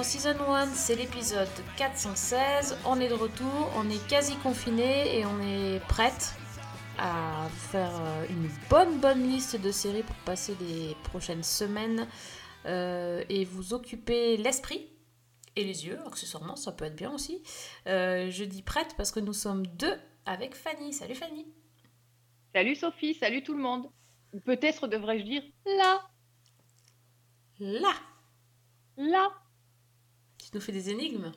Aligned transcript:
dans 0.00 0.04
Season 0.04 0.34
1, 0.40 0.68
c'est 0.68 0.94
l'épisode 0.94 1.46
416, 1.76 2.78
on 2.86 2.98
est 3.00 3.08
de 3.08 3.14
retour, 3.14 3.70
on 3.76 3.90
est 3.90 4.08
quasi 4.08 4.34
confiné 4.36 5.18
et 5.18 5.26
on 5.26 5.38
est 5.42 5.78
prête 5.88 6.32
à 6.96 7.46
faire 7.50 7.92
euh, 8.00 8.26
une 8.30 8.48
bonne 8.70 8.98
bonne 8.98 9.22
liste 9.22 9.60
de 9.60 9.70
séries 9.70 10.02
pour 10.02 10.16
passer 10.24 10.56
les 10.58 10.96
prochaines 11.04 11.42
semaines 11.42 12.08
euh, 12.64 13.22
et 13.28 13.44
vous 13.44 13.74
occuper 13.74 14.38
l'esprit 14.38 14.88
et 15.54 15.64
les 15.64 15.86
yeux, 15.86 15.98
accessoirement, 16.06 16.56
ça 16.56 16.72
peut 16.72 16.86
être 16.86 16.96
bien 16.96 17.12
aussi. 17.12 17.42
Euh, 17.86 18.30
je 18.30 18.44
dis 18.44 18.62
prête 18.62 18.94
parce 18.96 19.10
que 19.10 19.20
nous 19.20 19.34
sommes 19.34 19.66
deux 19.66 19.96
avec 20.24 20.54
Fanny. 20.54 20.94
Salut 20.94 21.14
Fanny. 21.14 21.46
Salut 22.54 22.74
Sophie, 22.74 23.12
salut 23.12 23.42
tout 23.42 23.54
le 23.54 23.62
monde. 23.62 23.90
Peut-être 24.46 24.86
devrais-je 24.86 25.24
dire 25.24 25.42
là, 25.66 26.00
Là, 27.58 27.92
là. 28.96 29.30
Tu 30.50 30.56
nous 30.56 30.60
fais 30.60 30.72
des 30.72 30.90
énigmes. 30.90 31.32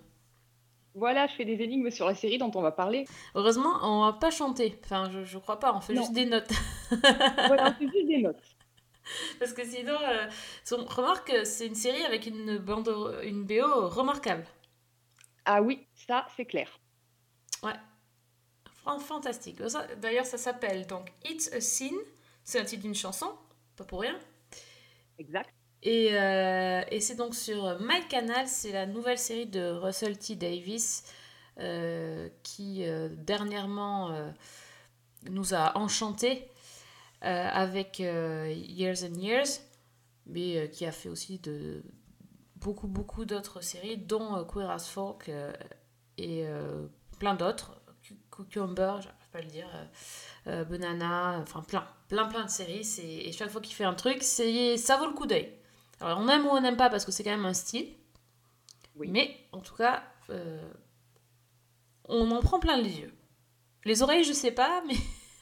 Voilà, 0.95 1.25
je 1.27 1.33
fais 1.33 1.45
des 1.45 1.61
énigmes 1.63 1.89
sur 1.89 2.05
la 2.05 2.13
série 2.13 2.37
dont 2.37 2.51
on 2.53 2.61
va 2.61 2.71
parler. 2.71 3.05
Heureusement, 3.33 3.79
on 3.81 4.05
va 4.05 4.13
pas 4.13 4.29
chanter. 4.29 4.79
Enfin, 4.83 5.09
je, 5.11 5.23
je 5.25 5.37
crois 5.39 5.59
pas, 5.59 5.73
on 5.75 5.81
fait 5.81 5.93
Non. 5.93 6.01
juste 6.01 6.13
des 6.13 6.25
notes. 6.25 6.51
Voilà, 6.91 7.75
c'est 7.79 7.87
juste 7.87 8.07
des 8.07 8.21
notes. 8.21 8.41
Parce 9.39 9.53
que 9.53 9.65
sinon, 9.65 9.97
euh, 10.01 10.27
remarque, 10.87 11.33
c'est 11.45 11.67
une 11.67 11.75
série 11.75 12.03
avec 12.05 12.25
une 12.27 12.57
bande, 12.57 12.89
une 13.23 13.43
BO 13.43 13.89
remarquable. 13.89 14.45
Ah 15.45 15.61
oui, 15.61 15.85
ça 15.93 16.25
c'est 16.37 16.45
clair. 16.45 16.69
Ouais, 17.63 17.73
Fan- 18.85 18.99
fantastique. 18.99 19.61
D'ailleurs, 19.97 20.25
ça 20.25 20.37
s'appelle 20.37 20.85
donc 20.87 21.11
It's 21.25 21.51
a 21.51 21.59
Sin. 21.59 21.95
C'est 22.45 22.59
un 22.59 22.65
titre 22.65 22.83
d'une 22.83 22.95
chanson, 22.95 23.31
pas 23.75 23.83
pour 23.83 24.01
rien. 24.01 24.17
Exact. 25.17 25.53
Et, 25.85 26.09
euh, 26.13 26.81
et 26.91 27.01
c'est 27.01 27.15
donc 27.15 27.35
sur 27.35 27.77
MyCanal, 27.81 28.47
c'est 28.47 28.71
la 28.71 28.85
nouvelle 28.85 29.17
série 29.17 29.45
de 29.45 29.69
Russell 29.69 30.17
T. 30.17 30.35
Davis 30.35 31.03
euh, 31.59 32.29
qui 32.41 32.85
euh, 32.85 33.09
dernièrement 33.11 34.11
nous 35.29 35.53
a 35.53 35.77
enchantés 35.77 36.47
avec 37.21 37.99
Years 37.99 39.03
and 39.03 39.15
Years, 39.17 39.47
mais 40.25 40.69
qui 40.69 40.85
a 40.85 40.91
fait 40.91 41.07
aussi 41.07 41.39
de 41.39 41.81
beaucoup 42.57 42.87
beaucoup 42.87 43.23
d'autres 43.23 43.61
séries, 43.61 43.97
dont 43.97 44.43
Queer 44.45 44.69
as 44.69 44.89
Folk 44.89 45.31
et 46.17 46.45
plein 47.19 47.35
d'autres, 47.35 47.81
Cu- 48.01 48.17
Cucumber, 48.29 48.95
je 49.01 49.07
pas 49.31 49.41
le 49.41 49.47
dire, 49.47 49.69
Banana, 50.45 51.39
enfin 51.41 51.61
plein, 51.61 51.87
plein 52.09 52.25
plein 52.25 52.43
de 52.43 52.49
séries. 52.49 52.85
Et 53.01 53.31
chaque 53.31 53.49
fois 53.49 53.61
qu'il 53.61 53.73
fait 53.75 53.85
un 53.85 53.93
truc, 53.93 54.21
ça 54.21 54.97
vaut 54.97 55.07
le 55.07 55.13
coup 55.13 55.25
d'œil. 55.25 55.49
Alors 56.03 56.19
on 56.19 56.27
aime 56.27 56.45
ou 56.45 56.49
on 56.49 56.59
n'aime 56.61 56.75
pas 56.77 56.89
parce 56.89 57.05
que 57.05 57.11
c'est 57.11 57.23
quand 57.23 57.31
même 57.31 57.45
un 57.45 57.53
style. 57.53 57.87
Oui. 58.95 59.07
Mais 59.09 59.37
en 59.51 59.61
tout 59.61 59.73
cas, 59.75 60.03
euh, 60.29 60.61
on 62.05 62.29
en 62.31 62.41
prend 62.41 62.59
plein 62.59 62.77
les 62.77 62.99
yeux. 62.99 63.13
Les 63.85 64.01
oreilles, 64.03 64.23
je 64.23 64.33
sais 64.33 64.51
pas, 64.51 64.83
mais 64.87 64.95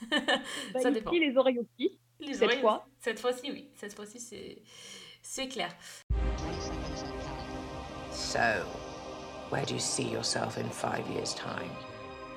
Bah, 0.10 0.18
Ça 0.82 0.90
ici, 0.90 0.92
dépend. 0.94 1.12
les 1.12 1.36
oreilles 1.36 1.60
aussi. 1.60 2.00
les 2.20 2.34
Cette 2.34 2.44
oreilles, 2.44 2.62
fois 2.62 2.88
cette 3.00 3.20
fois-ci, 3.20 3.52
oui. 3.52 3.70
Cette 3.76 3.94
fois-ci, 3.96 4.20
c'est 4.20 4.62
c'est 5.24 5.48
clair. 5.48 5.72
So, 8.12 8.40
where 9.52 9.66
do 9.66 9.74
you 9.74 9.80
see 9.80 10.08
yourself 10.10 10.58
in 10.58 10.70
five 10.70 11.08
years' 11.10 11.34
time? 11.36 11.70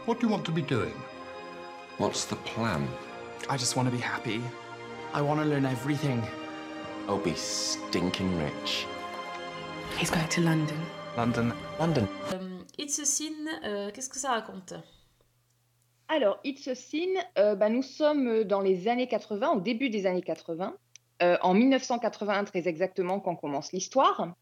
What 0.06 0.16
do 0.20 0.26
you 0.26 0.32
want 0.32 0.44
to 0.44 0.52
be 0.52 0.62
doing? 0.62 0.94
What's 1.98 2.24
the 2.26 2.36
plan? 2.54 2.86
I 3.48 3.56
just 3.56 3.76
want 3.76 3.88
to 3.90 3.94
be 3.94 4.02
happy. 4.02 4.40
I 5.14 5.20
want 5.22 5.40
to 5.40 5.46
learn 5.46 5.64
everything. 5.66 6.22
I'll 7.08 7.18
be 7.22 7.34
stinking 7.36 8.34
rich. 8.38 8.86
He's 9.98 10.10
going 10.10 10.26
to 10.28 10.40
London. 10.40 10.76
London. 11.16 11.52
London. 11.78 12.08
Euh, 12.32 12.38
It's 12.78 12.98
a 12.98 13.04
Sin, 13.04 13.46
euh, 13.64 13.90
qu'est-ce 13.92 14.08
que 14.08 14.18
ça 14.18 14.30
raconte? 14.30 14.74
Alors, 16.08 16.38
It's 16.44 16.66
a 16.66 16.74
Sin, 16.74 17.14
euh, 17.38 17.54
bah, 17.54 17.68
nous 17.68 17.82
sommes 17.82 18.44
dans 18.44 18.60
les 18.60 18.88
années 18.88 19.06
80, 19.06 19.50
au 19.52 19.60
début 19.60 19.90
des 19.90 20.06
années 20.06 20.22
80, 20.22 20.74
euh, 21.22 21.36
en 21.42 21.54
1981 21.54 22.44
très 22.44 22.66
exactement 22.68 23.20
quand 23.20 23.36
commence 23.36 23.72
l'histoire. 23.72 24.34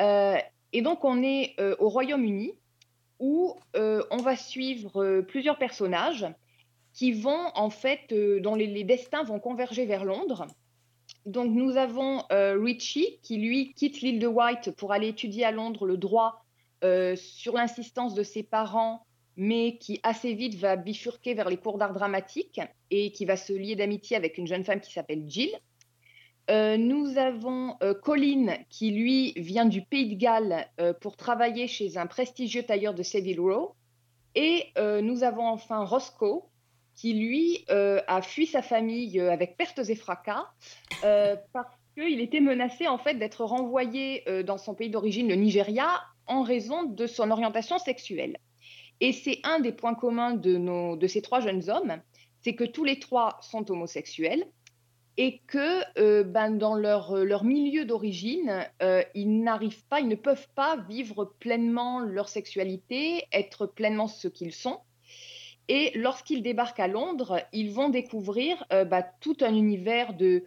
Euh, 0.00 0.36
et 0.72 0.82
donc, 0.82 1.04
on 1.04 1.22
est 1.22 1.54
euh, 1.60 1.76
au 1.78 1.88
Royaume-Uni 1.88 2.54
où 3.18 3.54
euh, 3.76 4.02
on 4.10 4.16
va 4.16 4.34
suivre 4.36 5.02
euh, 5.02 5.22
plusieurs 5.22 5.58
personnages 5.58 6.26
qui 6.94 7.12
vont, 7.12 7.50
en 7.54 7.70
fait, 7.70 8.00
euh, 8.12 8.40
dont 8.40 8.54
les, 8.54 8.66
les 8.66 8.84
destins 8.84 9.22
vont 9.22 9.38
converger 9.38 9.86
vers 9.86 10.04
Londres. 10.04 10.46
Donc, 11.26 11.52
nous 11.52 11.76
avons 11.76 12.24
euh, 12.32 12.58
Richie 12.60 13.18
qui, 13.22 13.36
lui, 13.36 13.72
quitte 13.74 14.00
l'île 14.00 14.18
de 14.18 14.26
White 14.26 14.72
pour 14.72 14.92
aller 14.92 15.08
étudier 15.08 15.44
à 15.44 15.52
Londres 15.52 15.86
le 15.86 15.96
droit 15.96 16.44
euh, 16.82 17.14
sur 17.16 17.54
l'insistance 17.54 18.14
de 18.14 18.22
ses 18.22 18.42
parents 18.42 19.06
mais 19.36 19.78
qui 19.78 19.98
assez 20.02 20.34
vite 20.34 20.56
va 20.56 20.76
bifurquer 20.76 21.32
vers 21.32 21.48
les 21.48 21.56
cours 21.56 21.78
d'art 21.78 21.94
dramatique 21.94 22.60
et 22.90 23.12
qui 23.12 23.24
va 23.24 23.38
se 23.38 23.54
lier 23.54 23.76
d'amitié 23.76 24.14
avec 24.14 24.36
une 24.36 24.46
jeune 24.46 24.62
femme 24.62 24.80
qui 24.80 24.92
s'appelle 24.92 25.24
Jill. 25.26 25.50
Euh, 26.50 26.76
nous 26.76 27.16
avons 27.16 27.76
euh, 27.82 27.94
Colin 27.94 28.58
qui, 28.68 28.90
lui, 28.90 29.32
vient 29.36 29.64
du 29.64 29.80
Pays 29.80 30.16
de 30.16 30.20
Galles 30.20 30.68
pour 31.00 31.16
travailler 31.16 31.66
chez 31.66 31.96
un 31.96 32.06
prestigieux 32.06 32.64
tailleur 32.64 32.92
de 32.92 33.02
Savile 33.02 33.40
Row. 33.40 33.74
Et 34.34 34.72
nous 35.02 35.24
avons 35.24 35.46
enfin 35.46 35.84
Roscoe 35.84 36.44
qui, 36.94 37.14
lui, 37.14 37.64
euh, 37.70 38.00
a 38.06 38.22
fui 38.22 38.46
sa 38.46 38.62
famille 38.62 39.18
euh, 39.20 39.32
avec 39.32 39.56
pertes 39.56 39.80
et 39.88 39.94
fracas 39.94 40.46
euh, 41.04 41.36
parce 41.52 41.74
qu'il 41.96 42.20
était 42.20 42.40
menacé 42.40 42.88
en 42.88 42.98
fait 42.98 43.14
d'être 43.14 43.44
renvoyé 43.44 44.24
dans 44.44 44.56
son 44.56 44.74
pays 44.74 44.88
d'origine, 44.88 45.28
le 45.28 45.34
Nigeria, 45.34 45.88
en 46.26 46.42
raison 46.42 46.84
de 46.84 47.06
son 47.06 47.30
orientation 47.30 47.78
sexuelle. 47.78 48.38
Et 49.00 49.12
c'est 49.12 49.40
un 49.44 49.60
des 49.60 49.72
points 49.72 49.94
communs 49.94 50.32
de, 50.32 50.56
nos, 50.56 50.96
de 50.96 51.06
ces 51.06 51.20
trois 51.20 51.40
jeunes 51.40 51.68
hommes, 51.68 52.00
c'est 52.40 52.54
que 52.54 52.64
tous 52.64 52.84
les 52.84 52.98
trois 52.98 53.38
sont 53.42 53.70
homosexuels 53.70 54.46
et 55.18 55.42
que 55.46 56.22
ben, 56.22 56.56
dans 56.56 56.76
leur, 56.76 57.14
leur 57.16 57.44
milieu 57.44 57.84
d'origine, 57.84 58.66
ils 59.14 59.42
n'arrivent 59.42 59.84
pas, 59.88 60.00
ils 60.00 60.08
ne 60.08 60.14
peuvent 60.14 60.48
pas 60.54 60.78
vivre 60.88 61.34
pleinement 61.40 62.00
leur 62.00 62.30
sexualité, 62.30 63.26
être 63.32 63.66
pleinement 63.66 64.08
ce 64.08 64.28
qu'ils 64.28 64.54
sont. 64.54 64.78
Et 65.68 65.92
lorsqu'ils 65.96 66.42
débarquent 66.42 66.80
à 66.80 66.88
Londres, 66.88 67.40
ils 67.52 67.70
vont 67.70 67.88
découvrir 67.88 68.64
euh, 68.72 68.84
bah, 68.84 69.02
tout 69.20 69.36
un 69.40 69.54
univers 69.54 70.14
de, 70.14 70.44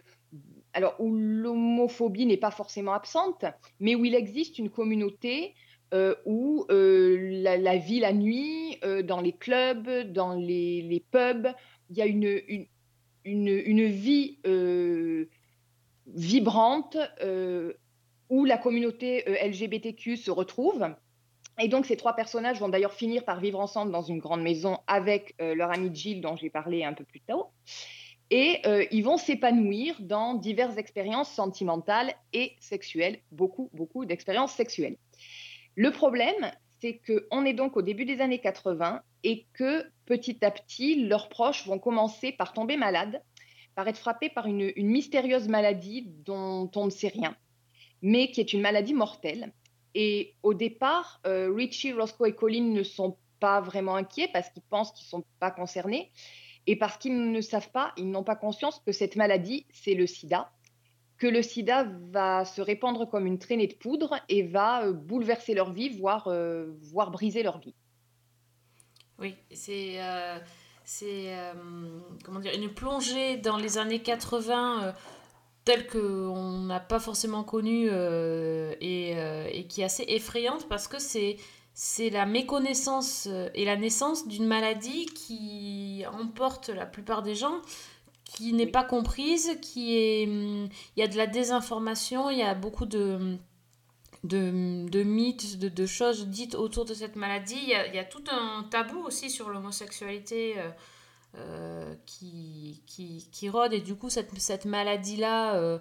alors 0.72 0.94
où 0.98 1.14
l'homophobie 1.14 2.26
n'est 2.26 2.36
pas 2.36 2.50
forcément 2.50 2.92
absente, 2.92 3.44
mais 3.80 3.94
où 3.94 4.04
il 4.04 4.14
existe 4.14 4.58
une 4.58 4.70
communauté 4.70 5.54
euh, 5.94 6.14
où 6.26 6.66
euh, 6.70 7.16
la, 7.42 7.76
vie 7.76 8.00
la 8.00 8.12
nuit, 8.12 8.78
dans 9.04 9.20
les 9.20 9.32
clubs, 9.32 9.88
dans 10.12 10.34
les, 10.34 11.04
pubs, 11.10 11.48
il 11.90 11.96
y 11.96 12.02
a 12.02 12.06
une, 12.06 12.40
une, 13.24 13.86
vie 13.86 14.38
vibrante 16.06 16.98
où 18.28 18.44
la 18.44 18.58
communauté 18.58 19.24
LGBTQ 19.26 20.16
se 20.16 20.30
retrouve. 20.30 20.94
Et 21.58 21.68
donc 21.68 21.86
ces 21.86 21.96
trois 21.96 22.14
personnages 22.14 22.60
vont 22.60 22.68
d'ailleurs 22.68 22.92
finir 22.92 23.24
par 23.24 23.40
vivre 23.40 23.58
ensemble 23.58 23.90
dans 23.90 24.02
une 24.02 24.18
grande 24.18 24.42
maison 24.42 24.78
avec 24.86 25.34
euh, 25.40 25.54
leur 25.54 25.70
amie 25.70 25.90
Jill 25.94 26.20
dont 26.20 26.36
j'ai 26.36 26.50
parlé 26.50 26.84
un 26.84 26.92
peu 26.92 27.04
plus 27.04 27.20
tôt. 27.20 27.46
Et 28.30 28.60
euh, 28.66 28.84
ils 28.90 29.02
vont 29.02 29.16
s'épanouir 29.16 29.96
dans 30.00 30.34
diverses 30.34 30.76
expériences 30.76 31.30
sentimentales 31.30 32.12
et 32.32 32.56
sexuelles, 32.60 33.20
beaucoup, 33.30 33.70
beaucoup 33.72 34.04
d'expériences 34.04 34.52
sexuelles. 34.52 34.96
Le 35.76 35.92
problème, 35.92 36.50
c'est 36.80 37.00
qu'on 37.06 37.44
est 37.44 37.54
donc 37.54 37.76
au 37.76 37.82
début 37.82 38.04
des 38.04 38.20
années 38.20 38.40
80 38.40 39.00
et 39.22 39.46
que 39.54 39.84
petit 40.06 40.44
à 40.44 40.50
petit, 40.50 41.06
leurs 41.06 41.28
proches 41.28 41.66
vont 41.66 41.78
commencer 41.78 42.32
par 42.32 42.52
tomber 42.52 42.76
malades, 42.76 43.22
par 43.74 43.86
être 43.88 43.98
frappés 43.98 44.28
par 44.28 44.46
une 44.46 44.72
mystérieuse 44.76 45.48
maladie 45.48 46.06
dont 46.24 46.70
on 46.74 46.86
ne 46.86 46.90
sait 46.90 47.08
rien, 47.08 47.36
mais 48.02 48.30
qui 48.30 48.40
est 48.40 48.52
une 48.52 48.60
maladie 48.60 48.94
mortelle. 48.94 49.52
Et 49.98 50.34
au 50.42 50.52
départ, 50.52 51.22
euh, 51.26 51.50
Richie, 51.50 51.94
Roscoe 51.94 52.26
et 52.26 52.34
Colin 52.34 52.64
ne 52.64 52.82
sont 52.82 53.16
pas 53.40 53.62
vraiment 53.62 53.96
inquiets 53.96 54.28
parce 54.30 54.50
qu'ils 54.50 54.62
pensent 54.62 54.92
qu'ils 54.92 55.06
ne 55.06 55.22
sont 55.22 55.24
pas 55.40 55.50
concernés 55.50 56.12
et 56.66 56.76
parce 56.76 56.98
qu'ils 56.98 57.32
ne 57.32 57.40
savent 57.40 57.70
pas, 57.70 57.94
ils 57.96 58.10
n'ont 58.10 58.22
pas 58.22 58.36
conscience 58.36 58.82
que 58.84 58.92
cette 58.92 59.16
maladie, 59.16 59.64
c'est 59.72 59.94
le 59.94 60.06
sida, 60.06 60.52
que 61.16 61.26
le 61.26 61.40
sida 61.40 61.86
va 62.10 62.44
se 62.44 62.60
répandre 62.60 63.08
comme 63.08 63.26
une 63.26 63.38
traînée 63.38 63.68
de 63.68 63.74
poudre 63.74 64.20
et 64.28 64.42
va 64.42 64.84
euh, 64.84 64.92
bouleverser 64.92 65.54
leur 65.54 65.72
vie, 65.72 65.88
voire, 65.88 66.28
euh, 66.28 66.66
voire 66.82 67.10
briser 67.10 67.42
leur 67.42 67.58
vie. 67.58 67.74
Oui, 69.18 69.34
c'est 69.50 69.96
euh, 69.98 70.38
comment 72.22 72.38
dire 72.38 72.54
une 72.54 72.72
plongée 72.72 73.36
dans 73.38 73.56
les 73.56 73.76
années 73.76 74.00
80 74.02 74.84
euh, 74.84 74.92
telle 75.66 75.86
qu'on 75.88 76.60
n'a 76.60 76.80
pas 76.80 77.00
forcément 77.00 77.44
connue 77.44 77.88
euh, 77.90 78.72
et, 78.80 79.14
euh, 79.16 79.48
et 79.52 79.66
qui 79.66 79.82
est 79.82 79.84
assez 79.84 80.04
effrayante 80.08 80.66
parce 80.68 80.88
que 80.88 80.98
c'est 80.98 81.36
c'est 81.74 82.08
la 82.08 82.24
méconnaissance 82.24 83.26
euh, 83.30 83.50
et 83.54 83.66
la 83.66 83.76
naissance 83.76 84.26
d'une 84.26 84.46
maladie 84.46 85.04
qui 85.06 86.04
emporte 86.22 86.70
la 86.70 86.86
plupart 86.86 87.22
des 87.22 87.34
gens, 87.34 87.60
qui 88.24 88.54
n'est 88.54 88.66
pas 88.78 88.84
comprise, 88.84 89.58
qui 89.60 89.94
est... 89.98 90.26
hum, 90.26 90.68
Il 90.96 91.00
y 91.00 91.02
a 91.02 91.08
de 91.08 91.16
la 91.18 91.26
désinformation, 91.26 92.30
il 92.30 92.38
y 92.38 92.42
a 92.42 92.54
beaucoup 92.54 92.86
de, 92.86 93.36
de, 94.24 94.88
de 94.88 95.02
mythes, 95.02 95.58
de, 95.58 95.68
de 95.68 95.86
choses 95.86 96.28
dites 96.28 96.54
autour 96.54 96.86
de 96.86 96.94
cette 96.94 97.16
maladie. 97.16 97.58
Il 97.60 97.68
y 97.68 97.74
a, 97.74 97.86
il 97.88 97.94
y 97.94 97.98
a 97.98 98.04
tout 98.04 98.24
un 98.30 98.62
tabou 98.70 99.00
aussi 99.04 99.28
sur 99.28 99.50
l'homosexualité 99.50 100.54
euh, 100.58 100.70
euh, 101.38 101.94
qui, 102.06 102.82
qui, 102.86 103.28
qui 103.30 103.48
rôde. 103.50 103.74
Et 103.74 103.80
du 103.80 103.94
coup, 103.94 104.08
cette, 104.08 104.32
cette 104.38 104.64
maladie-là, 104.64 105.56
euh, 105.56 105.78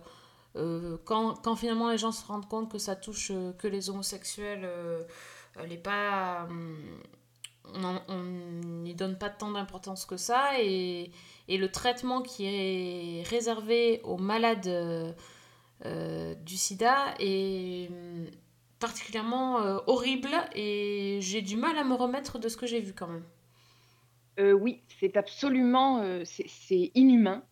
euh, 0.58 0.98
quand, 1.06 1.36
quand 1.42 1.56
finalement 1.56 1.90
les 1.90 1.98
gens 1.98 2.12
se 2.12 2.26
rendent 2.26 2.50
compte 2.50 2.70
que 2.70 2.78
ça 2.78 2.96
touche 2.96 3.32
que 3.58 3.68
les 3.68 3.90
homosexuels, 3.90 4.70
elle 5.58 5.72
est 5.72 5.78
pas... 5.78 6.48
on 7.74 8.24
n'y 8.24 8.96
donne 8.96 9.18
pas 9.18 9.30
tant 9.30 9.52
d'importance 9.52 10.06
que 10.06 10.18
ça. 10.18 10.60
Et, 10.62 11.12
et 11.48 11.58
le 11.58 11.72
traitement 11.72 12.22
qui 12.22 12.46
est 12.46 13.24
réservé 13.30 14.02
aux 14.04 14.18
malades 14.18 15.16
du 15.86 16.58
sida 16.58 17.14
est 17.20 17.90
particulièrement 18.80 19.58
horrible 19.88 20.36
et 20.54 21.20
j'ai 21.22 21.42
du 21.42 21.56
mal 21.56 21.78
à 21.78 21.86
me 21.86 21.96
remettre 21.96 22.40
de 22.40 22.50
ce 22.50 22.58
que 22.58 22.68
j'ai 22.68 22.82
vu 22.82 22.94
quand 22.94 23.08
même. 23.08 23.24
Euh, 24.40 24.52
oui, 24.54 24.82
c'est 25.00 25.18
absolument, 25.18 26.00
euh, 26.02 26.24
c'est 26.26 26.92
inhumain. 26.96 27.44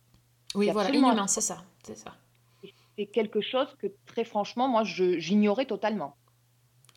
Oui, 0.55 0.65
voilà, 0.69 0.87
absolument 0.87 1.09
inhumain, 1.09 1.27
c'est 1.27 1.41
ça, 1.41 1.63
c'est 1.83 1.97
ça. 1.97 2.15
C'est 2.97 3.05
quelque 3.07 3.41
chose 3.41 3.67
que 3.79 3.87
très 4.05 4.23
franchement, 4.23 4.67
moi, 4.67 4.83
j'ignorais 4.83 5.65
totalement. 5.65 6.15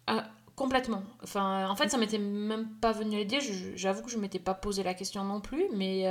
Ah, 0.06 0.28
complètement. 0.54 1.02
Enfin, 1.22 1.68
en 1.68 1.76
fait, 1.76 1.88
ça 1.88 1.98
m'était 1.98 2.18
même 2.18 2.68
pas 2.80 2.92
venu 2.92 3.16
à 3.16 3.18
l'idée. 3.20 3.38
J'avoue 3.76 4.02
que 4.02 4.10
je 4.10 4.18
m'étais 4.18 4.38
pas 4.38 4.54
posé 4.54 4.82
la 4.82 4.92
question 4.92 5.24
non 5.24 5.40
plus, 5.40 5.64
mais 5.74 6.06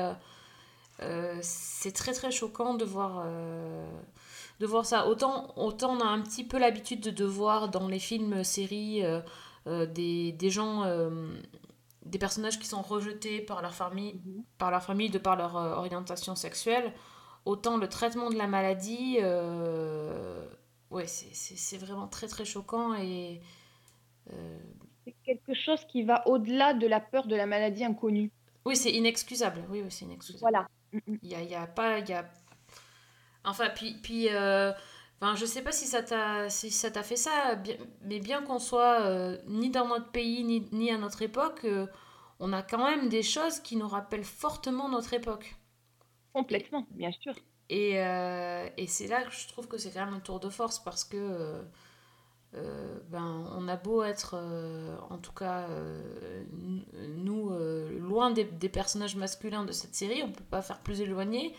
euh, 1.01 1.37
c'est 1.41 1.91
très 1.91 2.13
très 2.13 2.31
choquant 2.31 2.73
de 2.73 2.83
voir, 2.83 3.25
de 4.59 4.65
voir 4.65 4.85
ça. 4.85 5.07
Autant, 5.07 5.53
autant 5.57 5.95
on 5.97 5.99
a 6.01 6.05
un 6.05 6.21
petit 6.21 6.43
peu 6.43 6.57
l'habitude 6.57 7.01
de, 7.01 7.11
de 7.11 7.25
voir 7.25 7.69
dans 7.69 7.87
les 7.87 7.99
films, 7.99 8.43
séries, 8.43 9.03
euh, 9.03 9.21
euh, 9.67 9.85
des, 9.85 10.31
des 10.31 10.49
gens, 10.49 10.83
euh, 10.83 11.09
des 12.05 12.19
personnages 12.19 12.59
qui 12.59 12.67
sont 12.67 12.81
rejetés 12.81 13.41
par 13.41 13.61
leur 13.61 13.73
famille, 13.73 14.21
par 14.57 14.71
leur 14.71 14.83
famille 14.83 15.09
de 15.09 15.17
par 15.19 15.35
leur 15.35 15.57
euh, 15.57 15.75
orientation 15.75 16.35
sexuelle. 16.35 16.93
Autant 17.45 17.77
le 17.77 17.87
traitement 17.89 18.29
de 18.29 18.35
la 18.37 18.47
maladie, 18.47 19.17
euh, 19.21 20.47
ouais, 20.91 21.07
c'est- 21.07 21.77
vraiment 21.77 22.07
très 22.07 22.27
très 22.27 22.45
choquant 22.45 22.95
et 22.95 23.41
euh, 24.33 24.59
C'est 25.05 25.15
quelque 25.23 25.53
chose 25.55 25.83
qui 25.85 26.03
va 26.03 26.27
au-delà 26.27 26.73
de 26.73 26.85
la 26.87 26.99
peur 26.99 27.25
de 27.27 27.35
la 27.35 27.45
maladie 27.47 27.83
inconnue. 27.83 28.31
oui, 28.65 28.75
c'est 28.75 28.91
inexcusable. 28.91 29.63
Oui, 29.69 29.81
oui, 29.83 29.91
c'est 29.91 30.05
inexcusable. 30.05 30.41
Voilà. 30.41 30.67
Mm, 30.93 30.99
mm. 31.07 31.17
Il 31.23 31.29
y 31.29 31.35
a, 31.35 31.41
y 31.43 31.55
a 31.55 31.67
pas, 31.67 31.99
il 31.99 32.09
y 32.09 32.13
a... 32.13 32.25
Enfin, 33.43 33.69
puis, 33.75 33.95
puis 34.01 34.27
enfin, 35.21 35.35
je 35.35 35.45
sais 35.45 35.61
pas 35.63 35.71
si 35.71 35.85
ça 35.85 36.03
t'a, 36.03 36.49
si 36.49 36.71
ça 36.71 36.91
t'a 36.91 37.03
fait 37.03 37.15
ça, 37.15 37.57
mais 38.03 38.19
bien 38.19 38.41
qu'on 38.43 38.59
soit 38.59 39.01
euh, 39.01 39.37
ni 39.47 39.69
dans 39.69 39.87
notre 39.87 40.11
pays, 40.11 40.43
ni, 40.43 40.67
ni 40.71 40.91
à 40.91 40.97
notre 40.97 41.21
époque, 41.21 41.61
euh, 41.65 41.87
on 42.39 42.53
a 42.53 42.61
quand 42.63 42.83
même 42.83 43.09
des 43.09 43.23
choses 43.23 43.59
qui 43.59 43.75
nous 43.77 43.87
rappellent 43.87 44.23
fortement 44.25 44.89
notre 44.89 45.13
époque. 45.13 45.55
Complètement, 46.33 46.85
bien 46.91 47.11
sûr. 47.11 47.33
Et, 47.69 47.99
euh, 48.03 48.69
et 48.77 48.87
c'est 48.87 49.07
là 49.07 49.23
que 49.23 49.31
je 49.31 49.47
trouve 49.47 49.67
que 49.67 49.77
c'est 49.77 49.91
quand 49.91 50.05
même 50.05 50.13
un 50.15 50.19
tour 50.19 50.39
de 50.39 50.49
force 50.49 50.79
parce 50.79 51.03
que 51.03 51.63
ben, 53.09 53.45
on 53.57 53.67
a 53.67 53.75
beau 53.75 54.01
être, 54.03 54.35
en 55.09 55.17
tout 55.17 55.33
cas, 55.33 55.67
nous, 57.17 57.49
loin 57.99 58.31
des, 58.31 58.45
des 58.45 58.69
personnages 58.69 59.15
masculins 59.15 59.65
de 59.65 59.71
cette 59.71 59.95
série, 59.95 60.23
on 60.23 60.31
peut 60.31 60.43
pas 60.43 60.61
faire 60.61 60.79
plus 60.79 61.01
éloigné. 61.01 61.53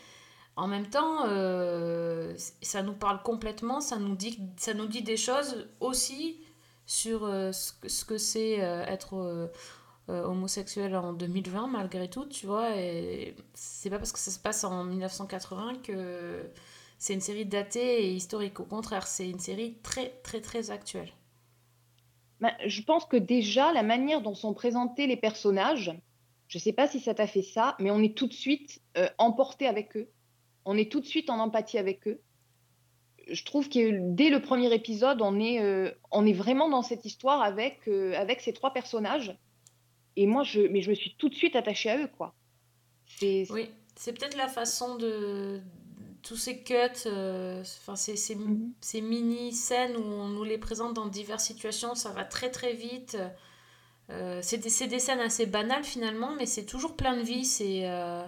En 0.56 0.68
même 0.68 0.88
temps, 0.88 1.26
euh, 1.26 2.34
ça 2.62 2.82
nous 2.82 2.94
parle 2.94 3.22
complètement, 3.22 3.82
ça 3.82 3.98
nous 3.98 4.16
dit, 4.16 4.40
ça 4.56 4.72
nous 4.72 4.86
dit 4.86 5.02
des 5.02 5.18
choses 5.18 5.68
aussi 5.80 6.40
sur 6.86 7.24
euh, 7.24 7.52
ce 7.52 7.72
que 7.74 7.88
ce 7.88 8.04
que 8.06 8.16
c'est 8.16 8.64
euh, 8.64 8.82
être 8.86 9.50
homosexuel 10.08 10.96
en 10.96 11.12
2020 11.12 11.66
malgré 11.66 12.08
tout, 12.08 12.24
tu 12.26 12.46
vois. 12.46 12.70
C'est 13.54 13.90
pas 13.90 13.98
parce 13.98 14.12
que 14.12 14.18
ça 14.18 14.30
se 14.30 14.38
passe 14.38 14.64
en 14.64 14.84
1980 14.84 15.82
que 15.82 16.50
c'est 16.98 17.12
une 17.12 17.20
série 17.20 17.44
datée 17.44 18.06
et 18.06 18.12
historique. 18.14 18.60
Au 18.60 18.64
contraire, 18.64 19.06
c'est 19.06 19.28
une 19.28 19.40
série 19.40 19.76
très 19.82 20.10
très 20.22 20.40
très 20.40 20.70
actuelle. 20.70 21.12
Ben, 22.40 22.52
je 22.66 22.82
pense 22.82 23.04
que 23.04 23.16
déjà, 23.16 23.72
la 23.72 23.82
manière 23.82 24.22
dont 24.22 24.34
sont 24.34 24.54
présentés 24.54 25.06
les 25.06 25.16
personnages, 25.16 25.92
je 26.48 26.58
ne 26.58 26.62
sais 26.62 26.72
pas 26.72 26.86
si 26.86 27.00
ça 27.00 27.12
t'a 27.12 27.26
fait 27.26 27.42
ça, 27.42 27.76
mais 27.80 27.90
on 27.90 28.00
est 28.00 28.16
tout 28.16 28.28
de 28.28 28.32
suite 28.32 28.80
emporté 29.18 29.66
avec 29.66 29.96
eux. 29.96 30.08
On 30.66 30.76
est 30.76 30.90
tout 30.92 31.00
de 31.00 31.06
suite 31.06 31.30
en 31.30 31.38
empathie 31.38 31.78
avec 31.78 32.06
eux. 32.06 32.20
Je 33.28 33.44
trouve 33.44 33.68
que 33.68 34.12
dès 34.14 34.28
le 34.30 34.40
premier 34.42 34.72
épisode, 34.74 35.22
on 35.22 35.40
est, 35.40 35.60
euh, 35.62 35.90
on 36.10 36.26
est 36.26 36.32
vraiment 36.34 36.68
dans 36.68 36.82
cette 36.82 37.04
histoire 37.04 37.40
avec, 37.40 37.88
euh, 37.88 38.14
avec 38.16 38.40
ces 38.40 38.52
trois 38.52 38.72
personnages. 38.72 39.36
Et 40.16 40.26
moi, 40.26 40.42
je, 40.42 40.60
mais 40.60 40.82
je 40.82 40.90
me 40.90 40.94
suis 40.94 41.14
tout 41.16 41.28
de 41.28 41.34
suite 41.34 41.56
attachée 41.56 41.90
à 41.90 41.98
eux, 41.98 42.08
quoi. 42.08 42.34
C'est, 43.06 43.46
Oui, 43.50 43.70
c'est 43.96 44.12
peut-être 44.12 44.36
la 44.36 44.48
façon 44.48 44.96
de 44.96 45.60
tous 46.22 46.36
ces 46.36 46.62
cuts, 46.64 46.74
euh, 47.06 47.60
enfin 47.62 47.94
ces, 47.96 48.16
ces, 48.16 48.34
Mhm. 48.34 48.72
ces 48.80 49.00
mini 49.00 49.52
scènes 49.52 49.96
où 49.96 50.02
on 50.02 50.28
nous 50.28 50.44
les 50.44 50.58
présente 50.58 50.94
dans 50.94 51.06
diverses 51.06 51.44
situations, 51.44 51.94
ça 51.94 52.10
va 52.12 52.24
très 52.24 52.50
très 52.50 52.72
vite. 52.74 53.16
Euh, 54.10 54.40
c'est 54.42 54.58
des, 54.58 54.70
c'est 54.70 54.88
des 54.88 54.98
scènes 55.00 55.20
assez 55.20 55.46
banales 55.46 55.84
finalement, 55.84 56.32
mais 56.36 56.46
c'est 56.46 56.66
toujours 56.66 56.96
plein 56.96 57.16
de 57.16 57.22
vie. 57.22 57.44
C'est 57.44 57.88
euh, 57.88 58.26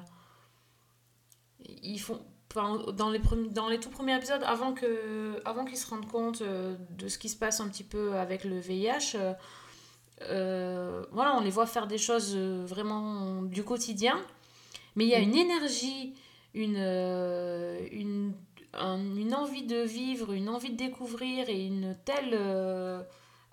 ils 1.82 1.98
font 2.00 2.20
dans 2.54 3.10
les 3.10 3.18
premi- 3.20 3.50
dans 3.50 3.68
les 3.68 3.78
tout 3.80 3.90
premiers 3.90 4.16
épisodes, 4.16 4.42
avant 4.44 4.72
que 4.72 5.40
avant 5.44 5.64
qu'ils 5.64 5.76
se 5.78 5.88
rendent 5.90 6.08
compte 6.08 6.42
euh, 6.42 6.76
de 6.90 7.08
ce 7.08 7.18
qui 7.18 7.28
se 7.28 7.36
passe 7.36 7.60
un 7.60 7.68
petit 7.68 7.84
peu 7.84 8.14
avec 8.16 8.44
le 8.44 8.58
VIH. 8.58 9.16
euh, 9.16 9.34
euh, 10.22 11.04
voilà, 11.12 11.36
on 11.36 11.40
les 11.40 11.50
voit 11.50 11.66
faire 11.66 11.86
des 11.86 11.98
choses 11.98 12.36
vraiment 12.36 13.42
du 13.42 13.64
quotidien, 13.64 14.18
mais 14.96 15.04
il 15.04 15.10
y 15.10 15.14
a 15.14 15.20
une 15.20 15.34
énergie, 15.36 16.14
une, 16.54 16.76
une, 17.92 18.34
un- 18.74 19.16
une 19.16 19.34
envie 19.34 19.64
de 19.64 19.78
vivre, 19.82 20.32
une 20.32 20.48
envie 20.48 20.70
de 20.72 20.76
découvrir 20.76 21.48
et 21.50 21.66
une 21.66 21.96
telle 22.04 22.34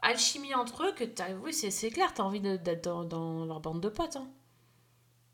alchimie 0.01 0.55
entre 0.55 0.83
eux 0.85 0.93
que 0.93 1.03
oui, 1.43 1.53
c'est, 1.53 1.89
clair, 1.89 2.13
tu 2.13 2.21
as 2.21 2.25
envie 2.25 2.39
d'être 2.41 2.83
dans, 2.83 3.03
dans 3.03 3.45
leur 3.45 3.59
bande 3.59 3.81
de 3.81 3.89
potes. 3.89 4.15
hein. 4.17 4.27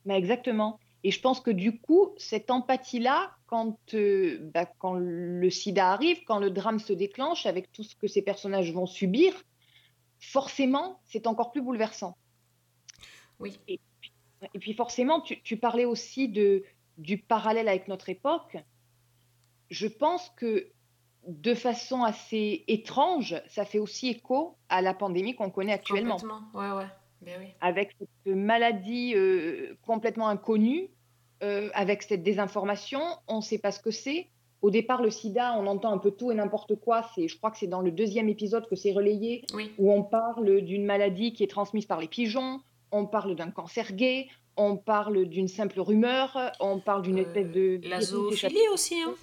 Mais 0.05 0.15
exactement. 0.19 0.79
Et 1.03 1.11
je 1.11 1.19
pense 1.19 1.39
que 1.39 1.51
du 1.51 1.79
coup, 1.79 2.13
cette 2.17 2.51
empathie-là, 2.51 3.35
quand, 3.47 3.77
euh, 3.95 4.37
bah, 4.53 4.65
quand 4.65 4.93
le 4.93 5.49
sida 5.49 5.91
arrive, 5.91 6.23
quand 6.25 6.39
le 6.39 6.51
drame 6.51 6.79
se 6.79 6.93
déclenche, 6.93 7.45
avec 7.45 7.71
tout 7.71 7.83
ce 7.83 7.95
que 7.95 8.07
ces 8.07 8.21
personnages 8.21 8.71
vont 8.71 8.85
subir, 8.85 9.33
forcément, 10.19 11.01
c'est 11.05 11.25
encore 11.25 11.51
plus 11.51 11.61
bouleversant. 11.61 12.15
Oui. 13.39 13.59
Et, 13.67 13.79
et 14.53 14.59
puis 14.59 14.73
forcément, 14.73 15.21
tu, 15.21 15.41
tu 15.41 15.57
parlais 15.57 15.85
aussi 15.85 16.29
de, 16.29 16.63
du 16.97 17.17
parallèle 17.17 17.67
avec 17.67 17.87
notre 17.87 18.09
époque. 18.09 18.57
Je 19.69 19.87
pense 19.87 20.29
que 20.35 20.67
de 21.27 21.53
façon 21.53 22.03
assez 22.03 22.63
étrange, 22.67 23.41
ça 23.47 23.65
fait 23.65 23.79
aussi 23.79 24.09
écho 24.09 24.57
à 24.69 24.81
la 24.81 24.93
pandémie 24.93 25.35
qu'on 25.35 25.49
connaît 25.49 25.73
actuellement 25.73 26.17
Complètement, 26.17 26.43
ouais, 26.53 26.71
ouais. 26.71 26.89
Ben 27.21 27.35
oui. 27.39 27.47
avec 27.61 27.95
cette 27.99 28.35
maladie 28.35 29.13
euh, 29.15 29.75
complètement 29.85 30.27
inconnue, 30.27 30.89
euh, 31.43 31.69
avec 31.73 32.01
cette 32.03 32.23
désinformation, 32.23 33.01
on 33.27 33.37
ne 33.37 33.41
sait 33.41 33.59
pas 33.59 33.71
ce 33.71 33.79
que 33.79 33.91
c'est. 33.91 34.27
Au 34.61 34.69
départ, 34.69 35.01
le 35.01 35.09
sida, 35.09 35.55
on 35.57 35.65
entend 35.65 35.91
un 35.91 35.97
peu 35.97 36.11
tout 36.11 36.31
et 36.31 36.35
n'importe 36.35 36.75
quoi. 36.75 37.09
C'est, 37.15 37.27
je 37.27 37.35
crois 37.37 37.49
que 37.51 37.57
c'est 37.57 37.67
dans 37.67 37.81
le 37.81 37.91
deuxième 37.91 38.29
épisode 38.29 38.67
que 38.67 38.75
c'est 38.75 38.91
relayé, 38.91 39.43
Oui. 39.55 39.71
où 39.79 39.91
on 39.91 40.03
parle 40.03 40.61
d'une 40.61 40.85
maladie 40.85 41.33
qui 41.33 41.43
est 41.43 41.47
transmise 41.47 41.85
par 41.87 41.99
les 41.99 42.07
pigeons, 42.07 42.59
on 42.91 43.05
parle 43.07 43.35
d'un 43.35 43.49
cancer 43.49 43.93
gay, 43.93 44.27
on 44.57 44.77
parle 44.77 45.25
d'une 45.25 45.47
simple 45.47 45.79
rumeur, 45.79 46.37
on 46.59 46.79
parle 46.79 47.01
d'une 47.03 47.17
Euh, 47.19 47.21
espèce 47.23 47.51
de... 47.51 47.79
La 47.89 48.01
zoophilie 48.01 48.67
aussi. 48.73 49.01
Hein. 49.01 49.15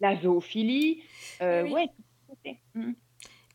La 0.00 0.18
zoophilie. 0.18 1.02
Euh, 1.42 1.62
Oui, 1.64 1.68
oui. 1.68 1.74
ouais, 1.74 1.86
tout 2.26 2.32
à 2.32 2.36
fait. 2.42 2.58
Mhm. 2.74 2.94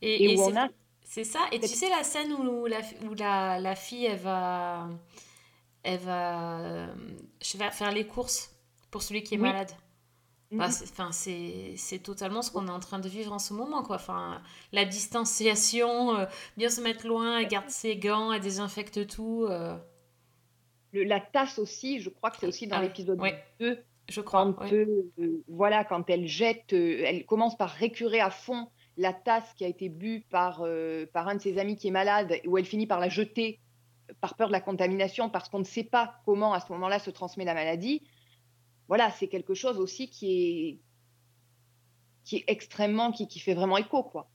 Et, 0.02 0.24
Et 0.24 0.32
et 0.32 0.36
où 0.36 0.42
on 0.42 0.56
a 0.56 0.68
c'est 1.08 1.24
ça. 1.24 1.40
Et 1.52 1.60
tu 1.60 1.68
sais 1.68 1.88
la 1.88 2.02
scène 2.02 2.32
où 2.32 2.66
la, 2.66 2.80
où 3.08 3.14
la, 3.14 3.60
la 3.60 3.74
fille, 3.76 4.04
elle 4.06 4.18
va, 4.18 4.88
elle 5.82 6.00
va 6.00 6.60
euh, 6.60 6.94
faire 7.72 7.92
les 7.92 8.06
courses 8.06 8.50
pour 8.90 9.02
celui 9.02 9.22
qui 9.22 9.34
est 9.34 9.38
Oui. 9.38 9.44
malade. 9.44 9.70
Bah, 10.52 10.66
Mhm. 10.66 10.70
c'est, 10.72 10.90
enfin, 10.90 11.10
c'est, 11.12 11.98
totalement 12.02 12.40
ce 12.42 12.50
qu'on 12.52 12.68
est 12.68 12.70
en 12.70 12.78
train 12.80 13.00
de 13.00 13.08
vivre 13.08 13.32
en 13.32 13.38
ce 13.40 13.52
moment, 13.52 13.82
quoi. 13.82 13.96
Enfin, 13.96 14.40
la 14.72 14.84
distanciation, 14.84 16.14
euh, 16.16 16.26
bien 16.56 16.70
se 16.70 16.80
mettre 16.80 17.06
loin, 17.06 17.38
elle 17.38 17.48
garde 17.48 17.68
ses 17.68 17.96
gants, 17.96 18.32
elle 18.32 18.40
désinfecte 18.42 19.06
tout. 19.08 19.44
euh, 19.48 19.76
Le- 20.92 21.02
la 21.04 21.20
tasse 21.20 21.58
aussi, 21.58 22.00
je 22.00 22.10
crois 22.10 22.30
que 22.30 22.36
c'est 22.40 22.46
aussi 22.46 22.66
dans 22.68 22.76
Ah 22.76 22.82
l'épisode 22.82 23.20
ouais. 23.20 23.42
2. 23.60 23.82
je 24.08 24.20
crois. 24.20 24.52
quand, 24.54 24.60
ouais. 24.66 24.72
euh, 25.18 25.42
voilà, 25.48 25.84
quand 25.84 26.08
elle 26.10 26.26
jette, 26.28 26.72
elle 26.72 27.26
commence 27.26 27.56
par 27.56 27.70
récurer 27.70 28.20
à 28.20 28.30
fond 28.30 28.68
la 28.96 29.12
tasse 29.12 29.52
qui 29.54 29.64
a 29.64 29.68
été 29.68 29.88
bue 29.88 30.24
par, 30.30 30.62
euh, 30.62 31.06
par 31.12 31.28
un 31.28 31.34
de 31.34 31.40
ses 31.40 31.58
amis 31.58 31.76
qui 31.76 31.88
est 31.88 31.92
malade, 31.92 32.34
où 32.46 32.56
elle 32.58 32.64
finit 32.64 32.86
par 32.86 33.00
la 33.00 33.08
jeter 33.08 33.60
par 34.20 34.34
peur 34.36 34.48
de 34.48 34.52
la 34.52 34.60
contamination, 34.60 35.30
parce 35.30 35.48
qu'on 35.48 35.58
ne 35.58 35.64
sait 35.64 35.84
pas 35.84 36.20
comment 36.24 36.52
à 36.52 36.60
ce 36.60 36.72
moment-là 36.72 36.98
se 36.98 37.10
transmet 37.10 37.44
la 37.44 37.54
maladie, 37.54 38.02
voilà, 38.88 39.10
c'est 39.10 39.28
quelque 39.28 39.54
chose 39.54 39.78
aussi 39.78 40.08
qui 40.08 40.30
est, 40.30 40.78
qui 42.24 42.36
est 42.36 42.44
extrêmement, 42.46 43.10
qui, 43.10 43.26
qui 43.26 43.40
fait 43.40 43.54
vraiment 43.54 43.76
écho, 43.76 44.02
quoi. 44.04 44.28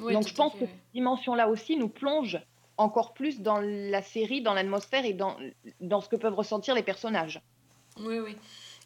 Oui, 0.00 0.12
Donc 0.12 0.28
je 0.28 0.34
pense 0.34 0.52
fait, 0.52 0.60
que 0.60 0.66
cette 0.66 0.92
dimension-là 0.92 1.48
aussi 1.48 1.76
nous 1.76 1.88
plonge 1.88 2.38
encore 2.76 3.14
plus 3.14 3.40
dans 3.40 3.58
la 3.58 4.02
série, 4.02 4.42
dans 4.42 4.52
l'atmosphère 4.52 5.04
et 5.04 5.14
dans, 5.14 5.36
dans 5.80 6.00
ce 6.00 6.08
que 6.08 6.16
peuvent 6.16 6.34
ressentir 6.34 6.74
les 6.74 6.82
personnages. 6.82 7.40
Oui, 7.98 8.18
oui. 8.18 8.36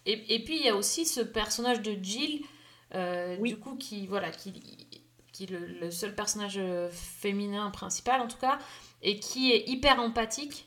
Et, 0.06 0.34
et 0.34 0.44
puis 0.44 0.56
il 0.58 0.64
y 0.64 0.68
a 0.68 0.76
aussi 0.76 1.04
ce 1.04 1.20
personnage 1.20 1.82
de 1.82 1.96
Jill, 2.00 2.40
euh, 2.42 2.46
Oui. 3.40 3.50
du 3.50 3.58
coup, 3.58 3.76
qui, 3.76 4.06
voilà, 4.06 4.30
qui, 4.30 4.52
qui 5.32 5.44
est 5.44 5.50
le, 5.50 5.66
le 5.66 5.90
seul 5.90 6.14
personnage 6.14 6.56
euh, 6.58 6.88
féminin 6.90 7.70
principal 7.70 8.20
en 8.20 8.28
tout 8.28 8.38
cas, 8.38 8.58
et 9.02 9.18
qui 9.20 9.52
est 9.52 9.68
hyper 9.68 10.00
empathique 10.00 10.66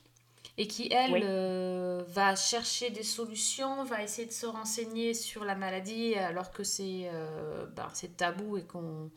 et 0.58 0.68
qui, 0.68 0.88
elle, 0.92 1.14
Oui. 1.14 1.22
euh, 1.24 2.04
va 2.08 2.36
chercher 2.36 2.92
des 2.92 3.02
solutions, 3.04 3.84
va 3.84 4.04
essayer 4.04 4.28
de 4.28 4.32
se 4.34 4.46
renseigner 4.46 5.14
sur 5.16 5.46
la 5.46 5.56
maladie 5.56 6.14
alors 6.16 6.52
que 6.52 6.64
c'est 6.64 7.10
euh, 7.12 7.66
ben, 7.76 7.88
c'est 7.94 8.16
tabou 8.18 8.58
et 8.58 8.64
qu'on 8.64 9.10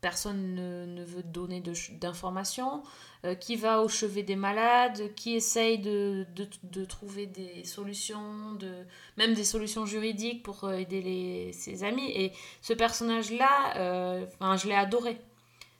personne 0.00 0.54
ne, 0.54 0.86
ne 0.86 1.04
veut 1.04 1.22
donner 1.22 1.62
d'informations, 1.92 2.82
euh, 3.24 3.34
qui 3.34 3.56
va 3.56 3.82
au 3.82 3.88
chevet 3.88 4.22
des 4.22 4.36
malades, 4.36 5.14
qui 5.14 5.34
essaye 5.34 5.78
de, 5.78 6.26
de, 6.34 6.48
de 6.64 6.84
trouver 6.84 7.26
des 7.26 7.64
solutions, 7.64 8.52
de, 8.58 8.86
même 9.16 9.34
des 9.34 9.44
solutions 9.44 9.86
juridiques 9.86 10.42
pour 10.42 10.64
euh, 10.64 10.74
aider 10.74 11.02
les, 11.02 11.52
ses 11.52 11.84
amis. 11.84 12.10
Et 12.10 12.32
ce 12.62 12.72
personnage-là, 12.72 13.76
euh, 13.76 14.26
enfin, 14.26 14.56
je 14.56 14.68
l'ai 14.68 14.74
adoré. 14.74 15.20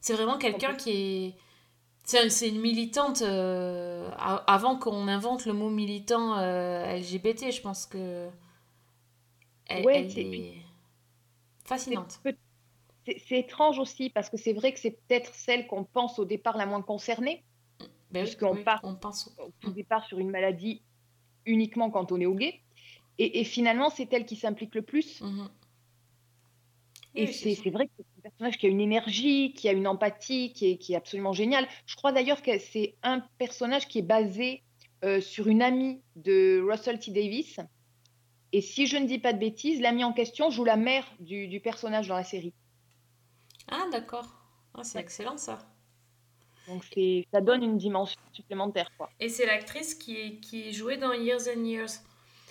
C'est 0.00 0.14
vraiment 0.14 0.38
quelqu'un 0.38 0.74
qui 0.74 0.90
est... 0.90 1.34
C'est 2.04 2.48
une 2.48 2.60
militante 2.60 3.22
euh, 3.22 4.10
avant 4.18 4.76
qu'on 4.76 5.06
invente 5.06 5.46
le 5.46 5.52
mot 5.52 5.70
militant 5.70 6.34
LGBT, 6.40 7.52
je 7.52 7.60
pense 7.60 7.86
que 7.86 8.28
elle, 9.66 9.84
Ouais, 9.86 10.08
elle 10.16 10.34
est 10.34 10.54
fascinante. 11.64 12.20
C'est- 13.06 13.38
étrange 13.38 13.78
aussi 13.78 14.10
parce 14.10 14.28
que 14.30 14.36
c'est 14.36 14.52
vrai 14.52 14.72
que 14.72 14.78
c'est 14.80 14.92
peut-être 14.92 15.34
celle 15.34 15.66
qu'on 15.66 15.84
pense 15.84 16.18
au 16.18 16.24
départ 16.24 16.56
la 16.56 16.66
moins 16.66 16.82
concernée, 16.82 17.44
Ben 18.10 18.24
puisqu'on 18.24 18.54
oui, 18.54 18.64
part- 18.64 18.80
on 18.84 18.94
pense 18.94 19.34
au 19.38 19.50
tout 19.60 19.70
départ 19.72 20.04
sur 20.06 20.18
une 20.18 20.30
maladie 20.30 20.82
uniquement 21.46 21.90
quand 21.90 22.12
on 22.12 22.20
est 22.20 22.26
au 22.26 22.34
gay. 22.34 22.60
Et, 23.18 23.40
et 23.40 23.44
finalement, 23.44 23.90
c'est 23.90 24.12
elle 24.12 24.24
qui 24.24 24.36
s'implique 24.36 24.74
le 24.74 24.82
plus. 24.82 25.20
Mhm. 25.20 25.48
Et 27.16 27.26
Oui, 27.26 27.56
c'est 27.56 27.70
vrai 27.70 27.86
que 27.86 27.92
c'est 27.98 28.04
un 28.18 28.22
personnage 28.22 28.56
qui 28.58 28.66
a 28.66 28.68
une 28.68 28.80
énergie, 28.80 29.52
qui 29.52 29.68
a 29.68 29.72
une 29.72 29.88
empathie, 29.88 30.52
qui 30.52 30.70
est, 30.70 30.76
qui 30.78 30.92
est 30.92 30.96
absolument 30.96 31.32
génial. 31.32 31.66
Je 31.86 31.96
crois 31.96 32.12
d'ailleurs 32.12 32.40
que 32.40 32.56
c'est 32.58 32.94
un 33.02 33.20
personnage 33.38 33.88
qui 33.88 33.98
est 33.98 34.02
basé 34.02 34.62
euh, 35.04 35.20
sur 35.20 35.48
une 35.48 35.60
amie 35.60 36.00
de 36.16 36.62
Russell 36.64 36.98
T. 37.00 37.10
Davis. 37.10 37.58
Et 38.52 38.60
si 38.60 38.86
je 38.86 38.96
ne 38.96 39.06
dis 39.06 39.18
pas 39.18 39.32
de 39.32 39.38
bêtises, 39.38 39.80
l'amie 39.80 40.04
en 40.04 40.12
question 40.12 40.50
joue 40.50 40.64
la 40.64 40.76
mère 40.76 41.04
du, 41.20 41.48
du 41.48 41.58
personnage 41.60 42.06
dans 42.08 42.16
la 42.16 42.24
série. 42.24 42.52
Ah, 43.70 43.86
d'accord. 43.90 44.26
Ah, 44.74 44.84
c'est 44.84 44.98
Ouais. 44.98 45.04
excellent 45.04 45.36
ça. 45.38 45.58
Donc 46.68 46.84
ça 47.32 47.40
donne 47.40 47.62
une 47.64 47.78
dimension 47.78 48.20
supplémentaire. 48.32 48.90
quoi. 48.96 49.10
Et 49.18 49.28
c'est 49.28 49.46
l'actrice 49.46 49.94
qui, 49.94 50.40
qui 50.40 50.72
jouait 50.72 50.98
dans 50.98 51.12
Years 51.12 51.42
and 51.56 51.64
Years. 51.64 51.90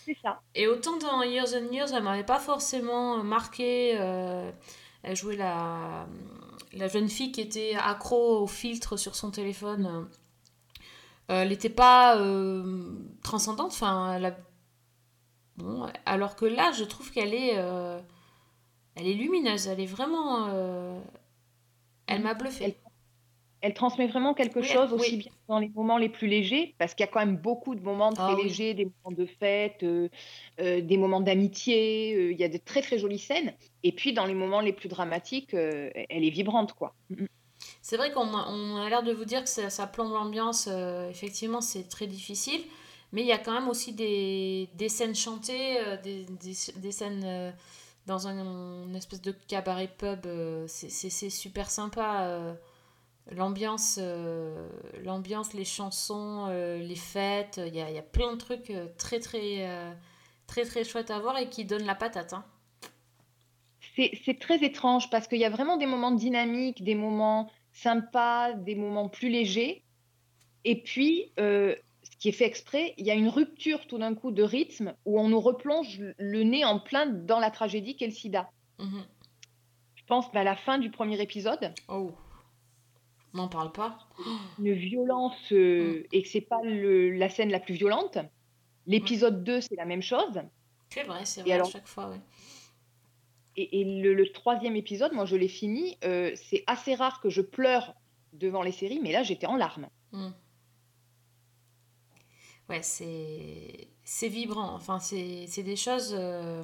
C'est 0.06 0.18
ça. 0.22 0.42
Et 0.56 0.68
autant 0.68 0.98
dans 0.98 1.22
Years 1.24 1.54
and 1.56 1.72
Years, 1.72 1.94
elle 1.94 2.04
m'avait 2.04 2.24
pas 2.26 2.40
forcément 2.40 3.24
marqué. 3.24 3.96
euh, 4.00 4.52
elle 5.04 5.16
jouait 5.16 5.38
la, 5.38 6.08
la 6.74 6.88
jeune 6.90 7.08
fille 7.08 7.32
qui 7.32 7.40
était 7.42 7.76
accro 7.76 8.40
au 8.42 8.48
filtre 8.48 8.98
sur 8.98 9.16
son 9.16 9.32
téléphone. 9.32 10.10
Euh, 11.32 11.44
elle 11.44 11.50
n'était 11.50 11.70
pas 11.70 12.18
euh, 12.18 12.92
transcendante. 13.24 13.72
Enfin, 13.72 14.22
a- 14.22 14.36
bon, 15.58 15.88
alors 16.06 16.36
que 16.36 16.46
là, 16.46 16.72
je 16.74 16.84
trouve 16.84 17.12
qu'elle 17.12 17.34
est, 17.34 17.54
euh, 17.58 18.00
elle 19.00 19.08
est 19.08 19.14
lumineuse. 19.14 19.68
Elle 19.68 19.80
est 19.80 19.86
vraiment. 19.86 20.48
euh, 20.50 21.00
elle 22.08 22.22
m'a 22.22 22.34
bluffé. 22.34 22.66
Elle- 22.66 22.76
Elle 23.62 23.74
transmet 23.74 24.08
vraiment 24.08 24.34
quelque 24.34 24.60
Oui, 24.60 24.66
chose, 24.66 24.90
oui. 24.94 25.00
aussi 25.00 25.18
bien 25.18 25.32
dans 25.50 25.60
les 25.60 25.68
moments 25.76 25.98
les 25.98 26.08
plus 26.08 26.28
légers, 26.28 26.76
parce 26.78 26.94
qu'il 26.94 27.06
y 27.06 27.10
a 27.10 27.12
quand 27.12 27.20
même 27.20 27.36
beaucoup 27.36 27.76
de 27.76 27.82
moments 27.82 28.14
très 28.14 28.24
Ah 28.24 28.36
oui. 28.38 28.44
légers, 28.44 28.74
des 28.74 28.86
moments 28.86 29.14
de 29.18 29.26
fête, 29.26 29.84
euh, 29.84 30.08
euh, 30.62 30.80
des 30.80 30.96
moments 30.96 31.20
d'amitié, 31.20 32.32
il 32.32 32.40
y 32.40 32.46
a 32.46 32.48
de 32.48 32.58
très 32.58 32.82
très 32.82 32.98
jolies 32.98 33.20
scènes. 33.20 33.54
Et 33.84 33.92
puis 33.92 34.14
dans 34.14 34.26
les 34.26 34.34
moments 34.34 34.62
les 34.62 34.72
plus 34.72 34.88
dramatiques, 34.88 35.54
elle 35.54 36.24
est 36.24 36.30
vibrante, 36.30 36.72
quoi. 36.72 36.96
Mm, 37.10 37.24
mm. 37.24 37.28
C'est 37.82 37.98
vrai 37.98 38.14
qu'on 38.14 38.34
a, 38.34 38.88
l'air 38.90 39.04
de 39.04 39.12
vous 39.12 39.26
dire 39.26 39.44
que 39.44 39.50
ça, 39.50 39.70
ça 39.70 39.88
plombe 39.88 40.14
l'ambiance. 40.14 40.70
effectivement, 41.10 41.60
c'est 41.60 41.90
très 41.90 42.08
difficile. 42.08 42.62
Mais 43.12 43.22
il 43.24 43.28
y 43.28 43.34
a 43.34 43.40
quand 43.40 43.52
même 43.54 43.68
aussi 43.68 43.92
des, 43.92 44.70
des 44.76 44.88
scènes 44.88 45.16
chantées, 45.16 45.80
des, 46.04 46.26
des, 46.42 46.56
des 46.78 46.92
scènes 46.94 47.54
dans 48.10 48.28
un, 48.28 48.86
une 48.88 48.96
espèce 48.96 49.22
de 49.22 49.32
cabaret 49.32 49.88
pub. 49.88 50.26
euh, 50.26 50.66
c'est- 50.68 51.30
super 51.30 51.70
sympa. 51.70 52.24
euh, 52.24 52.54
l'ambiance, 53.32 54.00
euh, 54.02 54.68
l'ambiance, 55.04 55.54
les 55.54 55.66
chansons, 55.66 56.48
les 56.48 56.96
fêtes. 56.96 57.62
Il 57.66 57.76
y 57.76 57.82
a, 57.82 58.02
plein 58.02 58.34
de 58.34 58.38
trucs 58.38 58.74
très, 58.98 59.20
très, 59.20 59.94
très, 60.48 60.66
très 60.66 60.84
chouettes 60.84 61.12
à 61.12 61.20
voir 61.20 61.38
et 61.38 61.50
qui 61.50 61.64
donnent 61.66 61.86
la 61.86 61.96
patate. 61.96 62.34
hein. 62.34 62.44
C'est 63.96 64.40
très 64.40 64.64
étrange 64.64 65.10
parce 65.10 65.28
qu'il 65.28 65.40
y 65.40 65.46
a 65.46 65.50
vraiment 65.50 65.78
des 65.78 65.86
moments 65.86 66.12
dynamiques, 66.12 66.84
des 66.84 66.96
moments 66.96 67.52
sympas, 67.74 68.54
des 68.54 68.76
moments 68.76 69.10
plus 69.10 69.30
légers. 69.30 69.84
Et 70.66 70.82
puis, 70.82 71.32
euh, 71.40 71.76
qui 72.20 72.30
est 72.30 72.34
fait 72.34 72.46
exprès, 72.46 72.94
il 72.98 73.06
y 73.06 73.12
a 73.12 73.16
une 73.16 73.30
rupture 73.30 73.88
tout 73.88 73.98
d'un 73.98 74.14
coup 74.14 74.32
de 74.32 74.44
rythme 74.44 74.94
où 75.06 75.20
on 75.20 75.30
nous 75.30 75.40
replonge 75.40 76.02
le 76.18 76.44
nez 76.44 76.66
en 76.66 76.80
plein 76.80 77.06
dans 77.08 77.40
la 77.40 77.50
tragédie 77.50 77.96
qu'est 77.96 78.08
le 78.08 78.12
sida. 78.14 78.50
Mhm. 78.78 79.06
Je 79.96 80.04
pense 80.06 80.32
bah, 80.32 80.42
à 80.42 80.44
la 80.44 80.56
fin 80.56 80.78
du 80.80 80.92
premier 80.92 81.22
épisode. 81.22 81.74
Oh, 81.88 82.12
n'en 83.34 83.48
parle 83.48 83.72
pas. 83.72 84.00
une 84.60 84.74
violence 84.74 85.52
euh, 85.54 86.04
et 86.12 86.22
que 86.24 86.28
c'est 86.28 86.42
pas 86.42 86.60
le- 86.64 87.12
la 87.12 87.30
scène 87.30 87.52
la 87.52 87.60
plus 87.60 87.76
violente. 87.76 88.18
L'épisode 88.86 89.44
2, 89.44 89.62
c'est 89.62 89.76
la 89.76 89.86
même 89.86 90.02
chose. 90.02 90.42
C'est 90.90 91.04
vrai, 91.04 91.24
c'est 91.26 91.42
Et 91.42 91.44
vrai, 91.44 91.60
à 91.62 91.64
chaque 91.64 91.88
fois, 91.88 92.10
ouais. 92.10 92.20
Et, 93.56 93.82
et 93.82 94.02
le, 94.02 94.14
le 94.14 94.32
troisième 94.32 94.76
épisode, 94.76 95.14
moi 95.14 95.26
je 95.26 95.36
l'ai 95.36 95.48
fini. 95.48 95.98
euh, 96.04 96.32
c'est 96.36 96.64
assez 96.68 96.96
rare 96.96 97.22
que 97.22 97.30
je 97.30 97.42
pleure 97.42 97.94
devant 98.34 98.62
les 98.64 98.72
séries, 98.72 99.00
mais 99.02 99.12
là 99.12 99.22
j'étais 99.24 99.48
en 99.48 99.56
larmes. 99.56 99.88
Ouais, 102.70 102.82
c'est 102.84 104.28
vibrant. 104.28 104.76
Enfin, 104.76 105.00
c'est 105.00 105.64
des 105.64 105.76
choses. 105.76 106.14
euh, 106.18 106.64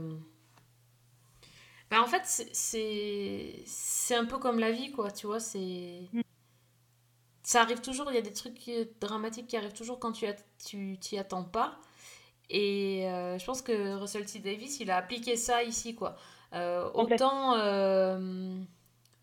bah, 1.90 2.02
en 2.02 2.08
fait, 2.08 2.22
c'est- 2.26 3.64
un 4.16 4.26
peu 4.26 4.38
comme 4.38 4.60
la 4.60 4.72
vie, 4.72 4.92
quoi. 4.92 5.12
Tu 5.12 5.28
vois, 5.28 5.40
c'est. 5.40 6.02
Mm. 6.14 6.22
Ça 7.44 7.62
arrive 7.62 7.82
toujours. 7.82 8.12
Il 8.12 8.16
y 8.16 8.18
a 8.18 8.22
des 8.22 8.34
trucs 8.34 8.68
euh, 8.70 8.86
dramatiques 9.00 9.48
qui 9.48 9.58
arrivent 9.58 9.74
toujours 9.74 10.00
quand 10.00 10.12
tu 10.14 10.98
t'y 11.00 11.18
attends 11.18 11.44
pas. 11.44 11.80
Et 12.50 13.08
euh, 13.10 13.40
je 13.40 13.46
pense 13.46 13.62
que 13.62 13.96
Russell 13.96 14.26
T 14.26 14.40
Davis, 14.40 14.80
il 14.82 14.92
a 14.92 14.98
appliqué 14.98 15.38
ça 15.38 15.64
ici, 15.64 15.96
quoi. 15.96 16.18
Euh, 16.54 16.90
autant. 16.94 17.56
euh, 17.58 18.60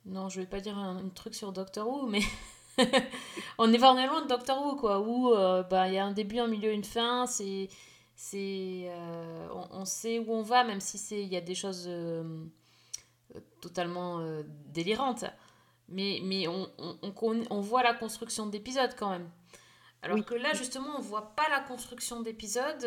Non, 0.06 0.28
je 0.28 0.40
vais 0.40 0.46
pas 0.46 0.60
dire 0.60 0.78
un, 0.78 0.98
un 0.98 1.10
truc 1.10 1.34
sur 1.34 1.52
Doctor 1.52 1.88
Who, 1.88 2.06
mais. 2.08 2.22
on 3.58 3.72
est, 3.72 3.76
est 3.76 4.06
loin 4.06 4.22
de 4.22 4.28
Doctor 4.28 4.62
Who, 4.64 4.76
quoi, 4.76 5.00
où 5.00 5.34
euh, 5.34 5.62
bah, 5.62 5.88
il 5.88 5.94
y 5.94 5.98
a 5.98 6.04
un 6.04 6.12
début, 6.12 6.38
un 6.38 6.48
milieu, 6.48 6.72
une 6.72 6.84
fin, 6.84 7.26
c'est, 7.26 7.68
c'est, 8.14 8.84
euh, 8.86 9.48
on, 9.52 9.80
on 9.80 9.84
sait 9.84 10.18
où 10.18 10.32
on 10.32 10.42
va, 10.42 10.64
même 10.64 10.80
si 10.80 10.98
c'est, 10.98 11.22
il 11.22 11.32
y 11.32 11.36
a 11.36 11.40
des 11.40 11.54
choses 11.54 11.84
euh, 11.86 12.24
totalement 13.60 14.20
délirantes. 14.66 15.24
Mais, 15.88 16.20
mais 16.22 16.48
on, 16.48 16.68
on, 16.78 17.12
on, 17.50 17.60
voit 17.60 17.82
la 17.82 17.92
construction 17.92 18.46
d'épisodes 18.46 18.94
quand 18.98 19.10
même. 19.10 19.28
Alors 20.00 20.16
Oui. 20.16 20.24
que 20.24 20.34
là, 20.34 20.54
justement, 20.54 20.88
on 20.96 21.02
voit 21.02 21.34
pas 21.36 21.48
la 21.50 21.60
construction 21.60 22.20
d'épisodes. 22.22 22.86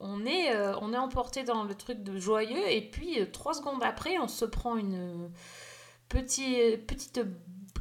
on 0.00 0.26
est, 0.26 0.54
on 0.82 0.92
est 0.92 0.98
emporté 0.98 1.42
dans 1.44 1.64
le 1.64 1.74
truc 1.74 2.02
de 2.02 2.18
joyeux, 2.18 2.68
et 2.70 2.82
puis 2.82 3.18
trois 3.32 3.54
secondes 3.54 3.82
après, 3.82 4.18
on 4.18 4.28
se 4.28 4.44
prend 4.44 4.76
une 4.76 5.30
petite, 6.10 6.86
petite 6.86 7.20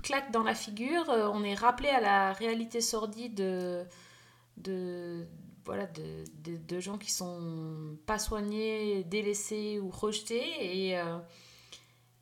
claque 0.02 0.32
dans 0.32 0.44
la 0.44 0.56
figure. 0.56 1.10
euh, 1.10 1.30
on 1.34 1.44
est 1.44 1.56
rappelé 1.56 1.90
à 1.90 2.00
la 2.02 2.34
réalité 2.34 2.82
sordide 2.82 3.36
de, 3.36 5.26
voilà, 5.66 5.86
de, 5.88 6.26
de, 6.68 6.80
gens 6.80 6.98
qui 6.98 7.12
sont 7.12 7.98
pas 8.06 8.20
soignés, 8.20 9.04
délaissés 9.06 9.80
ou 9.80 9.90
rejetés. 9.90 10.88
Et, 10.88 10.98
euh, 11.00 11.18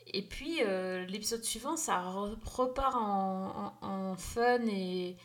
et 0.07 0.21
puis, 0.21 0.59
euh, 0.63 1.05
l'épisode 1.05 1.43
suivant, 1.43 1.75
ça 1.77 1.99
re- 2.01 2.37
repart 2.45 2.95
en, 2.95 4.15
fun 4.17 4.59
et, 4.67 5.17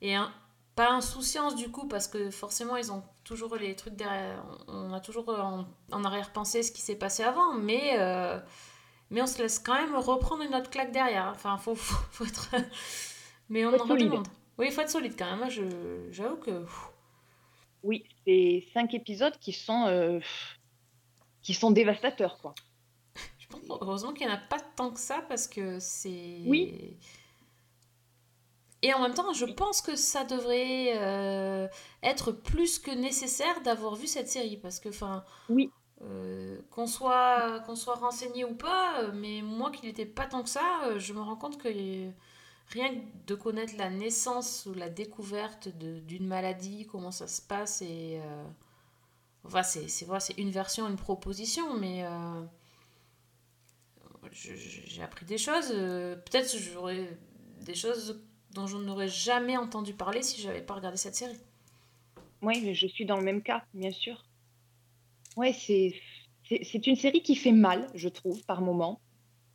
et 0.00 0.14
un- 0.14 0.32
pas 0.74 0.90
insouciance 0.92 1.56
du 1.56 1.70
coup, 1.70 1.88
parce 1.88 2.06
que 2.08 2.30
forcément, 2.30 2.76
ils 2.76 2.92
ont 2.92 3.02
toujours 3.24 3.56
les 3.56 3.74
trucs 3.76 3.96
derrière. 3.96 4.44
On 4.68 4.92
a 4.92 5.00
toujours 5.00 5.28
en, 5.28 5.64
en 5.92 6.04
arrière-pensée 6.04 6.62
ce 6.62 6.70
qui 6.72 6.80
s'est 6.80 6.96
passé 6.96 7.22
avant, 7.24 7.52
mais. 7.54 7.98
Mais 9.10 9.22
on 9.22 9.26
se 9.26 9.42
laisse 9.42 9.58
quand 9.58 9.74
même 9.74 9.94
reprendre 9.96 10.42
une 10.42 10.54
autre 10.54 10.70
claque 10.70 10.92
derrière. 10.92 11.32
Enfin, 11.34 11.56
faut, 11.58 11.74
faut, 11.74 12.04
faut 12.10 12.24
être. 12.24 12.50
mais 13.48 13.64
on 13.64 13.70
Faut 13.72 13.84
en 13.84 13.86
redemande. 13.86 14.28
Oui, 14.58 14.66
il 14.68 14.72
faut 14.72 14.80
être 14.80 14.90
solide 14.90 15.14
quand 15.16 15.26
même. 15.26 15.38
Moi, 15.38 15.48
j'avoue 16.10 16.36
que. 16.36 16.64
Oui, 17.82 18.04
c'est 18.26 18.64
cinq 18.74 18.92
épisodes 18.94 19.38
qui 19.38 19.52
sont, 19.52 19.86
euh, 19.86 20.18
qui 21.42 21.54
sont 21.54 21.70
dévastateurs, 21.70 22.38
quoi. 22.38 22.54
Je 23.38 23.46
pense, 23.46 23.62
heureusement 23.70 24.12
qu'il 24.12 24.26
n'y 24.26 24.32
en 24.32 24.36
a 24.36 24.40
pas 24.40 24.60
tant 24.60 24.90
que 24.90 25.00
ça 25.00 25.24
parce 25.28 25.46
que 25.46 25.78
c'est. 25.78 26.42
Oui. 26.44 26.98
Et 28.82 28.92
en 28.94 29.00
même 29.00 29.14
temps, 29.14 29.32
je 29.32 29.44
pense 29.44 29.80
que 29.80 29.96
ça 29.96 30.24
devrait 30.24 30.96
euh, 30.96 31.66
être 32.02 32.30
plus 32.30 32.78
que 32.78 32.90
nécessaire 32.90 33.60
d'avoir 33.62 33.96
vu 33.96 34.06
cette 34.06 34.28
série 34.28 34.56
parce 34.56 34.80
que, 34.80 34.88
enfin. 34.88 35.24
Oui. 35.48 35.70
Euh, 36.02 36.58
qu'on 36.70 36.86
soit, 36.86 37.62
soit 37.74 37.96
renseigné 37.96 38.44
ou 38.44 38.54
pas, 38.54 39.02
euh, 39.02 39.12
mais 39.14 39.42
moi 39.42 39.70
qui 39.70 39.86
n'étais 39.86 40.06
pas 40.06 40.26
tant 40.26 40.42
que 40.42 40.48
ça, 40.48 40.82
euh, 40.84 40.98
je 40.98 41.12
me 41.12 41.20
rends 41.20 41.36
compte 41.36 41.58
que 41.58 41.68
rien 42.70 42.94
que 42.94 43.00
de 43.26 43.34
connaître 43.34 43.74
la 43.76 43.90
naissance 43.90 44.66
ou 44.66 44.74
la 44.74 44.88
découverte 44.90 45.68
d'une 45.68 46.26
maladie, 46.26 46.86
comment 46.90 47.10
ça 47.10 47.26
se 47.28 47.42
passe, 47.42 47.82
et. 47.82 48.20
euh, 48.22 48.44
c'est 49.62 50.04
voilà, 50.04 50.20
c'est 50.20 50.38
une 50.38 50.50
version, 50.50 50.88
une 50.88 50.96
proposition, 50.96 51.74
mais. 51.78 52.04
j'ai 54.32 55.02
appris 55.02 55.24
des 55.26 55.38
choses. 55.38 55.68
Peut-être 55.68 56.56
j'aurais 56.58 57.18
des 57.62 57.74
choses 57.74 58.20
dont 58.52 58.66
je 58.66 58.76
n'aurais 58.76 59.08
jamais 59.08 59.56
entendu 59.56 59.94
parler 59.94 60.22
si 60.22 60.40
j'avais 60.40 60.62
pas 60.62 60.74
regardé 60.74 60.96
cette 60.98 61.14
série. 61.16 61.38
Oui, 62.42 62.60
mais 62.64 62.74
je 62.74 62.86
suis 62.88 63.06
dans 63.06 63.16
le 63.16 63.22
même 63.22 63.42
cas, 63.42 63.64
bien 63.74 63.92
sûr. 63.92 64.24
Ouais, 65.38 65.52
c'est 65.52 66.86
une 66.86 66.96
série 66.96 67.22
qui 67.22 67.36
fait 67.36 67.52
mal, 67.52 67.88
je 67.94 68.08
trouve, 68.08 68.42
par 68.44 68.60
moment, 68.60 69.00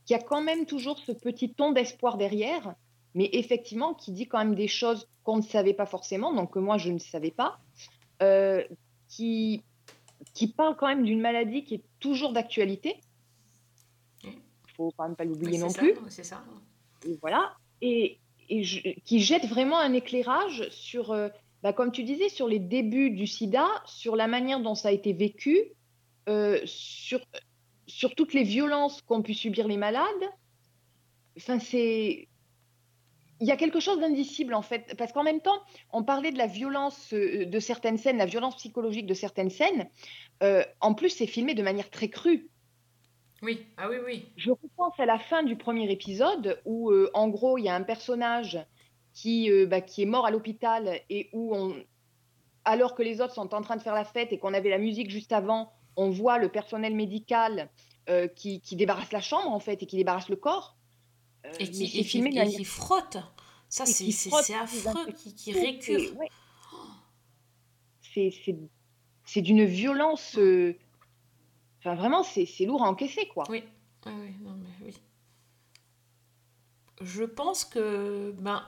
qui 0.06 0.14
a 0.14 0.20
quand 0.20 0.42
même 0.42 0.66
toujours 0.66 0.98
ce 1.00 1.12
petit 1.12 1.54
ton 1.54 1.74
d'espoir 1.74 2.18
derrière, 2.18 2.74
mais 3.16 3.30
effectivement 3.34 3.94
qui 3.94 4.12
dit 4.14 4.28
quand 4.28 4.38
même 4.40 4.56
des 4.56 4.70
choses 4.70 5.10
qu'on 5.24 5.38
ne 5.38 5.42
savait 5.42 5.74
pas 5.74 5.86
forcément, 5.86 6.34
donc 6.34 6.54
que 6.54 6.60
moi 6.60 6.78
je 6.78 6.90
ne 6.92 7.00
savais 7.00 7.32
pas, 7.32 7.60
euh, 8.22 8.64
qui 9.10 9.64
qui 10.34 10.48
parle 10.48 10.78
quand 10.78 10.88
même 10.88 11.04
d'une 11.04 11.20
maladie 11.20 11.66
qui 11.66 11.76
est 11.76 11.84
toujours 12.00 12.32
d'actualité. 12.32 12.96
Il 14.24 14.32
faut 14.78 14.94
quand 14.96 15.04
même 15.06 15.18
pas 15.18 15.26
l'oublier 15.26 15.52
Oui, 15.54 15.58
non 15.60 15.68
ça, 15.70 15.82
plus. 15.82 15.96
C'est 16.08 16.24
ça. 16.24 16.42
Et 17.06 17.18
voilà. 17.22 17.56
Et, 17.82 18.20
et 18.48 18.64
je- 18.64 18.80
qui 19.04 19.20
jette 19.20 19.46
vraiment 19.48 19.78
un 19.80 19.92
éclairage 19.92 20.70
sur, 20.70 21.12
euh, 21.12 21.28
bah, 21.64 21.72
comme 21.72 21.94
tu 21.94 22.04
disais, 22.04 22.28
sur 22.28 22.48
les 22.50 22.60
débuts 22.60 23.10
du 23.10 23.26
sida, 23.26 23.66
sur 23.86 24.18
la 24.18 24.28
manière 24.28 24.60
dont 24.60 24.76
ça 24.76 24.90
a 24.90 24.92
été 24.92 25.14
vécu, 25.14 25.72
euh, 26.28 26.60
sur, 26.66 27.22
sur 27.88 28.16
toutes 28.16 28.34
les 28.34 28.44
violences 28.44 29.02
qu'ont 29.02 29.22
pu 29.22 29.34
subir 29.34 29.68
les 29.68 29.78
malades. 29.78 30.30
Enfin, 31.38 31.60
c'est. 31.60 32.28
Il 33.40 33.48
y 33.48 33.52
a 33.52 33.58
quelque 33.58 33.80
chose 33.80 34.00
d'indicible 34.00 34.54
en 34.54 34.62
fait, 34.62 34.96
parce 34.98 35.12
qu'en 35.12 35.24
même 35.24 35.42
temps, 35.42 35.60
on 35.92 36.04
parlait 36.04 36.32
de 36.32 36.38
la 36.38 36.48
violence 36.48 37.14
euh, 37.14 37.46
de 37.46 37.60
certaines 37.60 37.98
scènes, 37.98 38.18
la 38.18 38.26
violence 38.26 38.56
psychologique 38.58 39.06
de 39.06 39.14
certaines 39.14 39.50
scènes. 39.50 39.90
Euh, 40.44 40.64
en 40.82 40.94
plus, 40.94 41.10
c'est 41.10 41.28
filmé 41.28 41.54
de 41.54 41.64
manière 41.64 41.90
très 41.90 42.10
crue. 42.10 42.50
Oui, 43.42 43.66
ah 43.76 43.90
oui, 43.90 43.98
oui. 44.06 44.32
Je 44.38 44.52
repense 44.52 44.98
à 45.00 45.06
la 45.06 45.20
fin 45.20 45.44
du 45.44 45.58
premier 45.58 45.92
épisode 45.92 46.62
où, 46.64 46.92
euh, 46.92 47.10
en 47.14 47.28
gros, 47.28 47.58
il 47.58 47.66
y 47.66 47.70
a 47.70 47.76
un 47.76 47.84
personnage 47.84 48.58
qui, 49.14 49.50
euh, 49.52 49.66
bah, 49.66 49.82
qui 49.82 50.02
est 50.02 50.06
mort 50.06 50.26
à 50.26 50.32
l'hôpital 50.32 51.00
et 51.10 51.30
où, 51.34 51.56
on, 51.56 51.76
alors 52.66 52.96
que 52.96 53.04
les 53.04 53.22
autres 53.22 53.34
sont 53.34 53.54
en 53.54 53.62
train 53.62 53.76
de 53.76 53.82
faire 53.82 53.94
la 53.94 54.06
fête 54.06 54.32
et 54.34 54.40
qu'on 54.40 54.54
avait 54.54 54.70
la 54.70 54.78
musique 54.80 55.10
juste 55.10 55.32
avant, 55.32 55.72
on 55.96 56.10
voit 56.10 56.40
le 56.40 56.50
personnel 56.50 56.96
médical 56.96 57.70
euh, 58.10 58.28
qui, 58.28 58.60
qui 58.62 58.76
débarrasse 58.76 59.12
la 59.12 59.22
chambre, 59.22 59.52
en 59.52 59.60
fait, 59.60 59.84
et 59.84 59.86
qui 59.86 59.96
débarrasse 59.98 60.30
le 60.30 60.36
corps. 60.36 60.76
Euh, 61.46 61.52
Et 61.60 61.70
qui, 61.70 61.84
et 62.00 62.04
filmé 62.04 62.32
et 62.36 62.48
qui 62.56 62.64
frotte. 62.66 63.18
Ça, 63.70 63.86
c'est 63.86 64.54
affreux, 64.56 65.12
qui, 65.18 65.36
qui 65.36 65.52
C'est- 65.54 65.60
récure. 65.62 66.18
ouais. 66.18 66.30
C'est- 69.26 69.42
d'une 69.42 69.66
violence. 69.66 70.38
euh, 70.38 70.78
Enfin, 71.80 71.96
vraiment, 71.96 72.24
c'est 72.24 72.48
lourd 72.66 72.82
à 72.84 72.90
encaisser, 72.90 73.28
quoi. 73.28 73.44
Oui, 73.50 73.62
oui, 74.06 74.12
oui, 74.18 74.36
non, 74.42 74.54
mais 74.56 74.86
oui. 74.86 74.94
Je 77.02 77.24
pense 77.24 77.66
que, 77.66 78.32
ben, 78.40 78.64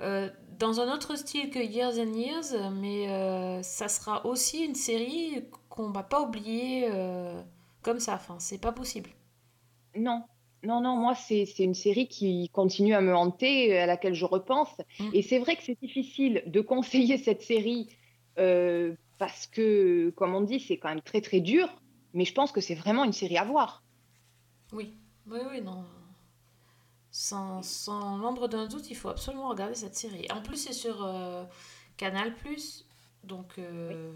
euh, 0.00 0.28
dans 0.58 0.80
un 0.80 0.92
autre 0.92 1.16
style 1.16 1.50
que 1.50 1.58
Years 1.58 1.98
and 1.98 2.14
Years, 2.14 2.72
mais 2.72 3.08
euh, 3.08 3.62
ça 3.62 3.88
sera 3.88 4.26
aussi 4.26 4.64
une 4.64 4.74
série 4.74 5.44
qu'on 5.68 5.90
va 5.90 6.02
pas 6.02 6.20
oublier 6.20 6.88
euh, 6.90 7.42
comme 7.82 7.98
ça. 7.98 8.14
Enfin, 8.14 8.36
c'est 8.38 8.60
pas 8.60 8.72
possible. 8.72 9.10
Non, 9.96 10.22
non, 10.62 10.80
non, 10.82 10.96
moi, 10.96 11.14
c'est 11.14 11.44
une 11.58 11.74
série 11.74 12.06
qui 12.08 12.50
continue 12.52 12.94
à 12.94 13.00
me 13.00 13.14
hanter, 13.14 13.78
à 13.78 13.86
laquelle 13.86 14.14
je 14.14 14.26
repense. 14.26 14.70
Mm. 14.98 15.10
Et 15.14 15.22
c'est 15.22 15.38
vrai 15.38 15.56
que 15.56 15.62
c'est 15.62 15.78
difficile 15.80 16.42
de 16.46 16.60
conseiller 16.60 17.16
cette 17.26 17.42
série 17.42 17.88
euh, 18.38 18.94
parce 19.18 19.46
que, 19.46 20.10
comme 20.10 20.34
on 20.34 20.42
dit, 20.42 20.60
c'est 20.60 20.76
quand 20.76 20.90
même 20.90 21.02
très, 21.02 21.22
très 21.22 21.40
dur. 21.40 21.68
Mais 22.12 22.24
je 22.24 22.34
pense 22.34 22.52
que 22.52 22.60
c'est 22.60 22.74
vraiment 22.74 23.04
une 23.04 23.12
série 23.12 23.38
à 23.38 23.44
voir. 23.44 23.82
Oui, 24.72 24.94
oui, 25.26 25.38
oui, 25.50 25.62
non. 25.62 25.84
Sans, 27.12 27.62
sans 27.62 28.18
l'ombre 28.18 28.46
d'un 28.48 28.66
doute, 28.66 28.88
il 28.90 28.94
faut 28.96 29.08
absolument 29.08 29.48
regarder 29.48 29.74
cette 29.74 29.96
série. 29.96 30.26
En 30.30 30.42
plus, 30.42 30.56
c'est 30.56 30.72
sur 30.72 31.04
euh, 31.04 31.44
Canal+, 31.96 32.32
donc 33.24 33.58
euh, 33.58 34.12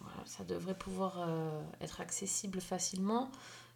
voilà, 0.00 0.16
ça 0.26 0.44
devrait 0.44 0.76
pouvoir 0.76 1.20
euh, 1.28 1.62
être 1.80 2.00
accessible 2.00 2.60
facilement. 2.60 3.30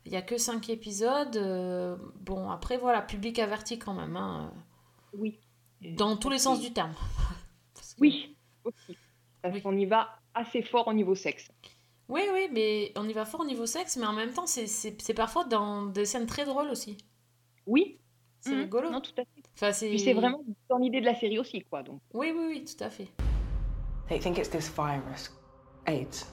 Il 0.04 0.10
n'y 0.12 0.16
a 0.18 0.22
que 0.22 0.36
5 0.38 0.68
épisodes. 0.70 1.36
euh, 1.36 1.96
bon, 2.20 2.50
après, 2.50 2.76
voilà, 2.76 3.02
public 3.02 3.38
averti 3.38 3.78
quand 3.78 3.94
même, 3.94 4.16
hein, 4.16 4.52
Oui. 5.12 5.38
dans 5.80 6.16
tous 6.16 6.30
les 6.30 6.38
sens 6.38 6.60
du 6.60 6.72
terme. 6.72 6.94
Que- 7.74 8.00
Oui, 8.00 8.36
aussi. 8.64 8.96
Parce 9.42 9.54
Oui. 9.54 9.62
qu'on 9.62 9.76
y 9.76 9.86
va 9.86 10.18
assez 10.34 10.62
fort 10.62 10.88
au 10.88 10.92
niveau 10.92 11.14
sexe. 11.14 11.48
Oui, 12.08 12.22
oui, 12.32 12.48
mais 12.52 12.92
on 12.96 13.08
y 13.08 13.12
va 13.12 13.24
fort 13.24 13.40
au 13.40 13.44
niveau 13.44 13.66
sexe, 13.66 13.96
mais 13.96 14.06
en 14.06 14.12
même 14.12 14.32
temps, 14.32 14.46
c'est 14.46 15.14
parfois 15.14 15.44
dans 15.44 15.86
des 15.86 16.04
scènes 16.04 16.26
très 16.26 16.44
drôles 16.44 16.68
aussi. 16.70 16.96
Oui. 17.66 18.00
C'est 18.40 18.50
Mhm. 18.54 18.60
rigolo. 18.60 18.90
Non, 18.90 19.00
tout 19.00 19.12
à 19.18 19.22
fait. 19.22 19.42
Enfin, 19.56 19.72
c'est... 19.72 19.88
Puis 19.88 19.98
c'est 20.00 20.12
vraiment 20.12 20.40
ton 20.68 20.80
idée 20.82 21.00
de 21.00 21.06
la 21.06 21.14
série 21.14 21.38
aussi, 21.38 21.60
quoi. 21.62 21.82
Donc. 21.82 22.00
Oui, 22.14 22.32
oui, 22.36 22.46
oui, 22.48 22.64
tout 22.64 22.82
à 22.84 22.88
fait. 22.90 23.08
They 24.08 24.18
think 24.18 24.38
it's 24.38 24.48
this 24.48 24.68
virus, 24.68 25.30
AIDS. 25.86 26.26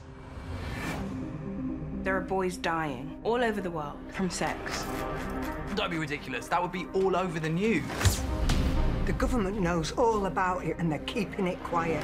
There 2.04 2.14
are 2.14 2.22
boys 2.24 2.56
dying 2.56 3.18
all 3.24 3.42
over 3.42 3.60
the 3.60 3.70
world 3.70 3.96
from 4.12 4.30
sex. 4.30 4.86
Don't 5.74 5.90
be 5.90 5.98
ridiculous. 5.98 6.48
That 6.48 6.62
would 6.62 6.70
be 6.72 6.86
all 6.94 7.16
over 7.16 7.40
the 7.40 7.48
news. 7.50 7.82
The 9.06 9.12
government 9.12 9.60
knows 9.60 9.92
all 9.98 10.26
about 10.26 10.64
it 10.64 10.76
and 10.78 10.90
they're 10.90 11.04
keeping 11.06 11.46
it 11.48 11.58
quiet. 11.64 12.02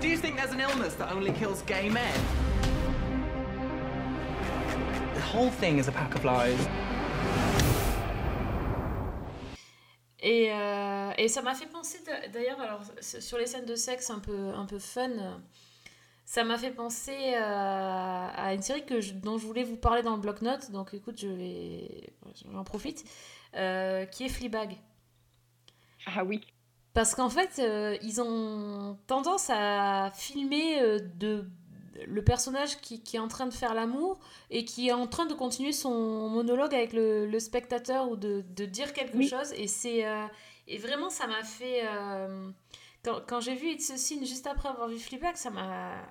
Do 0.00 0.08
you 0.08 0.16
think 0.16 0.36
there's 0.36 0.52
an 0.52 0.60
illness 0.60 0.94
that 0.94 1.12
only 1.12 1.32
kills 1.32 1.62
gay 1.66 1.88
men? 1.90 2.12
The 5.14 5.20
whole 5.22 5.50
thing 5.50 5.78
is 5.78 5.88
a 5.88 5.92
pack 5.92 6.14
of 6.14 6.24
lies. 6.24 6.58
Et, 10.28 10.48
euh, 10.52 11.12
et 11.18 11.28
ça 11.28 11.40
m'a 11.42 11.54
fait 11.54 11.66
penser 11.66 11.98
d'a- 12.04 12.26
d'ailleurs, 12.28 12.60
alors 12.60 12.82
sur 13.00 13.38
les 13.38 13.46
scènes 13.46 13.64
de 13.64 13.76
sexe 13.76 14.10
un 14.10 14.18
peu, 14.18 14.48
un 14.54 14.66
peu 14.66 14.78
fun, 14.80 15.10
ça 16.24 16.42
m'a 16.42 16.58
fait 16.58 16.72
penser 16.72 17.34
euh, 17.34 17.38
à 17.40 18.52
une 18.54 18.62
série 18.62 18.84
que 18.84 19.00
je- 19.00 19.12
dont 19.14 19.38
je 19.38 19.46
voulais 19.46 19.62
vous 19.62 19.76
parler 19.76 20.02
dans 20.02 20.16
le 20.16 20.20
bloc-notes, 20.20 20.72
donc 20.72 20.94
écoute, 20.94 21.20
je 21.20 21.28
vais, 21.28 22.12
j'en 22.52 22.64
profite, 22.64 23.04
euh, 23.54 24.04
qui 24.06 24.24
est 24.24 24.28
Fleabag. 24.28 24.76
Ah 26.06 26.24
oui. 26.24 26.40
Parce 26.92 27.14
qu'en 27.14 27.28
fait, 27.30 27.58
euh, 27.60 27.96
ils 28.02 28.20
ont 28.20 28.98
tendance 29.06 29.50
à 29.50 30.10
filmer 30.14 30.98
de, 31.00 31.44
le 32.06 32.22
personnage 32.24 32.80
qui, 32.80 33.02
qui 33.02 33.16
est 33.16 33.20
en 33.20 33.28
train 33.28 33.46
de 33.46 33.54
faire 33.54 33.74
l'amour 33.74 34.18
et 34.50 34.64
qui 34.64 34.88
est 34.88 34.92
en 34.92 35.06
train 35.06 35.26
de 35.26 35.34
continuer 35.34 35.72
son 35.72 36.28
monologue 36.28 36.74
avec 36.74 36.92
le, 36.92 37.26
le 37.26 37.40
spectateur 37.40 38.08
ou 38.10 38.16
de, 38.16 38.44
de 38.54 38.64
dire 38.66 38.92
quelque 38.92 39.16
Oui. 39.16 39.28
chose. 39.28 39.52
Et, 39.54 39.66
c'est, 39.68 40.06
euh, 40.06 40.26
et 40.68 40.78
vraiment, 40.78 41.10
ça 41.10 41.26
m'a 41.26 41.42
fait... 41.42 41.82
euh, 41.86 42.50
quand 43.04 43.20
quand 43.26 43.40
j'ai 43.40 43.54
vu 43.54 43.68
It's 43.70 43.90
a 43.90 43.96
Sin 43.96 44.24
juste 44.24 44.46
après 44.46 44.68
avoir 44.68 44.88
vu 44.88 44.98
Fleabag, 44.98 45.36
ça 45.36 45.50
m'a... 45.50 46.02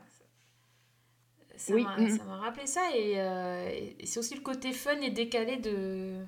Ça 1.57 1.73
Oui, 1.73 1.83
m'a 1.83 1.97
mhm. 1.97 2.17
ça 2.17 2.23
m'a 2.25 2.37
rappelé 2.37 2.67
ça 2.67 2.81
et, 2.95 3.13
euh, 3.19 3.69
et- 3.99 4.05
c'est 4.05 4.19
aussi 4.19 4.35
le 4.35 4.41
côté 4.41 4.73
fun 4.73 4.99
et 5.01 5.09
décalé 5.09 5.55
de, 5.57 6.25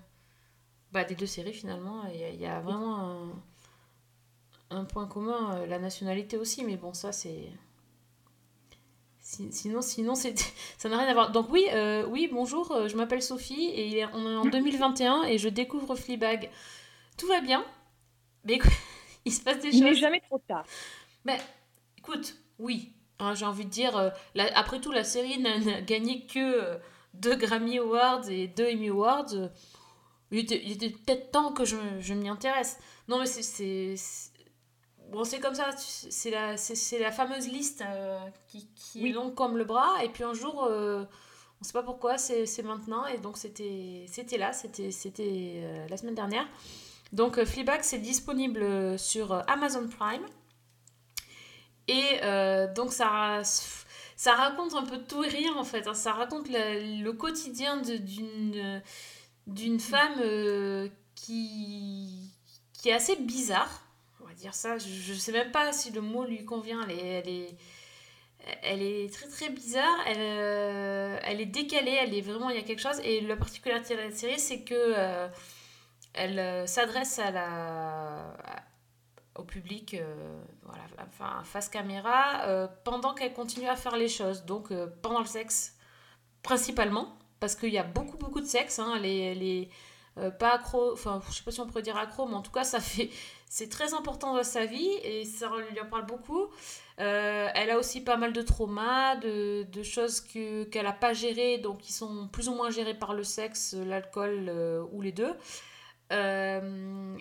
bah, 0.93 1.03
des 1.03 1.15
deux 1.15 1.25
séries 1.25 1.53
finalement. 1.53 2.05
Il 2.13 2.19
y 2.19 2.23
a, 2.23 2.29
il 2.29 2.39
y 2.39 2.45
a 2.45 2.61
vraiment 2.61 2.97
un, 2.99 3.43
un 4.69 4.85
point 4.85 5.05
commun, 5.07 5.65
la 5.65 5.79
nationalité 5.79 6.37
aussi, 6.37 6.63
mais 6.63 6.77
bon, 6.77 6.93
ça 6.93 7.11
c'est. 7.11 7.49
Si- 9.29 9.51
Sinon, 9.51 9.81
sinon 9.81 10.13
ça 10.77 10.87
n'a 10.89 10.97
rien 10.97 11.07
à 11.09 11.13
voir. 11.13 11.31
Donc, 11.33 11.47
oui, 11.51 11.67
euh, 11.73 12.05
oui 12.07 12.29
bonjour, 12.31 12.71
euh, 12.71 12.87
je 12.87 12.95
m'appelle 12.95 13.21
Sophie 13.21 13.71
et 13.75 14.05
on 14.13 14.25
est 14.31 14.35
en 14.37 14.45
2021 14.49 15.23
et 15.23 15.37
je 15.37 15.49
découvre 15.49 15.95
Fleabag. 15.97 16.49
Tout 17.17 17.27
va 17.27 17.41
bien, 17.41 17.65
mais 18.45 18.53
écoute, 18.53 18.71
il 19.25 19.33
se 19.33 19.41
passe 19.41 19.59
des 19.59 19.69
Il 19.75 19.83
n'est 19.83 19.89
choses. 19.91 19.99
jamais 19.99 20.21
trop 20.21 20.39
tard. 20.47 20.65
Mais 21.25 21.37
écoute, 21.97 22.37
oui, 22.57 22.93
hein, 23.19 23.33
j'ai 23.35 23.45
envie 23.45 23.65
de 23.65 23.69
dire, 23.69 23.97
euh, 23.97 24.09
la- 24.33 24.57
après 24.57 24.79
tout, 24.79 24.93
la 24.93 25.03
série 25.03 25.39
n'a 25.39 25.81
gagné 25.81 26.25
que, 26.25 26.39
euh, 26.39 26.77
deux 27.13 27.35
Grammy 27.35 27.79
Awards 27.79 28.29
et 28.29 28.47
deux 28.47 28.71
Emmy 28.71 28.87
Awards, 28.89 29.33
il 30.31 30.39
était, 30.39 30.59
peut-être 30.89 31.31
temps 31.31 31.51
que 31.51 31.65
je, 31.65 31.75
je 31.99 32.13
m'y 32.13 32.29
intéresse. 32.29 32.77
Non, 33.09 33.19
mais 33.19 33.25
c'est- 33.25 34.26
Bon, 35.11 35.23
c'est 35.23 35.39
comme 35.39 35.55
ça, 35.55 35.69
c'est 35.77 36.29
la, 36.31 36.57
c'est, 36.57 36.75
c'est 36.75 36.99
la 36.99 37.11
fameuse 37.11 37.47
liste 37.47 37.81
euh, 37.81 38.19
qui, 38.47 38.67
qui 38.75 39.01
Oui. 39.03 39.09
est 39.09 39.13
longue 39.13 39.33
comme 39.35 39.57
le 39.57 39.63
bras, 39.63 40.03
et 40.03 40.09
puis 40.09 40.23
un 40.23 40.33
jour, 40.33 40.65
euh, 40.65 41.05
on 41.61 41.63
sait 41.63 41.71
pas 41.73 41.83
pourquoi, 41.83 42.17
c'est, 42.17 42.45
c'est 42.45 42.63
maintenant, 42.63 43.05
et 43.05 43.17
donc 43.17 43.37
c'était, 43.37 44.05
c'était 44.11 44.37
là, 44.37 44.51
c'était, 44.53 44.91
c'était 44.91 45.61
euh, 45.63 45.87
la 45.89 45.95
semaine 45.97 46.15
dernière. 46.15 46.45
Donc 47.13 47.41
Fleabag, 47.45 47.83
c'est 47.83 47.99
disponible 47.99 48.99
sur 48.99 49.31
Amazon 49.49 49.87
Prime. 49.87 50.25
Et 51.87 52.19
donc 52.75 52.91
ça, 52.91 53.41
ça 54.17 54.33
raconte 54.33 54.73
un 54.73 54.83
peu 54.83 54.97
tout 54.97 55.23
et 55.23 55.29
rien 55.29 55.55
en 55.55 55.63
fait. 55.63 55.87
hein. 55.87 55.93
Ça 55.93 56.11
raconte 56.11 56.49
le, 56.49 57.01
le 57.01 57.13
quotidien 57.13 57.77
de- 57.77 57.95
d'une, 57.95 58.81
d'une 59.47 59.79
femme 59.79 60.19
qui, 61.15 62.29
qui 62.73 62.89
est 62.89 62.93
assez 62.93 63.15
bizarre. 63.15 63.86
Dire 64.37 64.53
ça. 64.53 64.77
Je 64.77 65.13
ne 65.13 65.17
sais 65.17 65.31
même 65.31 65.51
pas 65.51 65.73
si 65.73 65.91
le 65.91 66.01
mot 66.01 66.23
lui 66.23 66.45
convient. 66.45 66.85
Elle 66.87 67.27
est, 67.27 67.57
elle 68.61 68.81
est, 68.83 69.11
très 69.11 69.27
très 69.27 69.49
bizarre. 69.49 69.97
Elle, 70.05 70.17
euh, 70.19 71.19
elle 71.23 71.41
est 71.41 71.47
décalée. 71.47 71.97
Elle 71.99 72.13
est 72.13 72.21
vraiment. 72.21 72.49
Il 72.49 72.55
y 72.55 72.59
a 72.59 72.63
quelque 72.63 72.81
chose. 72.81 72.99
Et 73.03 73.21
la 73.21 73.35
particularité 73.35 73.95
de 73.95 74.01
la 74.01 74.11
série, 74.11 74.39
c'est 74.39 74.61
que 74.61 74.75
euh, 74.75 75.27
elle 76.13 76.37
euh, 76.37 76.67
s'adresse 76.67 77.19
à 77.19 77.31
la 77.31 78.35
au 79.35 79.43
public, 79.43 79.95
voilà, 80.63 80.81
enfin 81.07 81.43
face 81.43 81.69
caméra, 81.69 82.67
pendant 82.83 83.13
qu'elle 83.13 83.33
continue 83.33 83.67
à 83.67 83.75
faire 83.75 83.95
les 83.95 84.07
choses. 84.07 84.45
Donc 84.45 84.73
pendant 85.03 85.19
le 85.19 85.27
sexe, 85.27 85.75
principalement, 86.41 87.19
parce 87.39 87.55
qu'il 87.55 87.69
y 87.69 87.77
a 87.77 87.83
beaucoup 87.83 88.17
beaucoup 88.17 88.41
de 88.41 88.47
sexe. 88.47 88.79
Hein, 88.79 88.99
est, 89.03 89.69
euh, 90.17 90.31
pas 90.31 90.53
accro, 90.55 90.93
enfin 90.93 91.21
je 91.29 91.35
sais 91.35 91.43
pas 91.43 91.51
si 91.51 91.59
on 91.61 91.67
pourrait 91.67 91.83
dire 91.83 91.97
accro, 91.97 92.27
mais 92.27 92.33
en 92.33 92.41
tout 92.41 92.51
cas 92.51 92.63
ça 92.63 92.79
fait, 92.79 93.09
c'est 93.49 93.69
très 93.69 93.93
important 93.93 94.35
dans 94.35 94.43
sa 94.43 94.65
vie 94.65 94.89
et 95.03 95.23
ça 95.25 95.49
lui 95.71 95.79
en 95.79 95.85
parle 95.85 96.05
beaucoup. 96.05 96.47
Euh, 96.99 97.47
elle 97.53 97.69
a 97.69 97.77
aussi 97.77 98.01
pas 98.01 98.17
mal 98.17 98.33
de 98.33 98.41
traumas, 98.41 99.15
de, 99.15 99.83
choses 99.83 100.19
que, 100.21 100.65
qu'elle 100.65 100.85
n'a 100.85 100.93
pas 100.93 101.13
gérées, 101.13 101.57
donc 101.57 101.79
qui 101.79 101.93
sont 101.93 102.27
plus 102.27 102.49
ou 102.49 102.55
moins 102.55 102.71
gérées 102.71 102.97
par 102.97 103.13
le 103.13 103.23
sexe, 103.23 103.73
l'alcool 103.73 104.47
euh, 104.49 104.83
ou 104.91 105.01
les 105.01 105.11
deux. 105.11 105.33
Euh, 106.11 107.17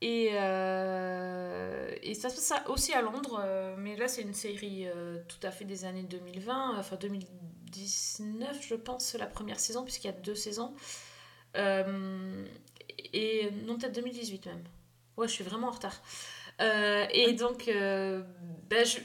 et, 0.00 0.26
et 0.26 2.14
ça 2.14 2.28
se 2.28 2.34
passe 2.34 2.54
aussi 2.68 2.92
à 2.92 3.02
Londres, 3.02 3.40
mais 3.78 3.94
là 3.96 4.08
c'est 4.08 4.22
une 4.22 4.34
série 4.34 4.86
tout 5.28 5.38
à 5.46 5.52
fait 5.52 5.64
des 5.64 5.84
années 5.84 6.02
2020, 6.02 6.76
enfin 6.76 6.96
2019 6.96 8.58
je 8.60 8.74
pense, 8.74 9.14
la 9.14 9.26
première 9.26 9.60
saison, 9.60 9.84
puisqu'il 9.84 10.08
y 10.08 10.10
a 10.10 10.14
deux 10.14 10.34
saisons. 10.34 10.74
Et 11.54 13.50
non, 13.64 13.78
peut-être 13.78 13.94
2018 13.94 14.46
même. 14.46 14.64
Ouais, 15.16 15.28
je 15.28 15.32
suis 15.32 15.44
vraiment 15.44 15.68
en 15.68 15.72
retard. 15.72 16.00
Euh, 16.60 17.06
et 17.12 17.32
donc, 17.32 17.68
euh, 17.68 18.22
ben, 18.68 18.84
je, 18.84 18.98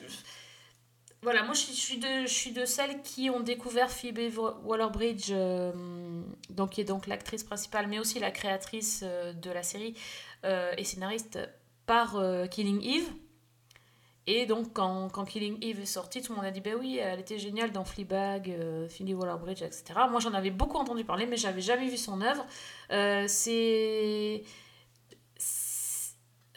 voilà, 1.21 1.43
moi 1.43 1.53
je 1.53 1.59
suis, 1.59 1.73
je 1.73 1.79
suis 1.79 1.97
de, 1.97 2.21
je 2.21 2.33
suis 2.33 2.51
de 2.51 2.65
celles 2.65 3.01
qui 3.01 3.29
ont 3.29 3.39
découvert 3.39 3.89
Phoebe 3.89 4.19
Waller-Bridge, 4.63 5.29
euh, 5.31 5.71
donc, 6.49 6.71
qui 6.71 6.81
est 6.81 6.85
donc 6.85 7.07
l'actrice 7.07 7.43
principale, 7.43 7.87
mais 7.87 7.99
aussi 7.99 8.19
la 8.19 8.31
créatrice 8.31 9.03
de 9.03 9.51
la 9.51 9.63
série 9.63 9.95
et 10.43 10.83
scénariste 10.83 11.39
par 11.85 12.15
Killing 12.49 12.81
Eve. 12.83 13.09
Et 14.29 14.45
donc, 14.45 14.73
quand, 14.73 15.07
quand 15.09 15.23
Killing 15.23 15.57
Eve 15.61 15.79
est 15.79 15.85
sorti, 15.85 16.21
tout 16.21 16.33
le 16.33 16.35
monde 16.35 16.45
a 16.45 16.51
dit 16.51 16.59
Ben 16.59 16.75
oui, 16.77 16.97
elle 16.97 17.21
était 17.21 17.39
géniale 17.39 17.71
dans 17.71 17.85
Fleabag, 17.85 18.49
euh, 18.49 18.89
Phoebe 18.89 19.17
Waller-Bridge, 19.17 19.61
etc. 19.61 20.01
Moi, 20.11 20.19
j'en 20.19 20.33
avais 20.33 20.51
beaucoup 20.51 20.77
entendu 20.77 21.05
parler, 21.05 21.25
mais 21.25 21.37
j'avais 21.37 21.61
jamais 21.61 21.87
vu 21.87 21.95
son 21.95 22.19
œuvre. 22.21 22.45
Euh, 22.91 23.23
c'est. 23.27 24.43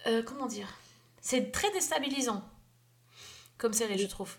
Euh, 0.06 0.22
comment 0.22 0.46
dire? 0.46 0.68
C'est 1.20 1.52
très 1.52 1.70
déstabilisant 1.72 2.42
comme 3.58 3.72
série, 3.74 3.98
je 3.98 4.06
trouve. 4.06 4.36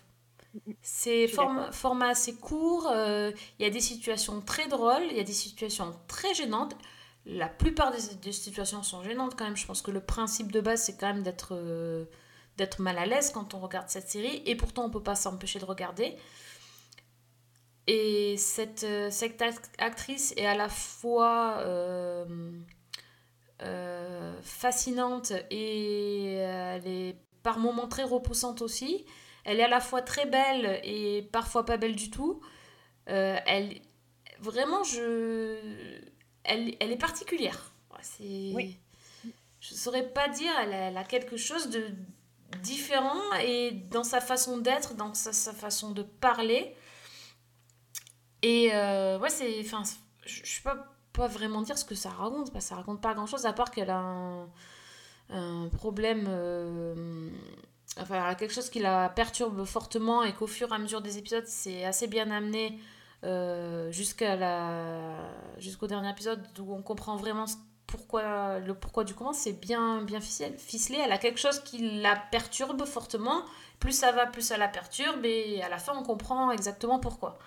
C'est 0.82 1.28
form- 1.28 1.72
format 1.72 2.08
assez 2.08 2.34
court, 2.34 2.88
euh, 2.90 3.30
il 3.58 3.62
y 3.62 3.66
a 3.66 3.70
des 3.70 3.80
situations 3.80 4.40
très 4.42 4.66
drôles, 4.68 5.04
il 5.10 5.16
y 5.16 5.20
a 5.20 5.24
des 5.24 5.32
situations 5.32 5.94
très 6.08 6.34
gênantes. 6.34 6.74
La 7.24 7.48
plupart 7.48 7.92
des, 7.92 8.16
des 8.16 8.32
situations 8.32 8.82
sont 8.82 9.02
gênantes 9.04 9.36
quand 9.36 9.44
même. 9.44 9.56
Je 9.56 9.64
pense 9.64 9.80
que 9.80 9.92
le 9.92 10.00
principe 10.00 10.50
de 10.50 10.60
base, 10.60 10.82
c'est 10.82 10.96
quand 10.96 11.06
même 11.06 11.22
d'être 11.22 11.50
euh, 11.54 12.04
d'être 12.58 12.80
mal 12.80 12.98
à 12.98 13.06
l'aise 13.06 13.30
quand 13.30 13.54
on 13.54 13.60
regarde 13.60 13.88
cette 13.88 14.10
série. 14.10 14.42
Et 14.44 14.56
pourtant, 14.56 14.84
on 14.84 14.90
peut 14.90 15.02
pas 15.02 15.14
s'empêcher 15.14 15.58
de 15.60 15.64
regarder. 15.64 16.16
Et 17.86 18.36
cette, 18.36 18.86
cette 19.10 19.40
act- 19.42 19.74
actrice 19.78 20.34
est 20.36 20.46
à 20.46 20.54
la 20.54 20.68
fois 20.68 21.58
euh, 23.62 24.22
euh, 24.32 24.42
fascinante 24.42 25.32
et 25.50 26.34
elle 26.34 26.86
est 26.86 27.16
par 27.42 27.58
moments 27.58 27.88
très 27.88 28.02
repoussante 28.02 28.62
aussi. 28.62 29.04
Elle 29.44 29.60
est 29.60 29.64
à 29.64 29.68
la 29.68 29.80
fois 29.80 30.02
très 30.02 30.26
belle 30.26 30.80
et 30.84 31.28
parfois 31.32 31.64
pas 31.64 31.76
belle 31.76 31.96
du 31.96 32.10
tout. 32.10 32.40
Euh, 33.08 33.36
elle, 33.46 33.80
vraiment, 34.40 34.84
je, 34.84 35.56
elle, 36.44 36.76
elle 36.80 36.92
est 36.92 36.96
particulière. 36.96 37.72
C'est, 38.00 38.50
Oui. 38.54 38.78
Je 39.60 39.74
saurais 39.74 40.08
pas 40.08 40.28
dire, 40.28 40.50
elle 40.60 40.72
a, 40.72 40.76
elle 40.88 40.96
a 40.96 41.04
quelque 41.04 41.36
chose 41.36 41.70
de 41.70 41.86
différent 42.62 43.20
et 43.40 43.70
dans 43.70 44.02
sa 44.02 44.20
façon 44.20 44.58
d'être, 44.58 44.94
dans 44.94 45.14
sa, 45.14 45.32
sa 45.32 45.52
façon 45.52 45.92
de 45.92 46.02
parler. 46.02 46.74
Et 48.42 48.70
euh, 48.74 49.20
ouais, 49.20 49.30
c'est. 49.30 49.60
Enfin, 49.60 49.84
je 50.26 50.40
je 50.44 50.52
sais 50.56 50.62
pas, 50.62 50.91
pas 51.12 51.26
vraiment 51.26 51.62
dire 51.62 51.78
ce 51.78 51.84
que 51.84 51.94
ça 51.94 52.10
raconte, 52.10 52.52
parce 52.52 52.64
que 52.64 52.68
ça 52.70 52.76
raconte 52.76 53.00
pas 53.00 53.14
grand 53.14 53.26
chose 53.26 53.46
à 53.46 53.52
part 53.52 53.70
qu'elle 53.70 53.90
a 53.90 54.46
un, 55.30 55.68
problème. 55.68 56.26
euh, 56.28 57.30
enfin, 58.00 58.34
quelque 58.34 58.54
chose 58.54 58.70
qui 58.70 58.80
la 58.80 59.08
perturbe 59.08 59.64
fortement 59.64 60.22
et 60.22 60.32
qu'au 60.32 60.46
fur 60.46 60.70
et 60.72 60.74
à 60.74 60.78
mesure 60.78 61.00
des 61.00 61.18
épisodes, 61.18 61.46
c'est 61.46 61.84
assez 61.84 62.06
bien 62.06 62.30
amené 62.30 62.78
euh, 63.24 63.92
jusqu'à 63.92 64.34
la 64.34 65.16
jusqu'au 65.58 65.86
dernier 65.86 66.10
épisode 66.10 66.44
où 66.58 66.74
on 66.74 66.82
comprend 66.82 67.14
vraiment 67.14 67.44
pourquoi 67.86 68.58
le 68.58 68.74
pourquoi 68.74 69.04
du 69.04 69.14
comment 69.14 69.32
c'est 69.32 69.52
bien 69.52 70.02
bien 70.02 70.20
ficelé, 70.20 70.56
ficelé 70.58 70.98
elle 71.04 71.12
a 71.12 71.18
quelque 71.18 71.38
chose 71.38 71.60
qui 71.60 72.00
la 72.00 72.16
perturbe 72.16 72.84
fortement 72.84 73.44
plus 73.78 73.92
ça 73.92 74.10
va 74.10 74.26
plus 74.26 74.42
ça 74.42 74.56
la 74.56 74.66
perturbe 74.66 75.24
et 75.24 75.62
à 75.62 75.68
la 75.68 75.78
fin 75.78 75.92
on 75.96 76.02
comprend 76.02 76.50
exactement 76.50 76.98
pourquoi 76.98 77.38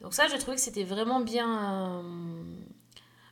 donc 0.00 0.14
ça 0.14 0.28
j'ai 0.28 0.38
trouvé 0.38 0.56
que 0.56 0.62
c'était 0.62 0.84
vraiment 0.84 1.20
bien 1.20 2.00
euh, 2.00 2.42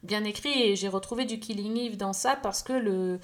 bien 0.03 0.25
écrit 0.25 0.63
et 0.63 0.77
j'ai 0.77 0.89
retrouvé 0.89 1.25
du 1.25 1.39
Killing 1.39 1.77
Eve 1.79 1.97
dans 1.97 2.13
ça 2.13 2.37
parce 2.37 2.63
que 2.63 2.73
le 2.73 3.21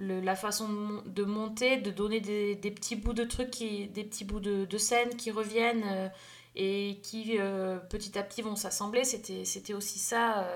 la 0.00 0.36
façon 0.36 0.68
de, 0.68 0.74
mon- 0.74 1.02
de 1.04 1.24
monter, 1.24 1.76
de 1.78 1.90
donner 1.90 2.20
des, 2.20 2.70
petits 2.70 2.94
bouts 2.94 3.14
de 3.14 3.24
trucs, 3.24 3.58
des 3.58 4.04
petits 4.04 4.24
bouts 4.24 4.38
de, 4.38 4.78
scènes 4.78 5.16
qui 5.16 5.32
reviennent 5.32 5.82
euh, 5.84 6.08
et 6.54 7.00
qui 7.02 7.36
euh, 7.36 7.78
petit 7.78 8.16
à 8.16 8.22
petit 8.22 8.40
vont 8.40 8.54
s'assembler, 8.54 9.02
c'était, 9.02 9.74
aussi 9.74 9.98
ça 9.98 10.46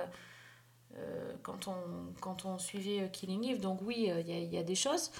quand, 1.42 1.66
on, 1.66 1.74
quand 2.20 2.44
on 2.44 2.58
suivait 2.58 3.10
Killing 3.12 3.44
Eve. 3.46 3.60
Donc 3.60 3.80
oui, 3.82 4.08
il 4.08 4.52
y, 4.52 4.58
a, 4.58 4.62
des 4.62 4.76
choses. 4.76 5.10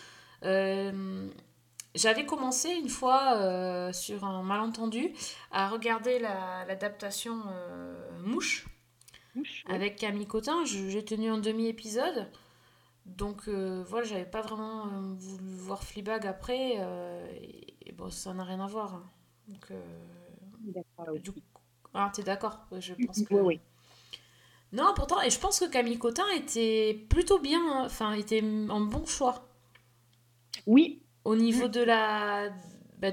J'avais 1.95 2.25
commencé 2.27 2.71
une 2.71 2.89
fois 2.89 3.35
euh, 3.37 3.93
sur 3.93 4.25
un 4.25 4.43
malentendu 4.43 5.13
à 5.51 5.69
regarder 5.69 6.19
la- 6.19 6.65
l'adaptation 6.67 7.43
euh, 7.49 8.19
Mouche 8.25 8.67
Mouche, 9.35 9.65
oui. 9.69 9.75
avec 9.75 9.97
Camille 9.97 10.27
Cotin. 10.27 10.65
J'ai 10.65 11.05
tenu 11.05 11.29
un 11.31 11.39
demi-épisode. 11.39 12.31
Donc 13.07 13.49
euh, 13.49 13.83
voilà, 13.89 14.07
j'avais 14.07 14.25
pas 14.31 14.43
vraiment 14.43 14.87
euh, 14.87 15.15
voulu 15.19 15.55
voir 15.55 15.83
Fleabag 15.83 16.27
après. 16.27 16.77
et, 17.41 17.75
et 17.89 17.93
bon, 17.93 18.11
ça 18.11 18.33
n'a 18.35 18.45
rien 18.45 18.61
à 18.61 18.67
voir. 18.67 18.95
hein. 18.95 19.11
Donc, 19.49 19.67
oui. 21.11 21.21
du 21.21 21.33
coup- 21.33 21.41
Ah, 21.95 22.11
t'es 22.15 22.23
d'accord 22.23 22.67
Je 22.79 22.95
pense 22.95 23.19
Oui, 23.19 23.25
que... 23.27 23.35
oui. 23.35 23.61
Non, 24.73 24.95
pourtant, 24.95 25.21
et 25.21 25.29
je 25.31 25.39
pense 25.39 25.61
que 25.61 25.67
Camille 25.67 25.99
Cotin 25.99 26.25
était 26.35 26.95
plutôt 27.11 27.39
bien, 27.39 27.61
hein, 27.61 27.83
enfin, 27.85 28.13
était 28.15 28.41
un 28.43 28.81
bon 28.81 29.05
choix. 29.05 29.47
Oui, 30.67 31.03
Au 31.25 31.37
niveau 31.37 31.69
de 31.69 31.81
la... 31.83 32.51
bah, 32.99 33.11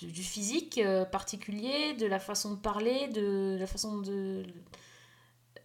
du, 0.00 0.22
physique 0.22 0.78
euh, 0.78 1.04
particulier, 1.04 1.94
de 1.94 2.06
la 2.06 2.18
façon 2.18 2.54
de 2.54 2.60
parler, 2.60 3.08
de 3.08 3.56
la 3.58 3.66
façon 3.66 3.98
de... 4.00 4.42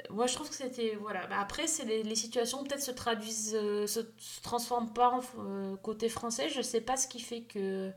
Moi, 0.09 0.27
je 0.27 0.35
trouve 0.35 0.49
que 0.49 0.55
c'était... 0.55 0.95
Voilà. 1.01 1.27
Bah, 1.27 1.39
après, 1.39 1.67
c'est 1.67 1.85
les, 1.85 2.03
les 2.03 2.15
situations 2.15 2.63
peut-être 2.63 2.81
se 2.81 2.91
traduisent, 2.91 3.55
euh, 3.55 3.87
se, 3.87 4.01
se 4.17 4.41
transforment 4.41 4.93
pas 4.93 5.09
en 5.09 5.21
euh, 5.39 5.75
côté 5.77 6.07
français. 6.09 6.49
Je 6.49 6.61
sais 6.61 6.81
pas 6.81 6.97
ce 6.97 7.07
qui 7.07 7.19
fait 7.19 7.41
que 7.41 7.91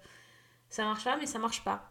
ça 0.68 0.84
marche 0.84 1.04
pas, 1.04 1.16
mais 1.18 1.26
ça 1.26 1.38
marche 1.38 1.62
pas. 1.64 1.90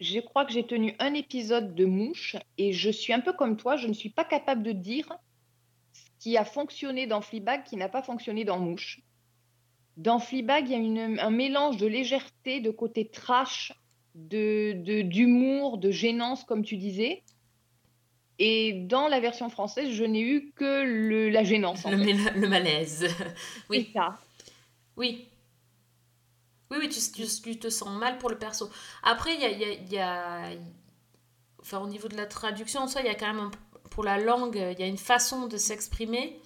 je 0.00 0.20
crois 0.20 0.44
que 0.46 0.52
j'ai 0.52 0.66
tenu 0.66 0.94
un 0.98 1.14
épisode 1.14 1.74
de 1.74 1.84
Mouche 1.84 2.36
et 2.58 2.72
je 2.72 2.90
suis 2.90 3.12
un 3.12 3.20
peu 3.20 3.32
comme 3.32 3.56
toi, 3.56 3.76
je 3.76 3.86
ne 3.88 3.92
suis 3.92 4.10
pas 4.10 4.24
capable 4.24 4.62
de 4.62 4.72
dire 4.72 5.12
ce 5.92 6.10
qui 6.18 6.36
a 6.36 6.44
fonctionné 6.44 7.06
dans 7.06 7.20
Fleabag 7.20 7.64
qui 7.64 7.76
n'a 7.76 7.88
pas 7.88 8.02
fonctionné 8.02 8.44
dans 8.44 8.58
Mouche. 8.58 9.00
Dans 10.00 10.18
Fleabag, 10.18 10.66
il 10.68 10.72
y 10.72 10.74
a 10.74 10.78
une- 10.78 11.18
un 11.20 11.30
mélange 11.30 11.76
de 11.76 11.86
légèreté, 11.86 12.60
de 12.60 12.70
côté 12.70 13.08
trash 13.08 13.72
de 14.14 14.72
de- 14.72 15.02
d'humour, 15.02 15.76
de, 15.78 15.90
gênance, 15.90 16.42
comme 16.44 16.64
tu 16.64 16.76
disais. 16.76 17.22
Et 18.38 18.72
dans 18.72 19.08
la 19.08 19.20
version 19.20 19.50
française, 19.50 19.90
je 19.90 20.04
n'ai 20.04 20.22
eu 20.22 20.52
que 20.56 20.82
le, 20.84 21.28
la 21.28 21.44
gênance. 21.44 21.84
en 21.84 21.90
Le, 21.90 21.98
fait. 21.98 22.04
méla- 22.14 22.32
le 22.34 22.48
malaise. 22.48 23.06
Oui. 23.70 23.88
C'est 23.92 23.98
ça. 23.98 24.18
Oui. 24.96 25.26
Oui, 26.70 26.78
oui, 26.80 26.88
tu, 26.88 26.98
tu- 27.12 27.42
tu 27.42 27.58
te 27.58 27.68
sens 27.68 27.90
mal 27.98 28.16
pour 28.18 28.30
le 28.30 28.38
perso. 28.38 28.70
Après, 29.02 29.34
il 29.34 29.40
y 29.40 29.44
a, 29.44 29.50
il 29.50 29.60
y 29.60 29.64
a- 29.64 29.72
il 29.72 29.92
y 29.92 29.98
a- 29.98 30.50
Enfin, 31.60 31.78
au 31.80 31.86
niveau 31.88 32.08
de 32.08 32.16
la 32.16 32.24
traduction, 32.24 32.80
en 32.80 32.88
soi, 32.88 33.02
il 33.02 33.06
y 33.06 33.10
a 33.10 33.14
quand 33.14 33.26
même... 33.26 33.40
un- 33.40 33.50
Pour 33.90 34.04
la 34.04 34.18
langue, 34.18 34.56
il 34.56 34.78
y 34.80 34.82
a 34.82 34.86
une 34.86 34.96
façon 34.96 35.46
de 35.46 35.56
s'exprimer 35.58 36.40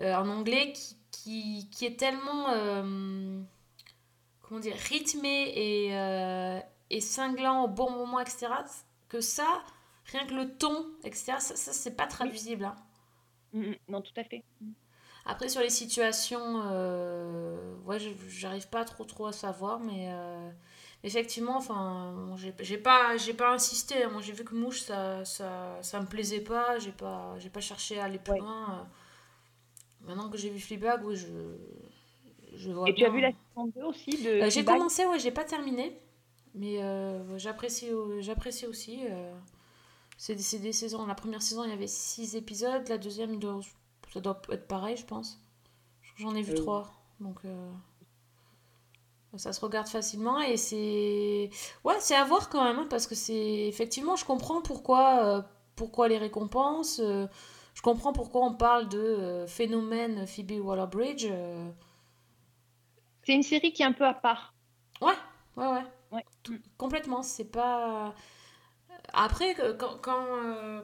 euh, 0.00 0.14
en 0.14 0.26
anglais 0.28 0.72
qui, 0.72 0.96
qui, 1.22 1.68
qui 1.70 1.86
est 1.86 1.98
tellement... 1.98 2.50
euh, 2.50 3.40
comment 4.42 4.60
dire 4.60 4.76
Rythmé 4.76 5.52
et, 5.56 5.96
euh, 5.96 6.60
et 6.90 7.00
cinglant 7.00 7.64
au 7.64 7.68
bon 7.68 7.90
moment, 7.90 8.20
etc. 8.20 8.64
Que 9.08 9.20
ça, 9.20 9.62
rien 10.06 10.26
que 10.26 10.34
le 10.34 10.56
ton, 10.56 10.86
etc., 11.04 11.40
ça, 11.40 11.56
ça 11.56 11.72
c'est 11.72 11.96
pas 11.96 12.06
traduisible. 12.06 12.64
hein. 12.64 12.76
Mm, 13.52 13.60
mm, 13.70 13.76
Non, 13.88 14.00
tout 14.02 14.12
à 14.16 14.24
fait. 14.24 14.44
Après, 15.24 15.48
sur 15.48 15.60
les 15.60 15.70
situations, 15.70 16.62
euh, 16.66 17.76
ouais, 17.84 17.98
j'arrive 18.28 18.68
pas 18.68 18.84
trop 18.84 19.04
trop 19.04 19.26
à 19.26 19.32
savoir, 19.32 19.78
mais 19.80 20.08
euh, 20.12 20.50
effectivement, 21.04 21.56
enfin, 21.58 22.34
j'ai 22.60 22.78
pas, 22.78 23.16
j'ai 23.16 23.34
pas 23.34 23.52
insisté. 23.52 24.02
hein. 24.04 24.10
Moi, 24.10 24.20
j'ai 24.22 24.32
vu 24.32 24.44
que 24.44 24.54
Mouche, 24.54 24.80
ça, 24.82 25.24
ça, 25.24 25.78
ça 25.82 26.00
me 26.00 26.06
plaisait 26.06 26.40
pas, 26.40 26.78
j'ai 26.80 26.92
pas, 26.92 27.34
j'ai 27.38 27.50
pas 27.50 27.60
cherché 27.60 28.00
à 28.00 28.04
aller 28.04 28.18
plus 28.18 28.32
Ouais. 28.32 28.40
loin. 28.40 28.88
Euh. 30.04 30.08
Maintenant 30.08 30.30
que 30.30 30.36
j'ai 30.38 30.50
vu 30.50 30.58
Fleabag, 30.60 31.04
oui, 31.04 31.16
je, 31.16 31.26
je 32.54 32.70
vois 32.70 32.88
Et 32.88 32.94
tu 32.94 33.04
as 33.04 33.10
vu 33.10 33.20
la 33.20 33.30
saison 33.32 33.66
2 33.74 33.82
aussi 33.84 34.18
de 34.22 34.30
Euh, 34.42 34.50
j'ai 34.50 34.64
commencé, 34.64 35.06
ouais, 35.06 35.18
j'ai 35.18 35.30
pas 35.30 35.44
terminé, 35.44 35.98
mais 36.54 36.82
euh, 36.82 37.38
j'apprécie, 37.38 37.88
j'apprécie 38.20 38.66
aussi. 38.66 39.00
euh, 39.08 39.32
c'est 40.18 40.34
des, 40.36 40.42
c'est 40.42 40.58
des 40.60 40.72
saisons. 40.72 41.06
La 41.06 41.14
première 41.14 41.42
saison, 41.42 41.64
il 41.64 41.70
y 41.70 41.74
avait 41.74 41.86
6 41.88 42.36
épisodes, 42.36 42.88
la 42.88 42.98
deuxième, 42.98 43.38
doit- 43.38 43.60
ça 44.12 44.20
doit 44.20 44.40
être 44.50 44.68
pareil, 44.68 44.96
je 44.96 45.06
pense. 45.06 45.40
J'en 46.16 46.34
ai 46.36 46.42
vu 46.42 46.52
Euh, 46.52 46.54
trois, 46.54 46.92
donc 47.20 47.38
euh, 47.46 47.70
ça 49.36 49.52
se 49.52 49.60
regarde 49.60 49.88
facilement 49.88 50.40
et 50.40 50.56
c'est 50.58 51.48
ouais, 51.84 51.94
c'est 52.00 52.14
à 52.14 52.24
voir 52.24 52.48
quand 52.50 52.62
même 52.64 52.78
hein, 52.80 52.86
parce 52.90 53.06
que 53.06 53.14
c'est 53.14 53.66
effectivement, 53.68 54.14
je 54.16 54.24
comprends 54.26 54.60
pourquoi, 54.60 55.24
euh, 55.38 55.42
pourquoi 55.74 56.08
les 56.08 56.18
récompenses. 56.18 57.00
Euh, 57.72 57.76
je 57.76 57.82
comprends 57.82 58.12
pourquoi 58.12 58.44
on 58.44 58.54
parle 58.54 58.88
de 58.88 58.98
euh, 58.98 59.46
phénomène 59.46 60.26
Phoebe 60.26 60.60
Waller-Bridge. 60.64 61.26
euh, 61.30 61.70
C'est 63.24 63.34
une 63.34 63.42
série 63.42 63.72
qui 63.72 63.82
est 63.82 63.86
un 63.86 63.92
peu 63.92 64.06
à 64.06 64.14
part. 64.14 64.54
Ouais, 65.00 65.14
ouais, 65.56 65.66
ouais. 65.66 65.84
Ouais. 66.12 66.24
Tout- 66.42 66.58
complètement. 66.76 67.22
C'est 67.22 67.44
pas. 67.50 68.14
Après, 69.12 69.54
que- 69.54 69.72
quand, 69.72 69.98
quand, 70.00 70.26
euh, 70.44 70.80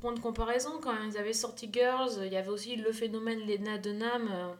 pour, 0.00 0.12
de 0.12 0.20
comparaison, 0.20 0.80
quand 0.82 0.94
ils 1.04 1.18
avaient 1.18 1.32
sorti 1.32 1.68
Girls, 1.72 2.12
il 2.24 2.32
y 2.32 2.36
avait 2.36 2.48
aussi 2.50 2.76
le 2.76 2.92
phénomène 2.92 3.40
Lena 3.40 3.78
Dunham 3.78 4.28
euh, 4.30 4.54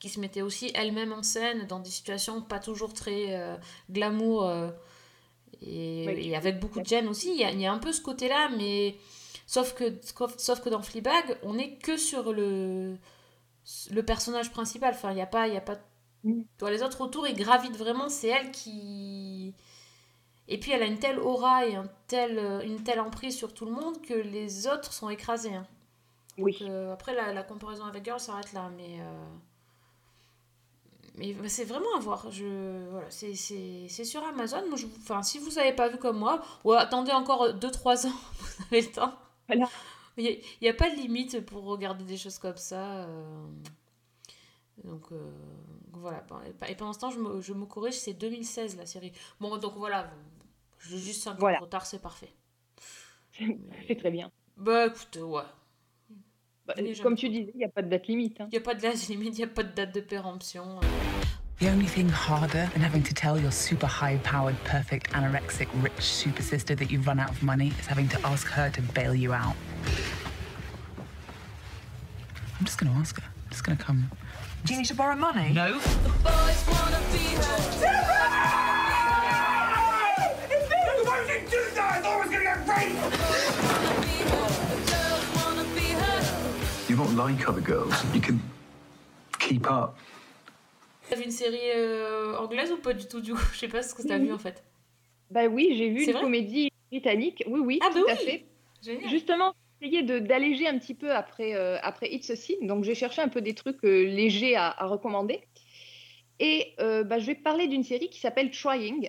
qui 0.00 0.08
se 0.08 0.20
mettait 0.20 0.42
aussi 0.42 0.70
elle-même 0.74 1.12
en 1.12 1.22
scène 1.22 1.66
dans 1.66 1.80
des 1.80 1.90
situations 1.90 2.42
pas 2.42 2.58
toujours 2.58 2.92
très 2.92 3.34
euh, 3.36 3.56
glamour 3.90 4.44
euh, 4.44 4.70
et, 5.62 6.04
Oui. 6.08 6.28
et 6.30 6.36
avec 6.36 6.60
beaucoup 6.60 6.80
de 6.80 6.86
gêne 6.86 7.08
aussi. 7.08 7.32
Il 7.32 7.40
y 7.40 7.44
a, 7.44 7.50
il 7.50 7.60
y 7.60 7.66
a 7.66 7.72
un 7.72 7.78
peu 7.78 7.92
ce 7.92 8.02
côté-là, 8.02 8.50
mais 8.56 8.96
sauf 9.46 9.74
que, 9.74 9.84
sauf, 10.38 10.60
que 10.62 10.68
dans 10.70 10.82
Fleabag, 10.82 11.38
on 11.42 11.58
est 11.58 11.76
que 11.78 11.96
sur 11.96 12.32
le, 12.32 12.96
le 13.90 14.02
personnage 14.02 14.50
principal. 14.52 14.94
Enfin, 14.94 15.10
il 15.12 15.16
n'y 15.16 15.22
a 15.22 15.26
pas. 15.26 15.48
Y 15.48 15.56
a 15.56 15.60
pas 15.60 15.78
Mm. 16.26 16.40
tu 16.42 16.46
vois, 16.60 16.70
les 16.70 16.82
autres 16.82 17.02
autour, 17.02 17.28
ils 17.28 17.36
gravitent 17.36 17.76
vraiment, 17.76 18.08
c'est 18.08 18.28
elle 18.28 18.50
qui... 18.50 19.54
Et 20.48 20.58
puis 20.60 20.72
elle 20.72 20.82
a 20.82 20.86
une 20.86 20.98
telle 20.98 21.18
aura 21.20 21.66
et 21.66 21.74
un 21.76 21.88
tel, 22.08 22.38
une 22.64 22.82
telle 22.84 23.00
emprise 23.00 23.36
sur 23.36 23.54
tout 23.54 23.66
le 23.66 23.72
monde 23.72 24.00
que 24.02 24.14
les 24.14 24.66
autres 24.68 24.92
sont 24.92 25.10
écrasés. 25.10 25.54
hein. 25.54 25.66
Oui. 26.38 26.56
Donc, 26.60 26.70
euh, 26.70 26.92
après, 26.94 27.14
la, 27.14 27.32
la 27.34 27.42
comparaison 27.44 27.84
avec 27.84 28.04
Girl 28.04 28.20
s'arrête 28.20 28.52
là, 28.54 28.70
mais... 28.76 29.00
euh, 29.00 29.24
Mais 31.16 31.48
c'est 31.48 31.64
vraiment 31.64 31.94
à 31.96 32.00
voir. 32.00 32.30
Je... 32.30 32.88
Voilà, 32.90 33.06
c'est 33.10 33.34
sur 34.04 34.22
Amazon. 34.24 34.66
Moi, 34.68 34.76
je... 34.76 34.86
enfin, 34.98 35.22
si 35.22 35.38
vous 35.38 35.50
n'avez 35.52 35.72
pas 35.72 35.88
vu 35.88 35.96
comme 35.98 36.18
moi, 36.18 36.42
ou 36.64 36.72
attendez 36.72 37.12
encore 37.12 37.54
2-3 37.54 38.06
ans, 38.06 38.12
vous 38.38 38.64
avez 38.70 38.80
le 38.82 38.90
temps. 38.92 39.12
Voilà. 39.48 39.68
Il 40.16 40.40
n'y 40.62 40.68
a, 40.68 40.74
pas 40.74 40.90
de 40.90 40.94
limite 40.96 41.40
pour 41.44 41.64
regarder 41.64 42.04
des 42.04 42.16
choses 42.16 42.38
comme 42.38 42.56
ça. 42.56 43.04
euh. 43.04 43.46
Donc 44.84 45.12
euh, 45.12 45.30
voilà. 45.92 46.20
Bon, 46.28 46.40
et 46.46 46.52
pe- 46.52 46.70
Et 46.70 46.74
pendant 46.74 46.92
ce 46.92 46.98
temps, 47.00 47.10
je 47.10 47.18
me, 47.18 47.40
je 47.40 47.52
me 47.52 47.64
corrige, 47.66 47.94
c'est 47.94 48.14
2016 48.14 48.76
la 48.76 48.86
série. 48.86 49.12
Bon, 49.40 49.56
donc 49.58 49.74
voilà. 49.76 50.10
J'ai 50.80 50.98
juste 50.98 51.22
5 51.22 51.32
ans 51.34 51.36
Voilà. 51.40 51.58
de 51.58 51.64
retard, 51.64 51.86
c'est 51.86 52.00
parfait. 52.02 52.32
C'est 53.88 53.96
très 53.96 54.10
bien. 54.10 54.30
Bah 54.56 54.86
écoute, 54.86 55.18
ouais. 55.22 55.42
Bah, 56.66 56.74
comme 57.02 57.16
tu 57.16 57.28
disais, 57.28 57.50
il 57.54 57.58
n'y 57.58 57.64
a 57.64 57.68
pas 57.68 57.82
de 57.82 57.88
date 57.88 58.06
limite. 58.06 58.40
hein. 58.40 58.46
Il 58.48 58.52
n'y 58.52 58.58
a 58.58 58.60
pas 58.60 58.74
de 58.74 58.80
date 58.80 59.08
limite, 59.08 59.34
il 59.34 59.38
n'y 59.38 59.44
a 59.44 59.48
pas 59.48 59.62
de 59.64 59.72
date 59.74 59.94
de 59.94 60.00
péremption. 60.00 60.78
The 61.60 61.68
only 61.70 61.86
thing 61.86 62.08
harder 62.08 62.68
than 62.72 62.82
having 62.82 63.04
to 63.04 63.14
tell 63.14 63.38
your 63.38 63.52
super 63.52 63.86
high 63.86 64.18
powered, 64.24 64.56
perfect, 64.64 65.10
anorexic, 65.12 65.68
rich 65.82 66.00
super 66.00 66.42
sister 66.42 66.74
that 66.74 66.90
you've 66.90 67.06
run 67.06 67.20
out 67.20 67.30
of 67.30 67.42
money 67.44 67.72
is 67.78 67.86
having 67.86 68.08
to 68.08 68.26
ask 68.26 68.48
her 68.48 68.70
to 68.70 68.82
bail 68.82 69.14
you 69.14 69.32
out. 69.32 69.54
I'm 72.58 72.64
just 72.64 72.78
gonna 72.78 72.92
ask 72.92 73.20
her. 73.20 73.26
I'm 73.26 73.50
just 73.50 73.62
gonna 73.62 73.78
come. 73.78 74.10
Do 74.64 74.72
you 74.72 74.80
need 74.80 74.86
to 74.86 74.94
borrow 74.94 75.14
money? 75.14 75.52
No. 75.52 75.80
You're 86.88 86.98
not 86.98 87.10
like 87.12 87.48
other 87.48 87.60
girls. 87.60 87.94
You 88.12 88.20
can 88.20 88.42
keep 89.38 89.70
up. 89.70 89.96
T'as 91.08 91.16
vu 91.16 91.24
une 91.24 91.30
série 91.30 91.58
euh, 91.74 92.36
anglaise 92.38 92.72
ou 92.72 92.78
pas 92.78 92.92
du 92.94 93.06
tout 93.06 93.20
du 93.20 93.32
coup? 93.34 93.40
Je 93.52 93.58
sais 93.58 93.68
pas 93.68 93.82
ce 93.82 93.94
que 93.94 94.02
t'as 94.06 94.18
Oui. 94.18 94.26
vu 94.26 94.32
en 94.32 94.38
fait. 94.38 94.64
Bah 95.30 95.46
oui, 95.46 95.74
j'ai 95.76 95.88
vu 95.90 96.04
une 96.04 96.12
comédie 96.14 96.70
britannique. 96.90 97.42
Oui, 97.46 97.60
oui, 97.60 97.78
Ah 97.82 97.90
bah 97.92 98.00
tout 98.00 98.06
à 98.10 98.14
oui. 98.14 98.24
fait. 98.24 98.46
Génial. 98.82 99.10
Justement, 99.10 99.54
j'ai 99.80 99.88
essayé 99.88 100.20
d'alléger 100.20 100.66
un 100.68 100.78
petit 100.78 100.94
peu 100.94 101.10
après, 101.12 101.54
euh, 101.54 101.78
après 101.82 102.12
It's 102.12 102.30
a 102.30 102.36
Sin. 102.36 102.54
Donc, 102.62 102.84
j'ai 102.84 102.94
cherché 102.94 103.20
un 103.22 103.28
peu 103.28 103.40
des 103.40 103.54
trucs 103.54 103.82
euh, 103.84 104.04
légers 104.04 104.56
à, 104.56 104.68
à 104.70 104.86
recommander. 104.86 105.40
Et 106.40 106.74
bah, 106.78 107.18
je 107.20 107.26
vais 107.26 107.34
parler 107.36 107.68
d'une 107.68 107.84
série 107.84 108.08
qui 108.10 108.18
s'appelle 108.18 108.50
Trying, 108.50 109.08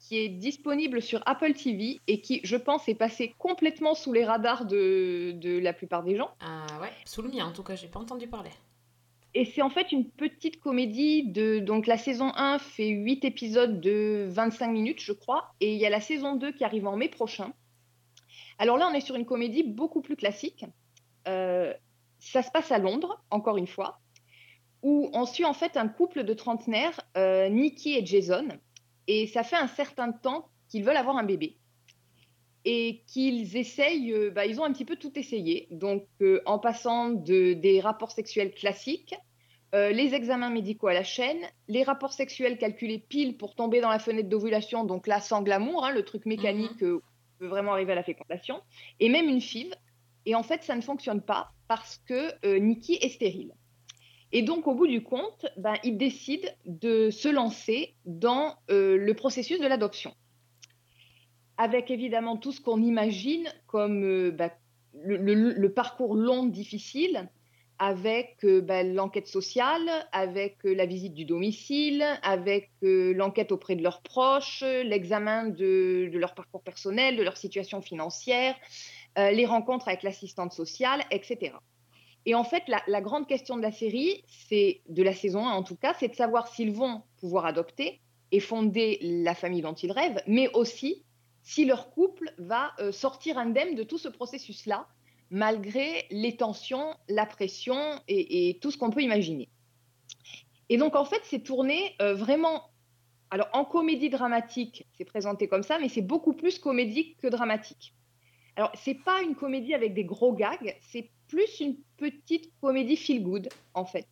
qui 0.00 0.18
est 0.18 0.28
disponible 0.28 1.00
sur 1.00 1.22
Apple 1.24 1.54
TV 1.54 2.00
et 2.08 2.20
qui, 2.20 2.40
je 2.42 2.56
pense, 2.56 2.88
est 2.88 2.94
passée 2.96 3.32
complètement 3.38 3.94
sous 3.94 4.12
les 4.12 4.24
radars 4.24 4.64
de, 4.66 5.32
de 5.36 5.58
la 5.58 5.72
plupart 5.72 6.02
des 6.02 6.16
gens. 6.16 6.30
Ah 6.40 6.66
ouais, 6.82 6.90
sous 7.04 7.22
le 7.22 7.28
mien 7.30 7.46
en 7.46 7.52
tout 7.52 7.62
cas, 7.62 7.76
j'ai 7.76 7.86
pas 7.86 8.00
entendu 8.00 8.26
parler. 8.26 8.50
Et 9.34 9.44
c'est 9.44 9.62
en 9.62 9.70
fait 9.70 9.90
une 9.90 10.08
petite 10.08 10.60
comédie 10.60 11.24
de. 11.24 11.58
Donc, 11.58 11.86
la 11.86 11.98
saison 11.98 12.32
1 12.36 12.58
fait 12.60 12.88
8 12.88 13.24
épisodes 13.24 13.80
de 13.80 14.26
25 14.30 14.68
minutes, 14.68 15.00
je 15.00 15.12
crois. 15.12 15.52
Et 15.60 15.74
il 15.74 15.80
y 15.80 15.86
a 15.86 15.90
la 15.90 16.00
saison 16.00 16.36
2 16.36 16.52
qui 16.52 16.64
arrive 16.64 16.86
en 16.86 16.96
mai 16.96 17.08
prochain. 17.08 17.52
Alors 18.58 18.78
là, 18.78 18.88
on 18.90 18.94
est 18.94 19.00
sur 19.00 19.16
une 19.16 19.26
comédie 19.26 19.64
beaucoup 19.64 20.02
plus 20.02 20.14
classique. 20.14 20.64
Euh, 21.26 21.74
ça 22.20 22.42
se 22.42 22.50
passe 22.50 22.70
à 22.70 22.78
Londres, 22.78 23.22
encore 23.30 23.56
une 23.56 23.66
fois, 23.66 24.00
où 24.82 25.10
on 25.12 25.26
suit 25.26 25.44
en 25.44 25.54
fait 25.54 25.76
un 25.76 25.88
couple 25.88 26.22
de 26.22 26.34
trentenaires, 26.34 27.00
euh, 27.16 27.48
Nikki 27.48 27.94
et 27.94 28.06
Jason. 28.06 28.48
Et 29.08 29.26
ça 29.26 29.42
fait 29.42 29.56
un 29.56 29.66
certain 29.66 30.12
temps 30.12 30.48
qu'ils 30.68 30.84
veulent 30.84 30.96
avoir 30.96 31.16
un 31.16 31.24
bébé. 31.24 31.58
Et 32.66 33.02
qu'ils 33.06 33.56
essayent, 33.56 34.12
euh, 34.12 34.30
bah, 34.30 34.46
ils 34.46 34.58
ont 34.60 34.64
un 34.64 34.72
petit 34.72 34.86
peu 34.86 34.96
tout 34.96 35.18
essayé. 35.18 35.68
Donc, 35.70 36.06
euh, 36.22 36.40
en 36.46 36.58
passant 36.58 37.10
de, 37.10 37.52
des 37.52 37.80
rapports 37.80 38.12
sexuels 38.12 38.54
classiques, 38.54 39.14
euh, 39.74 39.90
les 39.90 40.14
examens 40.14 40.50
médicaux 40.50 40.86
à 40.86 40.94
la 40.94 41.02
chaîne, 41.02 41.40
les 41.66 41.82
rapports 41.82 42.12
sexuels 42.12 42.58
calculés 42.58 43.04
pile 43.08 43.36
pour 43.36 43.56
tomber 43.56 43.80
dans 43.80 43.88
la 43.88 43.98
fenêtre 43.98 44.28
d'ovulation, 44.28 44.84
donc 44.84 45.08
là 45.08 45.20
sans 45.20 45.42
glamour, 45.42 45.84
hein, 45.84 45.90
le 45.90 46.04
truc 46.04 46.26
mécanique 46.26 46.80
euh, 46.82 47.02
peut 47.40 47.48
vraiment 47.48 47.72
arriver 47.72 47.90
à 47.90 47.96
la 47.96 48.04
fécondation, 48.04 48.60
et 49.00 49.08
même 49.08 49.28
une 49.28 49.40
FIV. 49.40 49.74
Et 50.26 50.36
en 50.36 50.44
fait, 50.44 50.62
ça 50.62 50.76
ne 50.76 50.80
fonctionne 50.80 51.20
pas 51.20 51.50
parce 51.66 52.00
que 52.06 52.56
Nikki 52.58 52.98
est 53.00 53.08
stérile. 53.08 53.52
Et 54.30 54.42
donc, 54.42 54.66
au 54.68 54.74
bout 54.74 54.86
du 54.86 55.02
compte, 55.02 55.44
ben, 55.56 55.74
ils 55.82 55.98
décident 55.98 56.48
de 56.64 57.10
se 57.10 57.28
lancer 57.28 57.94
dans 58.06 58.56
le 58.68 59.12
processus 59.12 59.60
de 59.60 59.66
l'adoption. 59.66 60.14
Avec 61.56 61.90
évidemment 61.90 62.36
tout 62.36 62.52
ce 62.52 62.60
qu'on 62.60 62.82
imagine 62.82 63.48
comme 63.66 64.04
euh, 64.04 64.30
bah, 64.32 64.50
le, 64.92 65.68
parcours 65.68 66.16
long, 66.16 66.46
difficile, 66.46 67.28
avec 67.78 68.38
euh, 68.44 68.60
bah, 68.60 68.82
l'enquête 68.82 69.28
sociale, 69.28 69.88
avec 70.10 70.64
euh, 70.66 70.74
la 70.74 70.86
visite 70.86 71.14
du 71.14 71.24
domicile, 71.24 72.04
avec 72.22 72.70
l'enquête 72.82 73.52
auprès 73.52 73.76
de 73.76 73.82
leurs 73.82 74.02
proches, 74.02 74.62
l'examen 74.62 75.46
de, 75.46 76.10
leur 76.14 76.34
parcours 76.34 76.62
personnel, 76.62 77.16
de 77.16 77.22
leur 77.22 77.36
situation 77.36 77.80
financière, 77.80 78.54
les 79.16 79.46
rencontres 79.46 79.86
avec 79.86 80.02
l'assistante 80.02 80.52
sociale, 80.52 81.02
etc. 81.12 81.52
Et 82.26 82.34
en 82.34 82.42
fait, 82.42 82.64
la, 82.66 82.82
la 82.88 83.00
grande 83.00 83.28
question 83.28 83.56
de 83.56 83.62
la 83.62 83.70
série, 83.70 84.24
c'est 84.26 84.80
de 84.88 85.02
la 85.04 85.12
saison 85.12 85.46
1 85.46 85.52
en 85.52 85.62
tout 85.62 85.76
cas, 85.76 85.94
c'est 85.98 86.08
de 86.08 86.16
savoir 86.16 86.48
s'ils 86.48 86.72
vont 86.72 87.02
pouvoir 87.20 87.46
adopter 87.46 88.00
et 88.32 88.40
fonder 88.40 88.98
la 89.00 89.34
famille 89.34 89.62
dont 89.62 89.74
ils 89.74 89.92
rêvent, 89.92 90.20
mais 90.26 90.48
aussi 90.54 91.04
si 91.44 91.66
leur 91.66 91.90
couple 91.90 92.32
va 92.38 92.72
euh, 92.80 92.90
sortir 92.90 93.38
indemne 93.38 93.74
de 93.76 93.82
tout 93.84 93.98
ce 93.98 94.08
processus-là, 94.08 94.88
malgré 95.30 96.06
les 96.10 96.36
tensions, 96.36 96.96
la 97.08 97.26
pression 97.26 98.00
et, 98.08 98.58
tout 98.60 98.70
ce 98.70 98.78
qu'on 98.78 98.90
peut 98.90 99.02
imaginer. 99.02 99.48
Et 100.70 100.78
donc, 100.78 100.96
en 100.96 101.04
fait, 101.04 101.20
c'est 101.24 101.42
tourné 101.42 101.94
euh, 102.00 102.14
vraiment. 102.14 102.70
Alors, 103.30 103.48
en 103.52 103.64
comédie 103.64 104.10
dramatique, 104.10 104.86
c'est 104.96 105.04
présenté 105.04 105.46
comme 105.46 105.62
ça, 105.62 105.78
mais 105.78 105.88
c'est 105.88 106.02
beaucoup 106.02 106.32
plus 106.32 106.58
comédique 106.58 107.18
que 107.18 107.26
dramatique. 107.26 107.94
Alors, 108.56 108.70
c'est 108.74 108.94
pas 108.94 109.20
une 109.22 109.34
comédie 109.34 109.74
avec 109.74 109.92
des 109.92 110.04
gros 110.04 110.32
gags, 110.32 110.76
c'est 110.80 111.10
plus 111.28 111.60
une 111.60 111.76
petite 111.96 112.52
comédie 112.60 112.96
feel 112.96 113.22
good, 113.22 113.48
en 113.74 113.84
fait. 113.84 114.06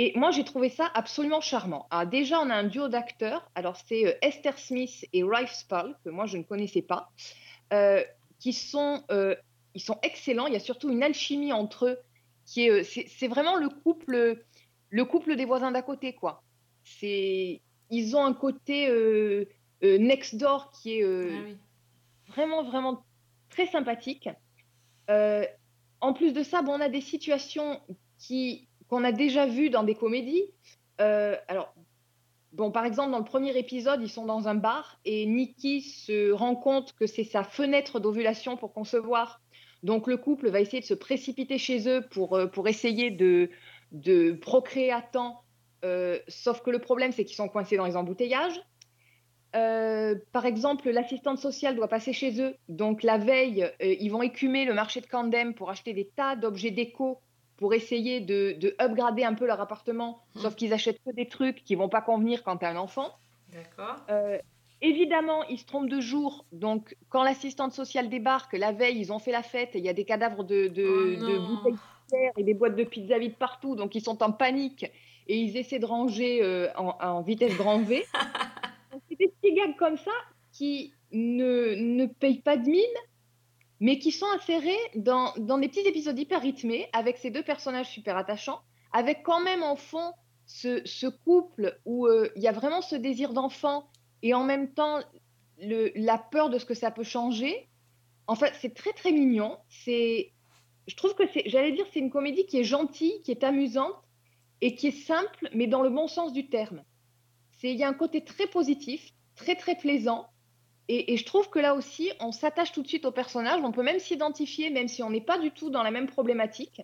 Et 0.00 0.12
moi, 0.16 0.30
j'ai 0.30 0.44
trouvé 0.44 0.68
ça 0.68 0.88
absolument 0.94 1.40
charmant. 1.40 1.88
Alors, 1.90 2.06
déjà, 2.06 2.38
on 2.40 2.48
a 2.50 2.54
un 2.54 2.62
duo 2.62 2.86
d'acteurs. 2.86 3.50
Alors, 3.56 3.76
c'est 3.88 4.06
euh, 4.06 4.12
Esther 4.22 4.56
Smith 4.56 5.04
et 5.12 5.24
Ralph 5.24 5.52
Spall, 5.52 5.98
que 6.04 6.10
moi, 6.10 6.24
je 6.26 6.38
ne 6.38 6.44
connaissais 6.44 6.82
pas, 6.82 7.10
euh, 7.72 8.04
qui 8.38 8.52
sont, 8.52 9.02
euh, 9.10 9.34
ils 9.74 9.80
sont 9.80 9.98
excellents. 10.02 10.46
Il 10.46 10.52
y 10.52 10.56
a 10.56 10.60
surtout 10.60 10.88
une 10.90 11.02
alchimie 11.02 11.52
entre 11.52 11.86
eux, 11.86 11.98
qui 12.46 12.68
est, 12.68 12.84
c'est 12.84 13.06
c'est 13.08 13.26
vraiment 13.26 13.56
le 13.56 13.68
couple, 13.68 14.44
le 14.88 15.04
couple 15.04 15.34
des 15.34 15.44
voisins 15.44 15.72
d'à 15.72 15.82
côté, 15.82 16.14
quoi. 16.14 16.44
C'est, 16.84 17.60
ils 17.90 18.16
ont 18.16 18.24
un 18.24 18.34
côté 18.34 18.88
euh, 18.88 19.46
next 19.82 20.36
door 20.36 20.70
qui 20.70 21.00
est 21.00 21.02
Ah 21.04 21.42
oui. 21.44 21.56
vraiment, 22.28 22.62
vraiment 22.62 23.02
très 23.50 23.66
sympathique. 23.66 24.28
En 26.00 26.12
plus 26.12 26.32
de 26.32 26.44
ça, 26.44 26.62
bon, 26.62 26.74
on 26.74 26.80
a 26.80 26.88
des 26.88 27.00
situations 27.00 27.80
qui 28.20 28.67
qu'on 28.88 29.04
a 29.04 29.12
déjà 29.12 29.46
vues 29.46 29.70
dans 29.70 29.84
des 29.84 29.94
comédies. 29.94 30.44
Euh, 31.00 31.36
alors, 31.46 31.74
bon, 32.52 32.70
par 32.70 32.84
exemple, 32.84 33.12
dans 33.12 33.18
le 33.18 33.24
premier 33.24 33.56
épisode, 33.56 34.00
ils 34.02 34.10
sont 34.10 34.26
dans 34.26 34.48
un 34.48 34.54
bar 34.54 34.98
et 35.04 35.26
Nikki 35.26 35.82
se 35.82 36.32
rend 36.32 36.56
compte 36.56 36.94
que 36.94 37.06
c'est 37.06 37.24
sa 37.24 37.44
fenêtre 37.44 38.00
d'ovulation 38.00 38.56
pour 38.56 38.72
concevoir. 38.72 39.40
Donc, 39.82 40.06
le 40.06 40.16
couple 40.16 40.48
va 40.48 40.60
essayer 40.60 40.80
de 40.80 40.86
se 40.86 40.94
précipiter 40.94 41.58
chez 41.58 41.88
eux 41.88 42.04
pour, 42.10 42.34
euh, 42.34 42.46
pour 42.46 42.66
essayer 42.66 43.10
de, 43.10 43.50
de 43.92 44.32
procréer 44.32 44.90
à 44.90 45.02
temps. 45.02 45.42
Euh, 45.84 46.18
sauf 46.26 46.62
que 46.62 46.70
le 46.70 46.80
problème, 46.80 47.12
c'est 47.12 47.24
qu'ils 47.24 47.36
sont 47.36 47.48
coincés 47.48 47.76
dans 47.76 47.86
les 47.86 47.96
embouteillages. 47.96 48.60
Par 50.32 50.46
exemple, 50.46 50.90
l'assistante 50.90 51.38
sociale 51.38 51.74
doit 51.74 51.88
passer 51.88 52.12
chez 52.12 52.40
eux. 52.40 52.54
Donc, 52.68 53.02
la 53.02 53.18
veille, 53.18 53.68
ils 53.80 54.08
vont 54.08 54.22
écumer 54.22 54.64
le 54.64 54.74
marché 54.74 55.00
de 55.00 55.06
Camden 55.06 55.54
pour 55.54 55.70
acheter 55.70 55.92
des 55.94 56.08
tas 56.14 56.36
d'objets 56.36 56.70
déco 56.70 57.20
pour 57.58 57.74
essayer 57.74 58.20
de, 58.20 58.52
de 58.52 58.74
upgrader 58.80 59.24
un 59.24 59.34
peu 59.34 59.46
leur 59.46 59.60
appartement. 59.60 60.22
Sauf 60.36 60.54
qu'ils 60.54 60.72
achètent 60.72 61.02
que 61.04 61.12
des 61.12 61.28
trucs 61.28 61.64
qui 61.64 61.74
vont 61.74 61.88
pas 61.88 62.00
convenir 62.00 62.44
quand 62.44 62.56
tu 62.56 62.64
as 62.64 62.70
un 62.70 62.76
enfant. 62.76 63.18
D'accord. 63.52 63.96
Euh, 64.10 64.38
évidemment, 64.80 65.42
ils 65.44 65.58
se 65.58 65.66
trompent 65.66 65.90
de 65.90 66.00
jour. 66.00 66.44
Donc, 66.52 66.96
quand 67.08 67.24
l'assistante 67.24 67.72
sociale 67.72 68.08
débarque, 68.08 68.52
la 68.52 68.70
veille, 68.70 68.98
ils 69.00 69.12
ont 69.12 69.18
fait 69.18 69.32
la 69.32 69.42
fête 69.42 69.74
et 69.74 69.78
il 69.78 69.84
y 69.84 69.88
a 69.88 69.92
des 69.92 70.04
cadavres 70.04 70.44
de, 70.44 70.68
de, 70.68 70.86
Oh 70.86 71.26
de 71.26 71.38
bouteilles 71.38 71.72
de 71.72 72.16
bière 72.16 72.32
et 72.36 72.44
des 72.44 72.54
boîtes 72.54 72.76
de 72.76 72.84
pizza 72.84 73.18
vides 73.18 73.36
partout. 73.36 73.74
Donc, 73.74 73.96
ils 73.96 74.02
sont 74.02 74.22
en 74.22 74.30
panique 74.30 74.84
et 75.26 75.36
ils 75.36 75.56
essaient 75.56 75.80
de 75.80 75.86
ranger 75.86 76.40
euh, 76.42 76.68
en, 76.76 76.96
en 77.00 77.22
vitesse 77.22 77.56
grand 77.56 77.80
V. 77.80 78.04
C'est 79.08 79.18
des 79.18 79.28
petits 79.28 79.54
gags 79.54 79.76
comme 79.76 79.96
ça 79.96 80.12
qui 80.52 80.92
ne, 81.10 81.74
ne 81.74 82.06
payent 82.06 82.40
pas 82.40 82.56
de 82.56 82.68
mine, 82.68 82.84
mais 83.80 83.98
qui 83.98 84.12
sont 84.12 84.26
insérés 84.34 84.78
dans, 84.94 85.32
dans 85.36 85.58
des 85.58 85.68
petits 85.68 85.86
épisodes 85.86 86.18
hyper 86.18 86.40
rythmés 86.40 86.88
avec 86.92 87.18
ces 87.18 87.30
deux 87.30 87.42
personnages 87.42 87.90
super 87.90 88.16
attachants, 88.16 88.60
avec 88.92 89.22
quand 89.22 89.40
même 89.40 89.62
en 89.62 89.76
fond 89.76 90.12
ce, 90.46 91.08
couple 91.08 91.78
où 91.84 92.06
euh, 92.06 92.30
il 92.34 92.42
y 92.42 92.48
a 92.48 92.52
vraiment 92.52 92.80
ce 92.80 92.96
désir 92.96 93.32
d'enfant 93.34 93.88
et 94.22 94.34
en 94.34 94.44
même 94.44 94.72
temps 94.72 95.00
la 95.58 96.18
peur 96.18 96.50
de 96.50 96.58
ce 96.58 96.64
que 96.64 96.74
ça 96.74 96.90
peut 96.90 97.04
changer. 97.04 97.68
En 98.26 98.34
fait, 98.34 98.54
c'est 98.60 98.74
très 98.74 98.92
très 98.92 99.12
mignon. 99.12 99.58
C'est, 99.68 100.32
je 100.86 100.96
trouve 100.96 101.14
que 101.14 101.26
c'est, 101.26 101.42
j'allais 101.46 101.72
dire, 101.72 101.86
c'est 101.92 102.00
une 102.00 102.10
comédie 102.10 102.46
qui 102.46 102.58
est 102.58 102.64
gentille, 102.64 103.20
qui 103.22 103.30
est 103.30 103.44
amusante 103.44 103.94
et 104.60 104.74
qui 104.74 104.88
est 104.88 105.06
simple, 105.06 105.48
mais 105.54 105.66
dans 105.66 105.82
le 105.82 105.90
bon 105.90 106.08
sens 106.08 106.32
du 106.32 106.48
terme. 106.48 106.82
C'est, 107.52 107.70
il 107.70 107.78
y 107.78 107.84
a 107.84 107.88
un 107.88 107.94
côté 107.94 108.24
très 108.24 108.46
positif, 108.46 109.12
très 109.34 109.56
très 109.56 109.76
plaisant. 109.76 110.28
Et, 110.88 111.12
et 111.12 111.16
je 111.16 111.24
trouve 111.24 111.50
que 111.50 111.58
là 111.58 111.74
aussi, 111.74 112.10
on 112.20 112.32
s'attache 112.32 112.72
tout 112.72 112.82
de 112.82 112.88
suite 112.88 113.04
au 113.04 113.12
personnage. 113.12 113.60
On 113.62 113.72
peut 113.72 113.82
même 113.82 113.98
s'identifier, 113.98 114.70
même 114.70 114.88
si 114.88 115.02
on 115.02 115.10
n'est 115.10 115.20
pas 115.20 115.38
du 115.38 115.50
tout 115.50 115.70
dans 115.70 115.82
la 115.82 115.90
même 115.90 116.06
problématique. 116.06 116.80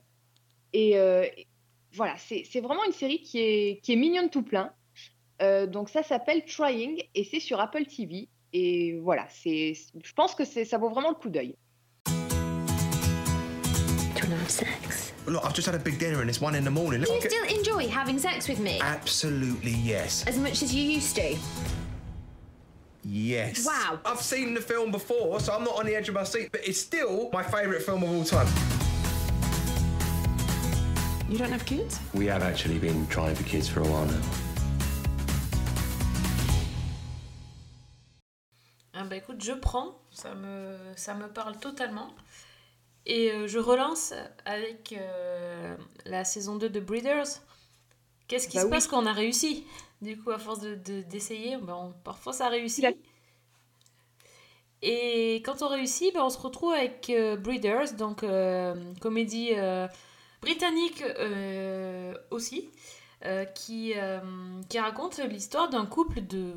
Et 0.75 0.99
euh, 0.99 1.27
voilà, 1.93 2.15
c'est 2.19 2.61
vraiment 2.61 2.85
une 2.85 2.93
série 2.93 3.23
qui 3.23 3.39
est, 3.39 3.81
qui 3.83 3.93
est 3.93 3.97
mignonne 3.97 4.29
tout 4.29 4.43
plein. 4.43 4.73
Euh, 5.43 5.67
donc 5.67 5.89
ça 5.89 6.03
s'appelle 6.03 6.45
Trying 6.45 7.03
et 7.15 7.25
c'est 7.25 7.41
sur 7.41 7.61
Apple 7.61 7.87
TV. 7.87 8.29
Et 8.53 8.99
voilà, 9.01 9.27
c'est, 9.31 9.73
je 9.75 10.13
pense 10.13 10.35
que 10.35 10.45
c'est, 10.45 10.65
ça 10.65 10.79
vaut 10.79 10.91
vraiment 10.91 11.09
le 11.09 11.17
coup 11.17 11.31
d'œil. 11.31 11.57
To 14.17 14.27
sex? 14.49 15.13
Look, 15.27 15.43
I've 15.45 15.55
just 15.55 15.67
had 15.67 15.75
a 15.75 15.79
big 15.79 15.99
dinner 15.99 16.21
and 16.21 16.29
it's 16.29 16.41
one 16.41 16.55
in 16.55 16.65
the 16.65 16.71
morning. 16.71 17.01
Do 17.03 17.13
you 17.13 17.21
still 17.21 17.45
enjoy 17.45 17.89
having 17.89 18.19
sex 18.19 18.49
with 18.49 18.59
me? 18.59 18.79
Absolutely 18.81 19.73
yes. 19.73 20.25
As 20.27 20.39
much 20.39 20.63
as 20.63 20.75
you 20.75 20.83
used 20.83 21.17
to? 21.17 21.37
Yes. 23.07 23.67
Wow. 23.67 23.99
I've 24.05 24.21
seen 24.23 24.55
the 24.55 24.61
film 24.61 24.91
before, 24.91 25.39
so 25.41 25.53
I'm 25.53 25.65
not 25.65 25.77
on 25.79 25.87
the 25.87 25.95
edge 25.95 26.09
of 26.09 26.15
my 26.15 26.25
seat, 26.25 26.51
but 26.53 26.67
it's 26.67 26.81
still 26.81 27.29
my 27.33 27.43
favourite 27.43 27.83
film 27.83 28.03
of 28.03 28.11
all 28.11 28.25
time. 28.25 28.47
You 31.29 31.39
don't 31.39 31.51
have 31.53 31.65
kids? 31.67 32.01
We 32.15 32.27
have 32.27 32.43
actually 32.43 32.79
been 32.79 33.07
trying 33.09 33.35
for 33.35 33.45
kids 33.45 33.69
for 33.69 33.81
a 33.81 33.85
while 33.85 34.07
now. 34.07 34.21
Ah 38.95 39.05
bah 39.05 39.17
écoute, 39.17 39.43
je 39.43 39.53
prends, 39.53 39.99
ça 40.13 40.35
me, 40.35 40.77
ça 40.97 41.15
me 41.15 41.27
parle 41.29 41.57
totalement. 41.59 42.11
Et 43.07 43.33
euh, 43.33 43.47
je 43.49 43.59
relance 43.59 44.15
avec 44.47 44.95
euh, 44.97 45.77
la 46.07 46.25
saison 46.25 46.57
2 46.57 46.69
de 46.71 46.81
Breeders. 46.81 47.27
Qu'est-ce 48.29 48.49
qui 48.49 48.57
Bah 48.57 48.63
se 48.63 48.67
oui. 48.67 48.73
passe 48.73 48.87
quand 48.87 49.03
on 49.03 49.07
a 49.07 49.13
réussi? 49.13 49.67
Du 50.05 50.17
coup, 50.21 50.31
à 50.31 50.39
force 50.39 50.61
de- 50.61 50.75
de- 50.77 51.03
d'essayer, 51.03 51.57
ben, 51.57 51.93
parfois 52.05 52.33
ça 52.33 52.49
réussit. 52.49 52.85
Et 54.83 55.37
quand 55.45 55.63
on 55.63 55.69
réussit, 55.69 56.13
ben, 56.15 56.23
on 56.23 56.31
se 56.31 56.39
retrouve 56.39 56.73
avec 56.73 57.09
euh, 57.11 57.37
Breeders, 57.37 57.95
donc 57.97 58.23
euh, 58.23 58.75
comédie 59.01 59.51
euh, 59.55 59.89
britannique 60.43 61.03
euh, 61.03 62.15
aussi, 62.31 62.69
qui, 63.55 63.95
qui 64.69 64.79
raconte 64.79 65.19
l'histoire 65.19 65.71
d'un 65.71 65.87
couple 65.87 66.21
de 66.27 66.53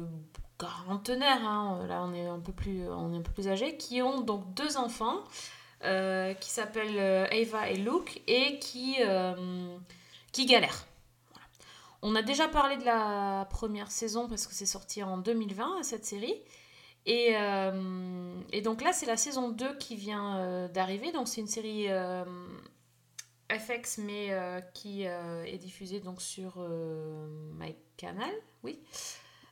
quarantenaires, 0.59 1.45
hein, 1.47 1.85
là 1.87 2.03
on 2.03 2.13
est 2.13 2.25
un 2.27 2.39
peu 2.39 2.51
plus, 2.51 2.85
on 2.89 3.13
est 3.13 3.17
un 3.17 3.21
peu 3.21 3.31
plus 3.31 3.47
âgés, 3.47 3.77
qui 3.77 4.01
ont 4.01 4.19
donc 4.19 4.53
deux 4.53 4.75
enfants 4.75 5.23
qui 5.81 6.49
s'appellent 6.49 6.99
Ava 7.31 7.69
et 7.69 7.77
Luke 7.77 8.21
et 8.27 8.59
qui, 8.59 8.97
qui 10.33 10.45
galèrent. 10.45 10.85
On 12.01 12.15
a 12.15 12.21
déjà 12.21 12.47
parlé 12.47 12.77
de 12.77 12.85
la 12.85 13.47
première 13.49 13.91
saison 13.91 14.27
parce 14.27 14.45
que 14.45 14.53
c'est 14.53 14.65
sorti 14.65 15.01
en 15.03 15.17
2020 15.17 15.83
cette 15.83 16.05
série. 16.05 16.35
Et, 17.07 17.37
euh, 17.37 18.35
et 18.51 18.61
donc 18.61 18.83
là, 18.83 18.91
c'est 18.91 19.05
la 19.05 19.15
saison 19.17 19.49
2 19.49 19.77
qui 19.77 19.95
vient 19.95 20.37
euh, 20.37 20.67
d'arriver. 20.67 21.11
Donc 21.13 21.27
c'est 21.27 21.41
une 21.41 21.47
série 21.47 21.89
euh, 21.89 22.25
FX, 23.49 23.99
mais 23.99 24.29
qui 24.73 25.03
est 25.03 25.57
diffusée 25.57 26.01
donc 26.01 26.21
sur 26.21 26.55
euh, 26.59 27.27
MyCanal, 27.57 28.33
oui. 28.63 28.79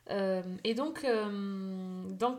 Et 0.08 0.74
donc, 0.74 1.04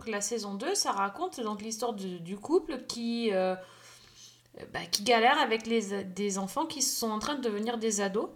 la 0.07 0.21
saison 0.21 0.53
2, 0.53 0.75
ça 0.75 0.91
raconte 0.93 1.41
donc 1.41 1.61
l'histoire 1.61 1.93
du, 1.93 2.37
couple 2.37 2.83
qui, 2.87 3.31
bah, 3.31 4.85
qui 4.89 5.03
galère 5.03 5.37
avec 5.39 5.63
des 5.67 6.37
enfants 6.37 6.65
qui 6.65 6.81
sont 6.81 7.09
en 7.09 7.19
train 7.19 7.35
de 7.35 7.41
devenir 7.41 7.77
des 7.77 7.99
ados. 7.99 8.29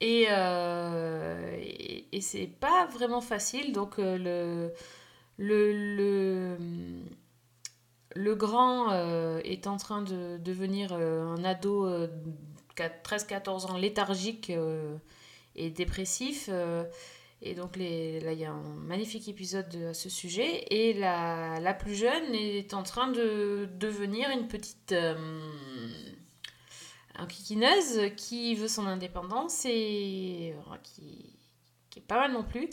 Et, 0.00 0.26
euh, 0.30 1.56
et, 2.12 2.20
c'est 2.20 2.46
pas 2.46 2.86
vraiment 2.86 3.20
facile. 3.20 3.72
Donc 3.72 3.98
euh, 3.98 4.16
le, 4.18 4.72
le, 5.38 5.96
le, 5.96 6.56
le 8.14 8.34
grand 8.34 8.90
euh, 8.92 9.40
est 9.44 9.66
en 9.66 9.76
train 9.76 10.02
de 10.02 10.38
devenir 10.38 10.92
un 10.92 11.44
ado 11.44 11.86
euh, 11.86 12.08
13-14 12.76 13.66
ans 13.72 13.76
léthargique 13.76 14.52
et 15.56 15.70
dépressif. 15.70 16.48
et 17.42 17.54
donc 17.54 17.76
les, 17.76 18.20
là, 18.20 18.32
il 18.32 18.38
y 18.38 18.44
a 18.44 18.52
un 18.52 18.62
magnifique 18.76 19.28
épisode 19.28 19.68
de- 19.70 19.86
à 19.88 19.94
ce 19.94 20.08
sujet. 20.08 20.64
Et 20.70 20.92
la, 20.94 21.58
la 21.60 21.74
plus 21.74 21.94
jeune 21.96 22.34
est 22.34 22.74
en 22.74 22.82
train 22.84 23.08
de 23.10 23.68
devenir 23.78 24.30
une 24.30 24.46
petite 24.48 24.94
euh, 27.18 27.22
enquiquineuse 27.22 28.14
qui 28.16 28.54
veut 28.54 28.68
son 28.68 28.86
indépendance 28.86 29.64
et 29.64 30.54
euh, 30.54 30.76
qui, 30.82 31.34
est 31.96 32.00
pas 32.00 32.20
mal 32.20 32.32
non 32.32 32.44
plus. 32.44 32.68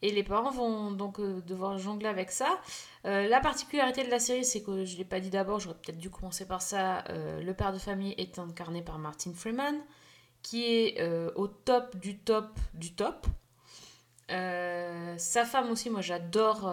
Et 0.00 0.12
les 0.12 0.22
parents 0.22 0.50
vont 0.50 0.92
donc 0.92 1.18
euh, 1.18 1.40
devoir 1.40 1.78
jongler 1.78 2.08
avec 2.08 2.30
ça. 2.30 2.60
Euh, 3.04 3.26
la 3.26 3.40
particularité 3.40 4.04
de 4.04 4.10
la 4.10 4.20
série, 4.20 4.44
c'est 4.44 4.62
que 4.62 4.84
je 4.84 4.92
ne 4.92 4.98
l'ai 4.98 5.04
pas 5.04 5.18
dit 5.18 5.30
d'abord, 5.30 5.58
j'aurais 5.58 5.74
peut-être 5.74 5.98
dû 5.98 6.10
commencer 6.10 6.46
par 6.46 6.62
ça. 6.62 7.04
le 7.08 7.52
père 7.52 7.72
de 7.72 7.78
famille 7.78 8.14
est 8.18 8.38
incarné 8.38 8.82
par 8.82 8.98
Martin 8.98 9.32
Freeman, 9.34 9.76
qui 10.42 10.64
est 10.64 11.02
au 11.34 11.48
top 11.48 11.96
du 11.96 12.18
top 12.18 12.58
du 12.74 12.94
top. 12.94 13.26
Sa 14.28 15.44
femme 15.44 15.70
aussi, 15.70 15.90
moi 15.90 16.00
j'adore 16.00 16.72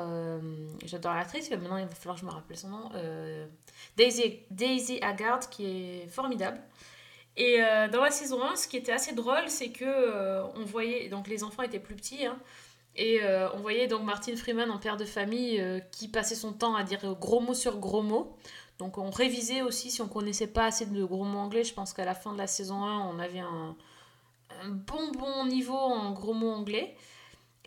j'adore 0.84 1.16
l'actrice, 1.16 1.50
mais 1.50 1.58
maintenant 1.58 1.78
il 1.78 1.88
va 1.88 1.96
falloir 1.96 2.16
que 2.16 2.22
je 2.22 2.26
me 2.26 2.32
rappelle 2.32 2.58
son 2.58 2.70
nom. 2.70 2.92
Daisy, 3.98 4.42
Daisy 4.52 5.00
Haggard, 5.02 5.50
qui 5.50 5.66
est 5.66 6.08
formidable. 6.08 6.62
Et 7.38 7.62
euh, 7.62 7.88
dans 7.90 8.02
la 8.02 8.12
saison 8.12 8.44
1, 8.44 8.56
ce 8.56 8.68
qui 8.68 8.78
était 8.78 8.92
assez 8.92 9.14
drôle, 9.14 9.48
c'est 9.48 9.70
que 9.70 9.84
euh, 9.86 10.44
on 10.56 10.64
voyait, 10.64 11.10
donc 11.10 11.28
les 11.28 11.44
enfants 11.44 11.64
étaient 11.64 11.80
plus 11.80 11.96
petits, 11.96 12.26
hein, 12.26 12.38
et 12.96 13.22
euh, 13.24 13.50
on 13.54 13.60
voyait 13.60 13.88
donc 13.88 14.04
Martin 14.04 14.36
Freeman 14.38 14.72
en 14.72 14.78
père 14.78 14.96
de 14.96 15.04
famille 15.04 15.62
qui 15.92 16.08
passait 16.08 16.36
son 16.36 16.54
temps 16.54 16.76
à 16.76 16.84
dire 16.84 17.16
gros 17.20 17.42
mots 17.42 17.54
sur 17.54 17.78
gros 17.78 18.02
mots. 18.02 18.38
Donc 18.78 18.98
on 18.98 19.10
révisait 19.10 19.62
aussi 19.62 19.92
si 19.92 20.02
on 20.02 20.08
connaissait 20.08 20.48
pas 20.48 20.66
assez 20.66 20.86
de 20.86 21.04
gros 21.04 21.26
mots 21.26 21.40
anglais. 21.40 21.66
Je 21.66 21.74
pense 21.74 21.92
qu'à 21.94 22.06
la 22.06 22.16
fin 22.16 22.32
de 22.32 22.38
la 22.38 22.48
saison 22.48 22.84
1, 22.84 23.00
on 23.08 23.20
avait 23.20 23.40
un, 23.40 23.76
un 24.64 24.70
bon 24.70 25.12
bon 25.12 25.46
niveau 25.46 25.76
en 25.76 26.12
gros 26.14 26.34
mots 26.34 26.52
anglais. 26.52 26.96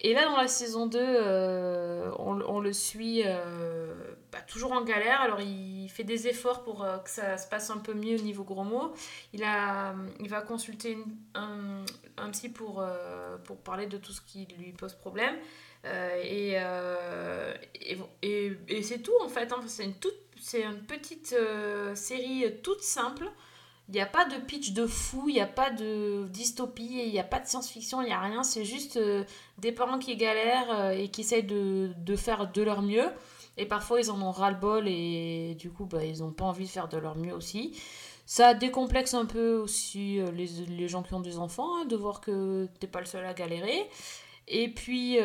Et 0.01 0.15
là, 0.15 0.27
dans 0.27 0.37
la 0.37 0.49
saison 0.49 0.87
2, 0.87 0.99
euh, 1.01 2.11
on, 2.19 2.61
le 2.61 2.73
suit 2.73 3.23
euh, 3.25 3.95
bah, 4.31 4.39
toujours 4.47 4.73
en 4.73 4.83
galère. 4.83 5.21
Alors, 5.21 5.41
il 5.41 5.89
fait 5.89 6.05
des 6.05 6.29
efforts 6.29 6.63
pour 6.63 6.85
euh, 6.85 6.99
que 6.99 7.11
ça 7.11 7.37
se 7.37 7.49
passe 7.49 7.71
un 7.71 7.79
peu 7.79 7.95
mieux 7.95 8.17
au 8.17 8.23
niveau 8.23 8.45
gros 8.45 8.63
mots. 8.63 8.93
Il, 9.33 9.43
a, 9.43 9.95
il 10.21 10.29
va 10.29 10.41
consulter 10.41 10.99
un, 11.35 11.85
psy 12.31 12.49
pour, 12.49 12.85
pour 13.45 13.59
parler 13.59 13.87
de 13.87 13.97
tout 13.97 14.13
ce 14.13 14.21
qui 14.21 14.47
lui 14.59 14.73
pose 14.73 14.95
problème. 14.95 15.35
Et, 16.23 16.57
et, 18.23 18.83
c'est 18.83 18.99
tout, 19.03 19.13
en 19.23 19.29
fait. 19.29 19.53
hein. 19.53 19.61
C'est 19.67 19.85
une, 19.85 19.95
c'est 20.41 20.63
une 20.63 20.83
petite 20.83 21.35
série 21.95 22.61
toute 22.63 22.83
simple. 22.83 23.29
Il 23.89 23.95
n'y 23.95 24.01
a 24.01 24.07
pas 24.07 24.27
de 24.27 24.37
pitch 24.37 24.73
de 24.73 24.87
fou, 24.87 25.31
il 25.31 25.35
n'y 25.35 25.41
a 25.41 25.47
pas 25.47 25.71
de 25.71 26.27
dystopie, 26.29 27.03
il 27.07 27.11
n'y 27.11 27.19
a 27.19 27.25
pas 27.25 27.41
de 27.41 27.47
science-fiction, 27.47 28.03
il 28.03 28.07
n'y 28.07 28.13
a 28.13 28.21
rien. 28.21 28.43
C'est 28.43 28.67
juste 28.67 28.99
euh, 28.99 29.25
des 29.57 29.73
parents 29.73 29.99
qui 29.99 30.15
galèrent 30.17 30.71
euh, 30.71 30.91
et 30.91 31.09
qui 31.09 31.23
essayent 31.23 31.45
de, 31.45 32.17
faire 32.17 32.53
de 32.53 32.63
leur 32.63 32.83
mieux. 32.83 33.07
Et 33.57 33.65
parfois, 33.65 33.99
ils 33.99 34.11
en 34.11 34.21
ont 34.21 34.31
ras-le-bol 34.31 34.87
et 34.87 35.57
du 35.59 35.71
coup, 35.71 35.87
bah, 35.87 36.05
ils 36.05 36.19
n'ont 36.19 36.33
pas 36.33 36.45
envie 36.45 36.67
de 36.67 36.71
faire 36.71 36.89
de 36.89 36.99
leur 36.99 37.17
mieux 37.17 37.33
aussi. 37.33 37.81
Ça 38.27 38.53
décomplexe 38.53 39.15
un 39.15 39.25
peu 39.25 39.57
aussi 39.57 40.21
euh, 40.21 40.31
les, 40.33 40.89
gens 40.89 41.03
qui 41.03 41.15
ont 41.15 41.21
des 41.21 41.39
enfants, 41.39 41.79
hein, 41.79 41.85
de 41.87 41.97
voir 41.97 42.21
que 42.21 42.69
t'es 42.81 42.87
pas 42.87 43.01
le 43.01 43.07
seul 43.07 43.25
à 43.25 43.33
galérer. 43.33 43.89
Et 44.49 44.69
puis, 44.69 45.19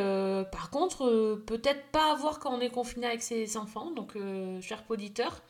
par 0.52 0.70
contre, 0.70 1.42
peut-être 1.48 1.86
pas 1.92 2.12
avoir 2.12 2.40
quand 2.40 2.54
on 2.54 2.60
est 2.60 2.70
confiné 2.70 3.08
avec 3.08 3.22
ses 3.22 3.56
enfants. 3.56 3.92
Donc, 3.92 4.18
cher 4.60 4.84
auditeur, 4.90 5.42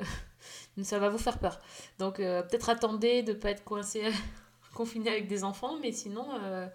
ça 0.84 0.98
va 0.98 1.08
vous 1.08 1.18
faire 1.18 1.38
peur. 1.38 1.58
Donc, 1.98 2.20
euh, 2.20 2.42
peut-être 2.42 2.68
attendez 2.68 3.22
de 3.22 3.32
pas 3.32 3.50
être 3.50 3.64
coincé, 3.64 4.02
confiné 4.74 5.10
avec 5.10 5.26
des 5.26 5.44
enfants, 5.44 5.76
mais 5.80 5.92
sinon, 5.92 6.26
euh, 6.42 6.66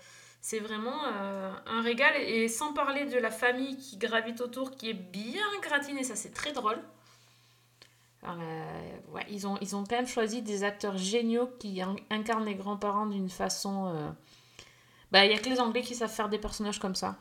c'est 0.41 0.59
vraiment 0.59 1.05
euh, 1.05 1.51
un 1.67 1.81
régal. 1.81 2.13
Et 2.17 2.47
sans 2.47 2.73
parler 2.73 3.05
de 3.05 3.17
la 3.17 3.31
famille 3.31 3.77
qui 3.77 3.97
gravite 3.97 4.41
autour, 4.41 4.71
qui 4.71 4.89
est 4.89 4.93
bien 4.93 5.43
gratinée, 5.61 6.03
ça 6.03 6.15
c'est 6.15 6.33
très 6.33 6.51
drôle. 6.51 6.79
Ils, 9.29 9.47
ont, 9.47 9.57
ils 9.61 9.75
ont 9.75 9.83
quand 9.83 9.95
même 9.95 10.07
choisi 10.07 10.41
des 10.43 10.63
acteurs 10.63 10.97
géniaux 10.97 11.49
qui 11.59 11.81
in- 11.81 11.95
incarnent 12.11 12.45
les 12.45 12.53
grands-parents 12.55 13.07
d'une 13.07 13.29
façon. 13.29 14.13
Bah, 15.11 15.25
il 15.25 15.29
n'y 15.29 15.35
a 15.35 15.39
que 15.39 15.49
les 15.49 15.59
Anglais 15.59 15.81
qui 15.81 15.95
savent 15.95 16.11
faire 16.11 16.29
des 16.29 16.37
personnages 16.37 16.79
comme 16.79 16.93
ça. 16.95 17.17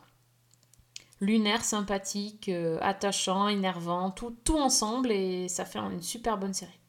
Lunaire, 1.20 1.64
sympathique, 1.64 2.48
euh, 2.48 2.78
attachant, 2.80 3.48
énervant, 3.48 4.10
tout, 4.10 4.36
tout 4.44 4.58
ensemble 4.58 5.10
et 5.12 5.48
ça 5.48 5.64
fait 5.64 5.78
une 5.78 6.02
super 6.02 6.38
bonne 6.38 6.54
série. 6.54 6.80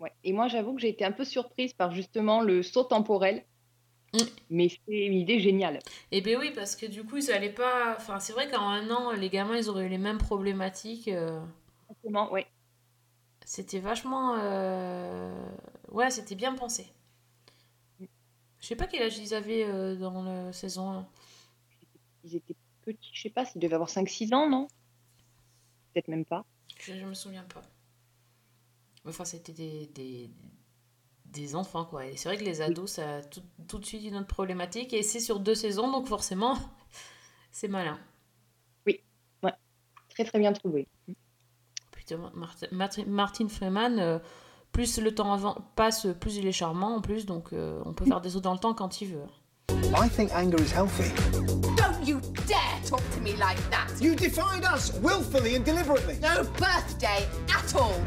Ouais. 0.00 0.12
Et 0.24 0.32
moi, 0.32 0.48
j'avoue 0.48 0.74
que 0.74 0.80
j'ai 0.80 0.88
été 0.90 1.04
un 1.04 1.12
peu 1.12 1.24
surprise 1.24 1.72
par 1.74 1.92
justement 1.92 2.40
le 2.42 2.62
saut 2.62 2.84
temporel. 2.84 3.44
Mais 4.50 4.68
c'est 4.68 4.80
une 5.06 5.14
idée 5.14 5.40
géniale. 5.40 5.78
Et 6.12 6.20
ben 6.20 6.38
oui, 6.38 6.52
parce 6.54 6.76
que 6.76 6.86
du 6.86 7.04
coup, 7.04 7.16
ils 7.16 7.30
allaient 7.30 7.52
pas. 7.52 7.94
Enfin, 7.96 8.20
c'est 8.20 8.32
vrai 8.32 8.48
qu'en 8.50 8.68
un 8.68 8.90
an, 8.90 9.12
les 9.12 9.28
gamins, 9.30 9.56
ils 9.56 9.68
auraient 9.68 9.86
eu 9.86 9.88
les 9.88 9.98
mêmes 9.98 10.18
problématiques. 10.18 11.08
euh, 11.08 11.40
Exactement, 11.90 12.32
ouais. 12.32 12.46
C'était 13.44 13.80
vachement. 13.80 14.36
euh, 14.38 15.32
Ouais, 15.92 16.10
c'était 16.10 16.34
bien 16.34 16.54
pensé. 16.54 16.86
Je 18.60 18.66
sais 18.66 18.76
pas 18.76 18.86
quel 18.86 19.02
âge 19.02 19.16
ils 19.18 19.32
avaient 19.34 19.64
euh, 19.64 19.96
dans 19.96 20.22
la 20.22 20.52
saison 20.52 20.90
1. 20.90 21.08
Ils 22.24 22.36
étaient 22.36 22.56
petits, 22.86 23.10
je 23.12 23.22
sais 23.22 23.30
pas, 23.30 23.44
s'ils 23.44 23.60
devaient 23.60 23.74
avoir 23.74 23.90
5-6 23.90 24.34
ans, 24.34 24.48
non? 24.48 24.68
Peut-être 25.92 26.08
même 26.08 26.24
pas. 26.24 26.44
Je, 26.78 26.94
je 26.98 27.04
me 27.04 27.14
souviens 27.14 27.44
pas. 27.44 27.62
Enfin, 29.06 29.24
c'était 29.24 29.52
des, 29.52 29.86
des, 29.88 30.30
des 31.26 31.54
enfants, 31.56 31.84
quoi. 31.84 32.06
Et 32.06 32.16
c'est 32.16 32.28
vrai 32.28 32.38
que 32.38 32.44
les 32.44 32.60
ados, 32.60 32.90
ça 32.92 33.16
a 33.16 33.22
tout, 33.22 33.42
tout 33.68 33.78
de 33.78 33.84
suite 33.86 34.04
une 34.04 34.16
autre 34.16 34.26
problématique. 34.26 34.92
Et 34.92 35.02
c'est 35.02 35.20
sur 35.20 35.40
deux 35.40 35.54
saisons, 35.54 35.90
donc 35.90 36.06
forcément, 36.08 36.56
c'est 37.52 37.68
malin. 37.68 37.98
Oui, 38.86 39.00
ouais. 39.42 39.52
Très 40.10 40.24
très 40.24 40.38
bien 40.38 40.52
trouvé. 40.52 40.88
Putain, 41.92 42.30
Martin, 42.34 42.66
Martin- 42.72 43.04
Martin 43.06 43.48
Freeman, 43.48 43.98
euh, 43.98 44.18
plus 44.72 44.98
le 44.98 45.14
temps 45.14 45.32
avant 45.32 45.54
passe, 45.76 46.06
plus 46.20 46.36
il 46.36 46.46
est 46.46 46.52
charmant 46.52 46.96
en 46.96 47.00
plus, 47.00 47.26
donc 47.26 47.52
euh, 47.52 47.82
on 47.84 47.94
peut 47.94 48.04
faire 48.04 48.20
des 48.20 48.30
sauts 48.30 48.40
dans 48.40 48.52
le 48.52 48.58
temps 48.58 48.74
quand 48.74 49.00
il 49.00 49.08
veut. 49.08 49.26
I 49.70 50.08
think 50.08 50.30
anger 50.34 50.60
is 50.60 50.70
healthy. 50.72 51.10
Don't 51.76 52.06
you 52.06 52.20
dare 52.46 52.80
talk 52.84 53.02
to 53.14 53.20
me 53.20 53.32
like 53.36 53.58
that! 53.70 53.88
You 54.00 54.14
defied 54.14 54.64
us 54.64 54.92
willfully 55.00 55.54
and 55.56 55.64
deliberately. 55.64 56.18
No 56.20 56.44
birthday 56.58 57.26
at 57.48 57.74
all! 57.74 57.98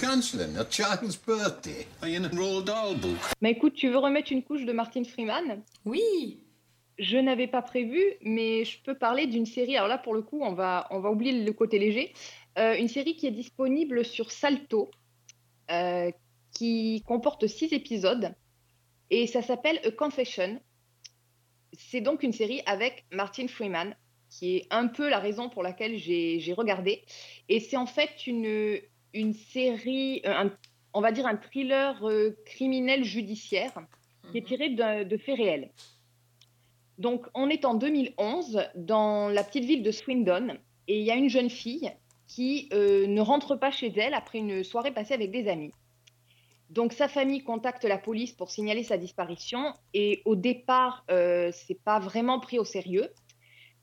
Cancelling 0.00 0.56
a 0.56 0.64
child's 0.64 1.16
birthday. 1.16 1.86
Are 2.02 2.08
you 2.08 2.16
in 2.18 2.24
a 2.26 2.28
Roald 2.28 2.66
Dahl 2.66 2.94
book? 2.94 3.18
Mais 3.40 3.52
écoute, 3.52 3.74
tu 3.74 3.88
veux 3.90 3.98
remettre 3.98 4.32
une 4.32 4.42
couche 4.42 4.64
de 4.64 4.72
Martin 4.72 5.04
Freeman? 5.04 5.62
Oui 5.84 6.38
Je 6.98 7.16
n'avais 7.16 7.46
pas 7.48 7.62
prévu, 7.62 8.02
mais 8.22 8.64
je 8.64 8.78
peux 8.82 8.94
parler 8.94 9.26
d'une 9.26 9.46
série. 9.46 9.76
Alors 9.76 9.88
là, 9.88 9.98
pour 9.98 10.14
le 10.14 10.22
coup, 10.22 10.40
on 10.42 10.52
va, 10.52 10.86
on 10.90 11.00
va 11.00 11.10
oublier 11.10 11.44
le 11.44 11.52
côté 11.52 11.78
léger. 11.78 12.12
Euh, 12.58 12.76
une 12.76 12.88
série 12.88 13.16
qui 13.16 13.26
est 13.26 13.30
disponible 13.32 14.04
sur 14.04 14.30
Salto, 14.30 14.90
euh, 15.70 16.10
qui 16.52 17.02
comporte 17.06 17.46
six 17.46 17.72
épisodes, 17.72 18.34
et 19.10 19.26
ça 19.26 19.42
s'appelle 19.42 19.80
A 19.84 19.90
Confession. 19.90 20.60
C'est 21.88 22.00
donc 22.00 22.22
une 22.22 22.32
série 22.32 22.60
avec 22.66 23.04
Martin 23.10 23.48
Freeman, 23.48 23.96
qui 24.28 24.56
est 24.56 24.66
un 24.70 24.86
peu 24.86 25.08
la 25.08 25.18
raison 25.18 25.48
pour 25.48 25.62
laquelle 25.62 25.96
j'ai 25.98 26.52
regardé. 26.56 27.02
Et 27.48 27.58
c'est 27.58 27.76
en 27.76 27.86
fait 27.86 28.26
une, 28.26 28.78
une 29.14 29.32
série, 29.32 30.20
euh, 30.24 30.32
un- 30.32 30.52
on 30.92 31.00
va 31.00 31.10
dire 31.10 31.26
un 31.26 31.36
thriller 31.36 31.98
euh, 32.06 32.36
criminel 32.44 33.02
judiciaire, 33.04 33.72
qui 34.30 34.38
est 34.38 34.46
tiré 34.46 34.68
d'un- 34.70 35.04
de 35.04 35.16
faits 35.16 35.36
réels. 35.38 35.70
Donc, 36.98 37.26
on 37.34 37.48
est 37.48 37.64
en 37.64 37.74
2011 37.74 38.62
dans 38.76 39.28
la 39.28 39.42
petite 39.42 39.64
ville 39.64 39.82
de 39.82 39.90
Swindon 39.90 40.58
et 40.86 40.98
il 41.00 41.04
y 41.04 41.10
a 41.10 41.16
une 41.16 41.30
jeune 41.30 41.50
fille 41.50 41.90
qui 42.28 42.68
euh, 42.72 43.06
ne 43.06 43.20
rentre 43.22 43.56
pas 43.56 43.70
chez 43.70 43.90
elle 43.98 44.14
après 44.14 44.38
une 44.38 44.62
soirée 44.62 44.92
passée 44.92 45.14
avec 45.14 45.30
des 45.30 45.48
amis. 45.48 45.72
Donc, 46.70 46.92
sa 46.92 47.08
famille 47.08 47.42
contacte 47.42 47.84
la 47.84 47.98
police 47.98 48.32
pour 48.32 48.50
signaler 48.50 48.84
sa 48.84 48.96
disparition 48.96 49.74
et 49.92 50.22
au 50.24 50.36
départ, 50.36 51.04
euh, 51.10 51.50
c'est 51.52 51.82
pas 51.82 51.98
vraiment 51.98 52.38
pris 52.38 52.60
au 52.60 52.64
sérieux. 52.64 53.10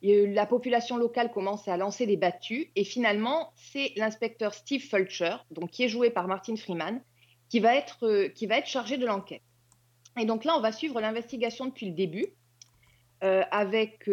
Euh, 0.05 0.27
la 0.33 0.45
population 0.45 0.95
locale 0.95 1.31
commence 1.31 1.67
à 1.67 1.75
lancer 1.75 2.05
des 2.05 2.17
battues 2.17 2.71
et 2.75 2.85
finalement, 2.85 3.51
c'est 3.55 3.91
l'inspecteur 3.97 4.53
Steve 4.53 4.81
Fulcher, 4.81 5.35
donc 5.51 5.71
qui 5.71 5.83
est 5.83 5.89
joué 5.89 6.09
par 6.09 6.27
Martin 6.27 6.55
Freeman, 6.55 7.01
qui 7.49 7.59
va 7.59 7.75
être, 7.75 8.05
euh, 8.05 8.29
qui 8.29 8.45
va 8.45 8.59
être 8.59 8.67
chargé 8.67 8.97
de 8.97 9.05
l'enquête. 9.05 9.41
Et 10.19 10.25
donc 10.25 10.45
là, 10.45 10.55
on 10.57 10.61
va 10.61 10.71
suivre 10.71 11.01
l'investigation 11.01 11.65
depuis 11.65 11.87
le 11.87 11.93
début 11.93 12.27
euh, 13.23 13.43
avec 13.51 14.09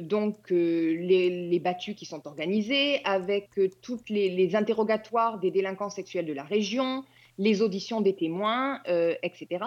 donc 0.00 0.50
les, 0.50 1.60
battues 1.62 1.94
qui 1.94 2.06
sont 2.06 2.26
organisées, 2.26 3.04
avec 3.04 3.50
toutes 3.82 4.08
les 4.08 4.56
interrogatoires 4.56 5.38
des 5.38 5.50
délinquants 5.50 5.90
sexuels 5.90 6.26
de 6.26 6.32
la 6.32 6.44
région, 6.44 7.04
les 7.38 7.62
auditions 7.62 8.00
des 8.00 8.14
témoins, 8.14 8.80
euh, 8.88 9.14
etc. 9.22 9.64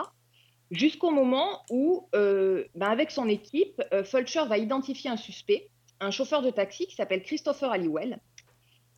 Jusqu'au 0.71 1.11
moment 1.11 1.63
où, 1.69 2.07
euh, 2.15 2.65
ben, 2.75 2.87
avec 2.87 3.11
son 3.11 3.27
équipe, 3.27 3.81
euh, 3.93 4.03
Fulcher 4.03 4.45
va 4.47 4.57
identifier 4.57 5.09
un 5.09 5.17
suspect, 5.17 5.69
un 5.99 6.11
chauffeur 6.11 6.41
de 6.41 6.49
taxi 6.49 6.87
qui 6.87 6.95
s'appelle 6.95 7.23
Christopher 7.23 7.71
Halliwell. 7.71 8.19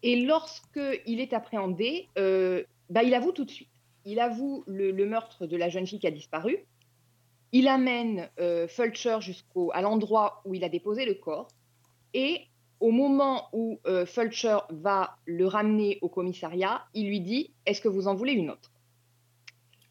Et 0.04 0.22
lorsqu'il 0.22 1.20
est 1.20 1.34
appréhendé, 1.34 2.08
ben, 2.16 3.02
il 3.04 3.14
avoue 3.14 3.32
tout 3.32 3.46
de 3.46 3.52
suite. 3.52 3.70
Il 4.04 4.20
avoue 4.20 4.64
le, 4.68 5.06
meurtre 5.06 5.46
de 5.46 5.56
la 5.56 5.70
jeune 5.70 5.86
fille 5.86 6.00
qui 6.00 6.08
a 6.08 6.12
disparu. 6.12 6.66
Il 7.52 7.68
amène 7.68 8.30
euh, 8.40 8.68
Fulcher 8.68 9.18
jusqu'au 9.20 9.72
à 9.74 9.82
l'endroit 9.82 10.42
où 10.46 10.54
il 10.54 10.64
a 10.64 10.70
déposé 10.70 11.06
le 11.06 11.14
corps. 11.14 11.50
Et 12.14 12.48
au 12.82 12.92
moment 12.92 13.48
où 13.54 13.80
euh, 13.86 14.06
Fulcher 14.06 14.58
va 14.70 15.16
le 15.26 15.46
ramener 15.48 16.00
au 16.02 16.10
commissariat, 16.10 16.84
il 16.94 17.08
lui 17.08 17.22
dit 17.22 17.54
Est-ce 17.66 17.80
que 17.80 17.88
vous 17.88 18.08
en 18.08 18.16
voulez 18.16 18.34
une 18.34 18.50
autre? 18.50 18.72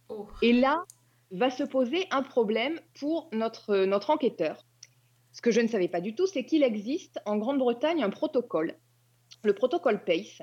Oh. 0.09 0.27
Et 0.43 0.53
là 0.53 0.85
va 1.31 1.51
se 1.51 1.63
poser 1.63 2.07
un 2.11 2.23
problème 2.23 2.81
pour 2.99 3.29
notre, 3.33 3.85
notre 3.85 4.11
enquêteur. 4.11 4.67
Ce 5.31 5.41
que 5.41 5.53
je 5.53 5.61
ne 5.61 5.69
savais 5.69 5.87
pas 5.87 6.01
du 6.01 6.17
tout, 6.17 6.27
c'est 6.27 6.45
qu'il 6.45 6.65
existe 6.65 7.21
en 7.25 7.37
Grande-Bretagne 7.37 8.03
un 8.03 8.11
protocole, 8.11 8.75
le 9.45 9.55
protocole 9.55 10.03
PACE, 10.05 10.43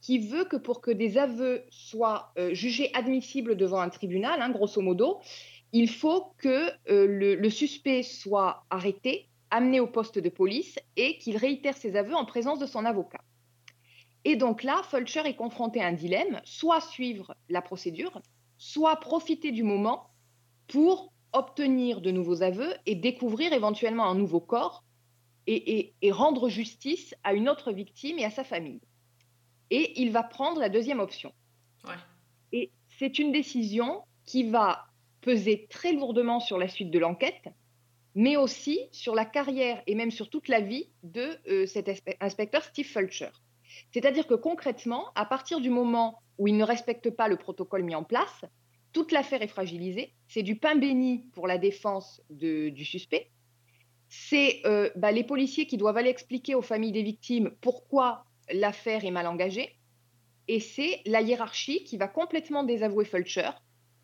qui 0.00 0.20
veut 0.20 0.44
que 0.44 0.56
pour 0.56 0.80
que 0.80 0.92
des 0.92 1.18
aveux 1.18 1.64
soient 1.70 2.32
euh, 2.38 2.54
jugés 2.54 2.92
admissibles 2.94 3.56
devant 3.56 3.80
un 3.80 3.88
tribunal, 3.88 4.40
hein, 4.40 4.50
grosso 4.50 4.80
modo, 4.80 5.18
il 5.72 5.90
faut 5.90 6.32
que 6.38 6.70
euh, 6.88 7.06
le, 7.08 7.34
le 7.34 7.50
suspect 7.50 8.04
soit 8.04 8.64
arrêté 8.70 9.28
amené 9.50 9.80
au 9.80 9.86
poste 9.86 10.18
de 10.18 10.28
police 10.28 10.78
et 10.96 11.18
qu'il 11.18 11.36
réitère 11.36 11.76
ses 11.76 11.96
aveux 11.96 12.14
en 12.14 12.24
présence 12.24 12.58
de 12.58 12.66
son 12.66 12.84
avocat. 12.84 13.20
Et 14.24 14.36
donc 14.36 14.62
là, 14.62 14.82
Fulcher 14.84 15.22
est 15.26 15.36
confronté 15.36 15.80
à 15.80 15.86
un 15.86 15.92
dilemme, 15.92 16.40
soit 16.44 16.80
suivre 16.80 17.34
la 17.48 17.62
procédure, 17.62 18.20
soit 18.58 18.96
profiter 18.96 19.52
du 19.52 19.62
moment 19.62 20.10
pour 20.66 21.12
obtenir 21.32 22.00
de 22.00 22.10
nouveaux 22.10 22.42
aveux 22.42 22.74
et 22.86 22.94
découvrir 22.94 23.52
éventuellement 23.52 24.06
un 24.06 24.14
nouveau 24.14 24.40
corps 24.40 24.84
et, 25.46 25.78
et- 25.78 25.94
et 26.02 26.10
rendre 26.12 26.48
justice 26.48 27.14
à 27.22 27.32
une 27.32 27.48
autre 27.48 27.72
victime 27.72 28.18
et 28.18 28.24
à 28.24 28.30
sa 28.30 28.44
famille. 28.44 28.80
Et 29.70 30.00
il 30.00 30.10
va 30.10 30.22
prendre 30.22 30.60
la 30.60 30.68
deuxième 30.68 31.00
option. 31.00 31.32
Ouais. 31.84 31.94
Et 32.52 32.70
c'est 32.98 33.18
une 33.18 33.32
décision 33.32 34.02
qui 34.24 34.50
va 34.50 34.86
peser 35.20 35.66
très 35.70 35.92
lourdement 35.92 36.40
sur 36.40 36.58
la 36.58 36.68
suite 36.68 36.90
de 36.90 36.98
l'enquête, 36.98 37.48
mais 38.18 38.36
aussi 38.36 38.88
sur 38.90 39.14
la 39.14 39.24
carrière 39.24 39.80
et 39.86 39.94
même 39.94 40.10
sur 40.10 40.28
toute 40.28 40.48
la 40.48 40.60
vie 40.60 40.88
de 41.04 41.38
euh, 41.46 41.66
cet 41.66 41.86
inspe- 41.86 42.16
inspecteur 42.18 42.64
Steve 42.64 42.84
Fulcher. 42.84 43.30
C'est-à-dire 43.92 44.26
que 44.26 44.34
concrètement, 44.34 45.12
à 45.14 45.24
partir 45.24 45.60
du 45.60 45.70
moment 45.70 46.20
où 46.36 46.48
il 46.48 46.56
ne 46.56 46.64
respecte 46.64 47.10
pas 47.10 47.28
le 47.28 47.36
protocole 47.36 47.84
mis 47.84 47.94
en 47.94 48.02
place, 48.02 48.44
toute 48.92 49.12
l'affaire 49.12 49.40
est 49.42 49.46
fragilisée. 49.46 50.14
C'est 50.26 50.42
du 50.42 50.56
pain 50.56 50.74
béni 50.74 51.28
pour 51.32 51.46
la 51.46 51.58
défense 51.58 52.20
du 52.28 52.84
suspect. 52.84 53.30
C'est 54.08 54.62
euh, 54.66 54.90
bah, 54.96 55.12
les 55.12 55.22
policiers 55.22 55.68
qui 55.68 55.76
doivent 55.76 55.96
aller 55.96 56.10
expliquer 56.10 56.56
aux 56.56 56.62
familles 56.62 56.90
des 56.90 57.04
victimes 57.04 57.52
pourquoi 57.60 58.24
l'affaire 58.52 59.04
est 59.04 59.12
mal 59.12 59.28
engagée. 59.28 59.76
Et 60.48 60.58
c'est 60.58 61.02
la 61.06 61.20
hiérarchie 61.20 61.84
qui 61.84 61.96
va 61.96 62.08
complètement 62.08 62.64
désavouer 62.64 63.04
Fulcher, 63.04 63.50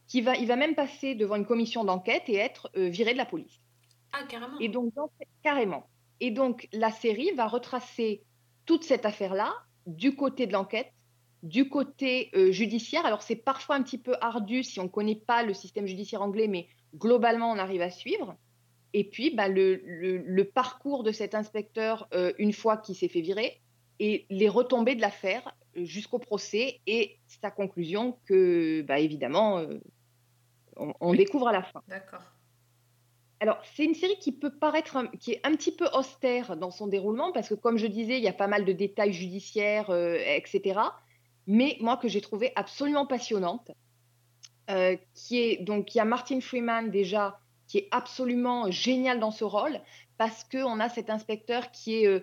qui 0.07 0.21
va, 0.21 0.37
il 0.37 0.47
va 0.47 0.55
même 0.55 0.77
passer 0.77 1.17
devant 1.17 1.35
une 1.35 1.47
commission 1.47 1.83
d'enquête 1.83 2.29
et 2.29 2.37
être 2.37 2.71
euh, 2.77 2.89
viré 2.89 3.13
de 3.13 3.19
la 3.19 3.27
police. 3.27 3.64
Ah, 4.15 4.25
carrément. 4.29 4.59
Et 4.61 4.69
donc, 4.69 4.95
dans- 4.95 5.11
carrément. 5.43 5.89
Et 6.21 6.31
donc, 6.31 6.69
la 6.73 6.91
série 6.91 7.33
va 7.33 7.47
retracer 7.47 8.23
toute 8.67 8.85
cette 8.85 9.05
affaire-là 9.05 9.53
du 9.87 10.15
côté 10.17 10.47
de 10.47 10.53
l'enquête, 10.53 10.91
du 11.43 11.69
côté 11.69 12.31
euh, 12.35 12.51
judiciaire. 12.53 13.05
Alors, 13.05 13.23
c'est 13.23 13.37
parfois 13.37 13.77
un 13.77 13.83
petit 13.83 13.99
peu 13.99 14.15
ardu 14.21 14.63
si 14.63 14.81
on 14.81 14.85
ne 14.85 14.89
connaît 14.89 15.17
pas 15.27 15.43
le 15.43 15.53
système 15.53 15.87
judiciaire 15.87 16.23
anglais, 16.23 16.49
mais 16.49 16.69
globalement, 16.97 17.51
on 17.51 17.59
arrive 17.59 17.83
à 17.83 17.91
suivre. 17.91 18.37
Et 18.93 19.05
puis, 19.05 19.35
bah, 19.35 19.49
le, 19.49 19.83
le- 19.85 20.19
le 20.19 20.45
parcours 20.45 21.03
de 21.03 21.11
cet 21.13 21.35
inspecteur, 21.35 22.09
euh, 22.15 22.33
une 22.39 22.53
fois 22.53 22.77
qu'il 22.77 22.95
s'est 22.95 23.09
fait 23.09 23.21
virer, 23.21 23.61
et 24.01 24.27
les 24.31 24.49
retombées 24.49 24.95
de 24.95 25.01
l'affaire 25.01 25.55
euh, 25.77 25.85
jusqu'au 25.85 26.19
procès 26.19 26.81
et 26.87 27.19
sa 27.27 27.51
conclusion 27.51 28.19
que, 28.25 28.83
bah, 28.83 29.01
évidemment, 29.01 29.59
euh, 29.59 29.79
on, 30.77 30.95
on 31.01 31.13
découvre 31.15 31.49
à 31.49 31.53
la 31.53 31.63
fin. 31.63 31.83
D'accord. 31.89 32.23
Alors, 33.45 33.59
c'est 33.75 33.85
une 33.85 33.93
série 33.93 34.17
qui 34.19 34.33
peut 34.33 34.49
paraître, 34.49 34.97
qui 35.21 35.33
est 35.33 35.41
un 35.45 35.51
petit 35.51 35.71
peu 35.71 35.87
austère 35.93 36.57
dans 36.57 36.71
son 36.71 36.87
déroulement, 36.87 37.31
parce 37.31 37.51
que 37.51 37.55
comme 37.55 37.77
je 37.77 37.87
disais, 37.87 38.17
il 38.17 38.25
y 38.25 38.29
a 38.29 38.33
pas 38.33 38.47
mal 38.47 38.65
de 38.65 38.73
détails 38.73 39.13
judiciaires, 39.13 39.91
euh, 39.91 40.17
etc. 40.17 40.81
Mais 41.47 41.77
moi, 41.79 41.99
que 41.99 42.09
j'ai 42.09 42.23
trouvé 42.23 42.53
absolument 42.57 43.05
passionnante, 43.05 43.71
euh, 44.71 44.97
qui 45.13 45.41
est, 45.41 45.63
donc 45.63 45.95
il 45.95 45.99
y 45.99 46.01
a 46.01 46.07
Martin 46.07 46.41
Freeman 46.41 46.91
déjà, 46.91 47.39
qui 47.69 47.77
est 47.77 47.89
absolument 47.91 48.71
génial 48.71 49.21
dans 49.21 49.31
ce 49.31 49.45
rôle, 49.45 49.79
parce 50.17 50.43
qu'on 50.45 50.81
a 50.81 50.89
cet 50.89 51.11
inspecteur 51.11 51.71
qui 51.71 51.97
est, 51.97 52.07
euh, 52.07 52.21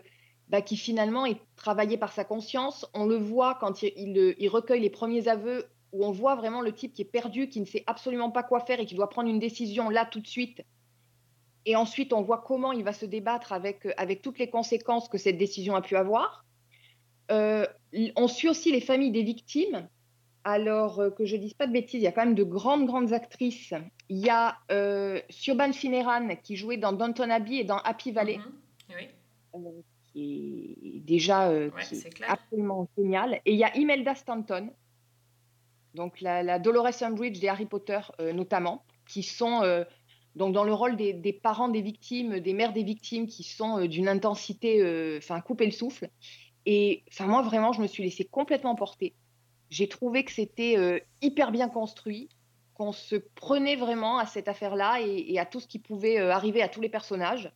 bah, 0.48 0.64
qui 0.64 0.76
finalement 0.76 1.28
est 1.28 1.40
travaillé 1.56 1.98
par 1.98 2.14
sa 2.14 2.24
conscience. 2.24 2.90
On 2.96 3.06
le 3.06 3.18
voit 3.18 3.60
quand 3.62 3.84
euh, 3.84 4.34
il 4.40 4.50
recueille 4.50 4.82
les 4.82 4.90
premiers 4.90 5.28
aveux, 5.28 5.68
où 5.92 6.04
on 6.04 6.12
voit 6.12 6.34
vraiment 6.34 6.62
le 6.62 6.72
type 6.72 6.94
qui 6.94 7.04
est 7.04 7.06
perdu, 7.06 7.48
qui 7.48 7.62
ne 7.62 7.66
sait 7.66 7.84
absolument 7.86 8.32
pas 8.32 8.42
quoi 8.42 8.62
faire 8.62 8.80
et 8.80 8.88
qui 8.88 8.96
doit 8.96 9.10
prendre 9.10 9.30
une 9.30 9.38
décision 9.38 9.92
là 9.92 10.08
tout 10.08 10.20
de 10.20 10.26
suite. 10.28 10.64
Et 11.66 11.76
ensuite, 11.76 12.12
on 12.14 12.22
voit 12.22 12.40
comment 12.46 12.72
il 12.72 12.84
va 12.84 12.94
se 12.94 13.06
débattre 13.06 13.54
avec, 13.54 13.86
euh, 13.86 13.92
avec 13.98 14.22
toutes 14.22 14.40
les 14.40 14.50
conséquences 14.50 15.08
que 15.10 15.18
cette 15.18 15.38
décision 15.38 15.76
a 15.76 15.82
pu 15.82 15.96
avoir. 15.96 16.44
Euh, 17.30 17.66
on 18.16 18.28
suit 18.28 18.50
aussi 18.50 18.72
les 18.72 18.82
familles 18.82 19.12
des 19.12 19.24
victimes. 19.24 19.88
Alors 20.44 21.00
euh, 21.00 21.12
que 21.12 21.24
je 21.24 21.36
ne 21.36 21.42
dise 21.42 21.54
pas 21.54 21.68
de 21.68 21.72
bêtises, 21.72 22.02
il 22.02 22.04
y 22.04 22.08
a 22.08 22.12
quand 22.12 22.26
même 22.26 22.34
de 22.36 22.44
grandes, 22.44 22.88
grandes 22.88 23.14
actrices. 23.14 23.76
Il 24.10 24.18
y 24.18 24.30
a 24.30 24.58
euh, 24.72 25.22
Siobhan 25.30 25.72
Fineran 25.72 26.36
qui 26.42 26.56
jouait 26.56 26.78
dans 26.78 26.94
Downton 26.94 27.30
Abbey 27.30 27.58
et 27.58 27.64
dans 27.64 27.78
Happy 27.78 28.12
Valley, 28.12 28.40
Oui. 28.90 29.08
euh, 29.54 29.60
qui 30.12 30.76
est 30.84 31.00
déjà 31.02 31.50
euh, 31.50 31.70
Ouais, 31.70 31.84
qui 31.84 31.94
est 31.94 31.98
c'est 32.00 32.10
clair. 32.10 32.32
absolument 32.32 32.90
génial. 32.98 33.36
Et 33.46 33.54
il 33.54 33.60
y 33.60 33.64
a 33.64 33.78
Imelda 33.78 34.16
Stanton, 34.16 34.72
donc 35.94 36.20
la, 36.22 36.42
la 36.42 36.58
Dolores 36.58 37.04
Umbridge 37.04 37.40
des 37.40 37.48
Harry 37.48 37.68
Potter 37.68 38.00
notamment, 38.34 38.84
qui 39.08 39.22
sont 39.22 39.62
donc 40.36 40.54
dans 40.54 40.64
le 40.64 40.74
rôle 40.74 40.96
des, 40.96 41.34
parents 41.34 41.70
des 41.70 41.82
victimes, 41.82 42.40
des 42.40 42.54
mères 42.54 42.74
des 42.74 42.84
victimes, 42.84 43.28
qui 43.28 43.44
sont 43.44 43.80
euh, 43.80 43.88
d'une 43.88 44.08
intensité, 44.08 44.82
euh, 44.82 45.18
enfin 45.18 45.42
couper 45.42 45.66
le 45.66 45.72
souffle. 45.72 46.10
Et 46.66 47.04
enfin 47.10 47.26
moi 47.26 47.42
vraiment, 47.42 47.74
je 47.74 47.82
me 47.82 47.88
suis 47.88 48.04
laissée 48.04 48.26
complètement 48.26 48.76
porter. 48.76 49.14
J'ai 49.70 49.88
trouvé 49.88 50.24
que 50.24 50.32
c'était 50.32 50.78
euh, 50.78 51.00
hyper 51.22 51.52
bien 51.52 51.70
construit, 51.70 52.30
qu'on 52.74 52.92
se 52.92 53.16
prenait 53.16 53.76
vraiment 53.76 54.18
à 54.18 54.26
cette 54.26 54.48
affaire-là 54.48 55.02
et, 55.02 55.26
et 55.34 55.40
à 55.40 55.46
tout 55.46 55.60
ce 55.60 55.68
qui 55.68 55.80
pouvait 55.80 56.18
arriver 56.18 56.62
à 56.62 56.70
tous 56.70 56.82
les 56.82 56.90
personnages. 56.90 57.52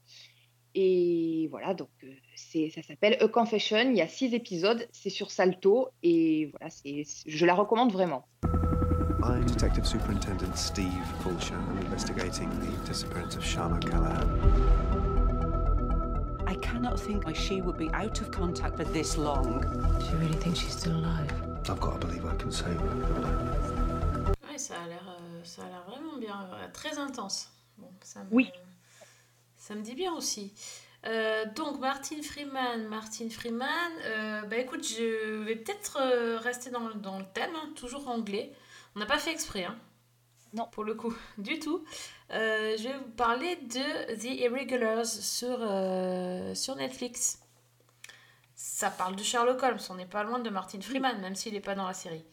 Et 0.78 1.48
voilà, 1.52 1.74
donc 1.74 1.90
ça 2.36 2.82
s'appelle 2.82 3.18
A 3.22 3.28
Confession. 3.30 3.90
Il 3.92 3.96
y 3.96 4.02
a 4.02 4.10
six 4.10 4.34
épisodes, 4.34 4.86
c'est 4.92 5.10
sur 5.10 5.32
Salto 5.32 5.88
et 6.04 6.52
voilà, 6.52 6.68
je 7.26 7.46
la 7.46 7.54
recommande 7.54 7.94
vraiment. 7.94 8.28
I'm 9.28 9.44
Detective 9.46 9.88
Superintendent 9.88 10.56
Steve 10.58 11.04
Fulcher. 11.22 11.56
I'm 11.56 11.78
investigating 11.80 12.50
the 12.60 12.72
disappearance 12.88 13.36
of 13.36 13.44
Charlotte 13.44 13.86
Callahan. 13.90 14.30
I 16.48 16.56
cannot 16.56 17.00
think 17.00 17.26
why 17.26 17.34
she 17.34 17.62
would 17.62 17.78
be 17.78 17.90
out 17.94 18.22
of 18.22 18.32
contact 18.32 18.78
for 18.78 18.84
this 18.86 19.18
long. 19.18 19.62
Do 20.00 20.06
you 20.12 20.18
really 20.18 20.38
think 20.38 20.56
she's 20.56 20.74
still 20.78 20.96
alive? 20.96 21.32
I've 21.68 21.80
got 21.80 22.00
to 22.02 22.08
believe 22.08 22.26
I 22.26 22.36
can 22.36 22.52
save 22.52 22.80
her. 22.80 24.36
Ouais, 24.48 24.58
ça 24.58 24.76
a 24.84 24.88
l'air, 24.88 25.04
euh, 25.10 25.42
ça 25.44 25.64
a 25.64 25.70
l'air 25.70 25.84
vraiment 25.88 26.18
bien, 26.20 26.48
euh, 26.54 26.68
très 26.72 26.98
intense. 27.00 27.50
Bon, 27.78 27.90
ça 28.02 28.20
me, 28.24 28.28
Oui. 28.32 28.52
Ça 29.58 29.74
me 29.74 29.82
dit 29.82 29.96
bien 29.96 30.14
aussi. 30.14 30.54
Euh, 31.08 31.46
donc 31.56 31.80
Martin 31.80 32.22
Freeman, 32.22 32.88
Martin 32.88 33.30
Freeman. 33.30 33.92
euh, 34.06 34.42
bah 34.44 34.58
écoute, 34.58 34.88
je 34.88 35.44
vais 35.44 35.56
peut-être 35.56 35.98
euh, 36.00 36.38
rester 36.38 36.70
dans, 36.70 36.88
le- 36.88 36.94
dans 36.96 37.18
le 37.18 37.26
thème, 37.34 37.52
hein, 37.56 37.70
toujours 37.76 38.08
anglais. 38.08 38.52
On 38.96 39.00
n'a 39.00 39.06
pas 39.06 39.18
fait 39.18 39.32
exprès, 39.32 39.66
hein. 39.66 39.78
Non. 40.54 40.68
Pour 40.72 40.86
le 40.86 40.96
coup, 40.96 41.14
du 41.38 41.60
tout. 41.60 41.84
Euh, 42.32 42.76
je 42.78 42.84
vais 42.84 42.98
vous 42.98 43.12
parler 43.18 43.58
de 43.58 44.16
The 44.16 44.42
Irregulars 44.42 45.06
sur, 45.06 45.58
euh, 45.60 46.56
sur 46.56 46.76
Netflix. 46.76 47.40
Ça 48.56 48.90
parle 48.90 49.16
de 49.16 49.24
Sherlock 49.24 49.62
Holmes, 49.62 49.80
on 49.90 49.96
n'est 49.96 50.06
pas 50.06 50.24
loin 50.24 50.40
de 50.40 50.50
Martin 50.50 50.80
Freeman, 50.80 51.20
même 51.20 51.36
s'il 51.36 51.54
n'est 51.54 51.60
pas 51.60 51.76
dans 51.76 51.86
la 51.86 51.94
série. 51.94 52.24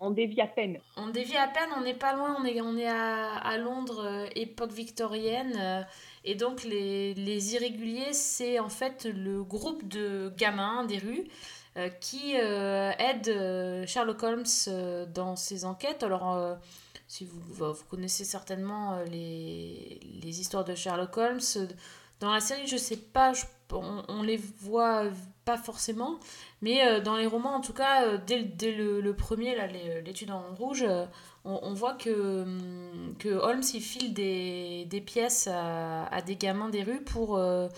On 0.00 0.10
dévie 0.10 0.40
à 0.40 0.46
peine. 0.46 0.78
On 0.96 1.08
dévie 1.08 1.36
à 1.36 1.48
peine, 1.48 1.68
on 1.76 1.80
n'est 1.80 1.94
pas 1.94 2.14
loin, 2.14 2.36
on 2.38 2.44
est, 2.44 2.60
on 2.60 2.76
est 2.76 2.86
à, 2.86 3.36
à 3.36 3.58
Londres, 3.58 4.04
euh, 4.04 4.26
époque 4.36 4.70
victorienne. 4.70 5.84
et 6.24 6.36
donc, 6.36 6.62
les, 6.62 7.14
les 7.14 7.54
irréguliers, 7.54 8.12
c'est 8.12 8.60
en 8.60 8.68
fait 8.68 9.04
le 9.04 9.42
groupe 9.42 9.86
de 9.88 10.32
gamins 10.36 10.84
des 10.84 10.98
rues 10.98 11.26
qui 12.00 12.34
euh, 12.36 12.90
aident 12.98 13.28
euh, 13.28 13.86
Sherlock 13.86 14.22
Holmes 14.22 14.44
euh, 14.68 15.06
dans 15.06 15.36
ses 15.36 15.64
enquêtes. 15.64 16.02
Alors, 16.02 16.36
euh, 16.36 16.54
si 17.06 17.24
vous, 17.24 17.40
vous 17.40 17.84
connaissez 17.88 18.24
certainement 18.24 18.94
euh, 18.94 19.04
les, 19.04 20.00
les 20.22 20.40
histoires 20.40 20.64
de 20.64 20.74
Sherlock 20.74 21.16
Holmes, 21.16 21.40
euh, 21.56 21.66
dans 22.20 22.32
la 22.32 22.40
série, 22.40 22.66
je 22.66 22.76
sais 22.76 22.96
pas, 22.96 23.32
on, 23.72 24.02
on 24.08 24.22
les 24.22 24.36
voit 24.36 25.04
pas 25.44 25.56
forcément, 25.56 26.18
mais 26.62 26.84
euh, 26.84 27.00
dans 27.00 27.16
les 27.16 27.26
romans, 27.26 27.54
en 27.54 27.60
tout 27.60 27.72
cas, 27.72 28.04
euh, 28.04 28.18
dès, 28.26 28.42
dès 28.42 28.72
le, 28.72 29.00
le 29.00 29.14
premier, 29.14 29.56
l'étude 30.04 30.32
en 30.32 30.42
rouge, 30.54 30.84
euh, 30.86 31.06
on, 31.44 31.72
voit 31.74 31.94
que, 31.94 32.42
hum, 32.42 33.14
que 33.18 33.28
Holmes 33.28 33.62
il 33.72 33.80
file 33.80 34.12
des, 34.12 34.84
des 34.86 35.00
pièces 35.00 35.48
à, 35.50 36.20
des 36.26 36.36
gamins 36.36 36.68
des 36.68 36.82
rues 36.82 37.02
pour, 37.02 37.36
euh, 37.36 37.40
euh, 37.40 37.68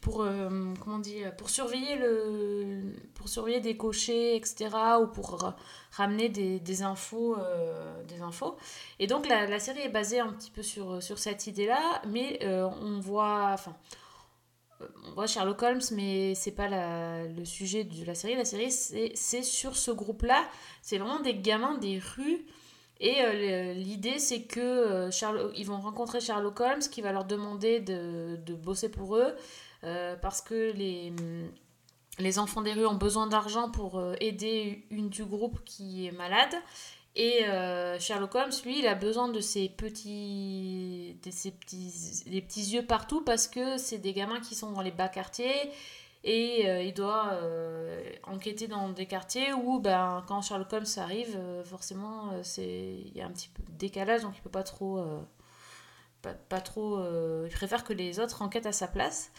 pour, 0.00 0.22
euh, 0.22 0.48
comment 0.80 0.96
on 0.96 0.98
dit, 0.98 1.22
pour 1.38 1.48
surveiller, 1.50 1.96
le, 1.96 2.92
pour 3.14 3.28
surveiller 3.28 3.60
des 3.60 3.76
cochers, 3.76 4.36
etc., 4.36 4.68
ou 5.00 5.06
pour 5.06 5.40
ra- 5.40 5.56
ramener 5.92 6.28
des, 6.28 6.58
des 6.60 6.82
infos, 6.82 7.36
euh, 7.38 8.02
des 8.04 8.20
infos. 8.20 8.56
Et 8.98 9.06
donc 9.06 9.28
la, 9.28 9.46
la 9.46 9.58
série 9.58 9.80
est 9.80 9.88
basée 9.88 10.20
un 10.20 10.32
petit 10.32 10.50
peu 10.50 10.62
sur, 10.62 11.02
sur 11.02 11.18
cette 11.18 11.46
idée-là, 11.46 12.02
mais 12.08 12.38
euh, 12.42 12.68
on 12.80 13.00
voit, 13.00 13.50
enfin, 13.52 13.76
euh, 14.80 14.86
on 15.08 15.12
voit 15.12 15.26
Sherlock 15.26 15.62
Holmes, 15.62 15.80
mais 15.92 16.34
c'est 16.34 16.52
pas 16.52 16.68
la- 16.68 17.24
le 17.26 17.44
sujet 17.44 17.84
de 17.84 18.04
la 18.04 18.14
série. 18.14 18.34
La 18.36 18.44
série, 18.44 18.72
c'est 18.72 19.42
sur 19.42 19.76
ce 19.76 19.90
groupe-là. 19.90 20.44
C'est 20.82 20.98
vraiment 20.98 21.20
des 21.20 21.34
gamins 21.34 21.78
des 21.78 21.98
rues. 21.98 22.44
Et 23.02 23.16
euh, 23.20 23.74
l'idée, 23.74 24.20
c'est 24.20 24.42
que 24.42 24.60
euh, 24.60 25.50
ils 25.56 25.66
vont 25.66 25.80
rencontrer 25.80 26.20
Sherlock 26.20 26.60
Holmes 26.60 26.82
qui 26.88 27.02
va 27.02 27.10
leur 27.10 27.24
demander 27.24 27.80
de, 27.80 28.38
de 28.46 28.54
bosser 28.54 28.88
pour 28.88 29.16
eux 29.16 29.34
euh, 29.82 30.14
parce 30.22 30.40
que 30.40 30.72
les, 30.72 31.12
les 32.20 32.38
enfants 32.38 32.62
des 32.62 32.72
rues 32.72 32.86
ont 32.86 32.94
besoin 32.94 33.26
d'argent 33.26 33.70
pour 33.70 34.00
aider 34.20 34.86
une 34.90 35.08
du 35.08 35.24
groupe 35.24 35.58
qui 35.64 36.06
est 36.06 36.12
malade. 36.12 36.54
Et 37.16 37.40
Sherlock 37.98 38.34
Holmes, 38.36 38.52
lui, 38.64 38.78
il 38.78 38.86
a 38.86 38.94
besoin 38.94 39.28
de 39.28 39.40
ses 39.40 39.68
petits, 39.68 41.16
petits, 41.20 41.52
petits 42.40 42.74
yeux 42.74 42.86
partout 42.86 43.20
parce 43.22 43.48
que 43.48 43.76
c'est 43.78 43.98
des 43.98 44.12
gamins 44.12 44.40
qui 44.40 44.54
sont 44.54 44.70
dans 44.70 44.80
les 44.80 44.92
bas 44.92 45.08
quartiers 45.08 45.70
et 46.24 46.68
euh, 46.68 46.82
il 46.82 46.94
doit 46.94 47.30
euh, 47.32 48.00
enquêter 48.24 48.68
dans 48.68 48.88
des 48.90 49.06
quartiers 49.06 49.52
où, 49.52 49.80
ben, 49.80 50.24
quand 50.28 50.40
Sherlock 50.42 50.72
Holmes 50.72 50.84
arrive, 50.98 51.36
euh, 51.36 51.64
forcément, 51.64 52.30
euh, 52.32 52.42
il 52.58 53.16
y 53.16 53.20
a 53.20 53.26
un 53.26 53.30
petit 53.30 53.48
peu 53.48 53.62
de 53.62 53.78
décalage, 53.78 54.22
donc 54.22 54.34
il 54.36 54.40
peut 54.42 54.50
pas 54.50 54.62
trop, 54.62 55.04
pas, 56.22 56.60
trop, 56.60 57.00
il 57.44 57.50
préfère 57.52 57.82
que 57.84 57.92
les 57.92 58.20
autres 58.20 58.42
enquêtent 58.42 58.66
à 58.66 58.72
sa 58.72 58.86
place. 58.86 59.30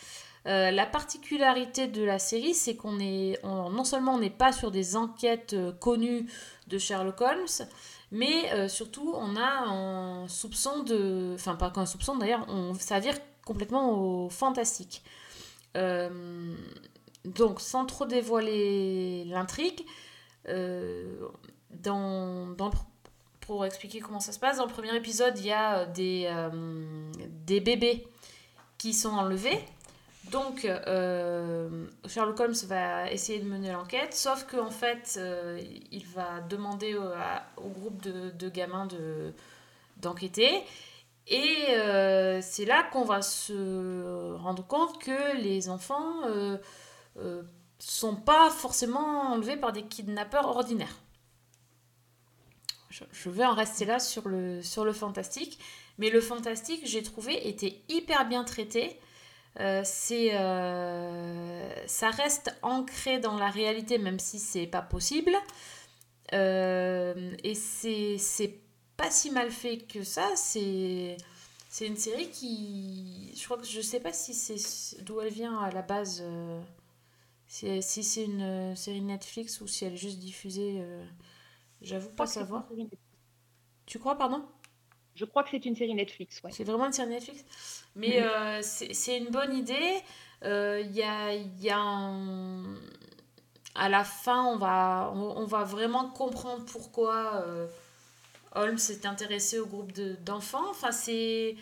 La 0.45 0.85
particularité 0.85 1.87
de 1.87 2.03
la 2.03 2.19
série, 2.19 2.53
c'est 2.53 2.75
qu'on 2.75 2.99
est, 2.99 3.39
on- 3.43 3.69
non 3.69 3.85
seulement 3.85 4.15
on 4.15 4.19
n'est 4.19 4.29
pas 4.29 4.51
sur 4.51 4.71
des 4.71 4.97
enquêtes 4.97 5.55
connues 5.79 6.29
de 6.67 6.77
Sherlock 6.77 7.21
Holmes, 7.21 7.67
mais 8.11 8.67
surtout 8.67 9.13
on 9.15 9.37
a 9.37 9.63
un 9.69 10.27
soupçon 10.27 10.83
de, 10.83 11.31
enfin 11.35 11.55
pas 11.55 11.71
qu'un 11.71 11.85
soupçon 11.85 12.17
d'ailleurs, 12.17 12.45
on, 12.49 12.73
ça 12.73 12.99
vire 12.99 13.15
complètement 13.45 13.91
au 13.97 14.29
fantastique. 14.29 15.01
Euh, 15.75 16.53
donc 17.25 17.61
sans 17.61 17.85
trop 17.85 18.05
dévoiler 18.05 19.23
l'intrigue, 19.25 19.85
euh, 20.49 21.27
pour 23.41 23.65
expliquer 23.65 23.99
comment 23.99 24.19
ça 24.19 24.31
se 24.31 24.39
passe, 24.39 24.57
dans 24.57 24.65
le 24.65 24.71
premier 24.71 24.95
épisode, 24.95 25.37
il 25.37 25.45
y 25.45 25.51
a 25.51 25.79
euh, 25.79 27.11
des, 27.45 27.59
bébés 27.59 28.07
qui 28.77 28.93
sont 28.93 29.09
enlevés. 29.09 29.59
Donc, 30.31 30.61
Sherlock 32.07 32.39
Holmes 32.39 32.55
va 32.67 33.11
essayer 33.11 33.39
de 33.39 33.47
mener 33.47 33.71
l'enquête, 33.71 34.13
sauf 34.13 34.45
qu'en 34.45 34.71
fait, 34.71 35.19
il 35.91 36.05
va 36.07 36.39
demander 36.49 36.95
au, 36.95 37.69
groupe 37.69 38.01
de, 38.01 38.31
de 38.31 38.49
gamins 38.49 38.85
de, 38.85 39.33
d'enquêter. 39.97 40.63
Et 41.27 41.67
euh, 41.69 42.41
c'est 42.41 42.65
là 42.65 42.83
qu'on 42.91 43.05
va 43.05 43.21
se 43.21 44.33
rendre 44.35 44.65
compte 44.65 45.01
que 45.01 45.37
les 45.37 45.69
enfants 45.69 46.25
euh, 46.25 46.57
euh, 47.17 47.43
sont 47.79 48.15
pas 48.15 48.49
forcément 48.49 49.31
enlevés 49.31 49.55
par 49.57 49.71
des 49.71 49.83
kidnappeurs 49.83 50.47
ordinaires. 50.47 50.99
Je, 52.89 53.29
vais 53.29 53.45
en 53.45 53.55
rester 53.55 53.85
là 53.85 53.99
sur 53.99 54.27
le, 54.27 54.61
sur 54.61 54.85
le 54.85 54.93
fantastique. 54.93 55.57
Mais 55.97 56.09
le 56.11 56.21
fantastique, 56.21 56.81
j'ai 56.85 57.01
trouvé, 57.01 57.47
était 57.47 57.81
hyper 57.89 58.27
bien 58.27 58.43
traité. 58.43 58.99
Ça 59.55 59.81
reste 62.11 62.55
ancré 62.61 63.19
dans 63.19 63.35
la 63.37 63.49
réalité, 63.49 63.97
même 63.97 64.19
si 64.19 64.37
c'est 64.37 64.67
pas 64.67 64.83
possible. 64.83 65.35
Et 66.31 67.55
c'est, 67.55 68.17
c'est 68.19 68.59
pas 69.03 69.11
si 69.11 69.31
mal 69.31 69.51
fait 69.51 69.77
que 69.79 70.03
ça. 70.03 70.29
C'est, 70.35 71.17
c'est 71.69 71.87
une 71.87 71.97
série 71.97 72.29
qui. 72.29 73.33
Je 73.37 73.43
crois 73.45 73.57
que 73.57 73.65
je 73.65 73.81
sais 73.81 73.99
pas 73.99 74.13
si 74.13 74.33
c'est 74.33 75.03
d'où 75.03 75.19
elle 75.21 75.33
vient 75.33 75.57
à 75.59 75.71
la 75.71 75.81
base. 75.81 76.21
euh, 76.23 76.61
si, 77.47 77.81
si 77.83 78.03
c'est 78.03 78.25
une 78.25 78.41
euh, 78.41 78.75
série 78.75 79.01
Netflix 79.01 79.61
ou 79.61 79.67
si 79.67 79.85
elle 79.85 79.93
est 79.93 79.97
juste 79.97 80.19
diffusée. 80.19 80.77
euh, 80.81 81.05
J'avoue 81.81 82.11
pas 82.11 82.27
savoir. 82.27 82.65
Tu 83.85 83.99
crois, 83.99 84.17
pardon? 84.17 84.43
Je 85.15 85.25
crois 85.25 85.43
que 85.43 85.51
c'est 85.51 85.65
une 85.65 85.75
série 85.75 85.95
Netflix, 85.95 86.41
ouais. 86.43 86.51
C'est 86.51 86.63
vraiment 86.63 86.87
une 86.87 86.93
série 86.93 87.09
Netflix? 87.09 87.43
Mais 87.95 88.21
euh, 88.23 88.61
c'est 88.63 89.17
une 89.17 89.29
bonne 89.29 89.55
idée. 89.55 90.01
Il 90.43 90.91
y 90.93 91.03
a, 91.03 91.33
y 91.35 91.69
a 91.69 91.79
un- 91.79 92.75
À 93.75 93.89
la 93.89 94.03
fin, 94.03 94.45
on 94.45 94.57
va, 94.57 95.11
on, 95.15 95.37
on 95.37 95.45
va 95.45 95.63
vraiment 95.63 96.09
comprendre 96.09 96.65
pourquoi 96.65 97.43
euh, 97.47 97.67
Holmes 98.55 98.77
s'est 98.77 99.05
intéressé 99.05 99.59
au 99.59 99.65
groupe 99.65 99.91
de- 99.91 100.15
d'enfants. 100.23 100.69
Enfin, 100.69 100.91
c'est... 100.91 101.55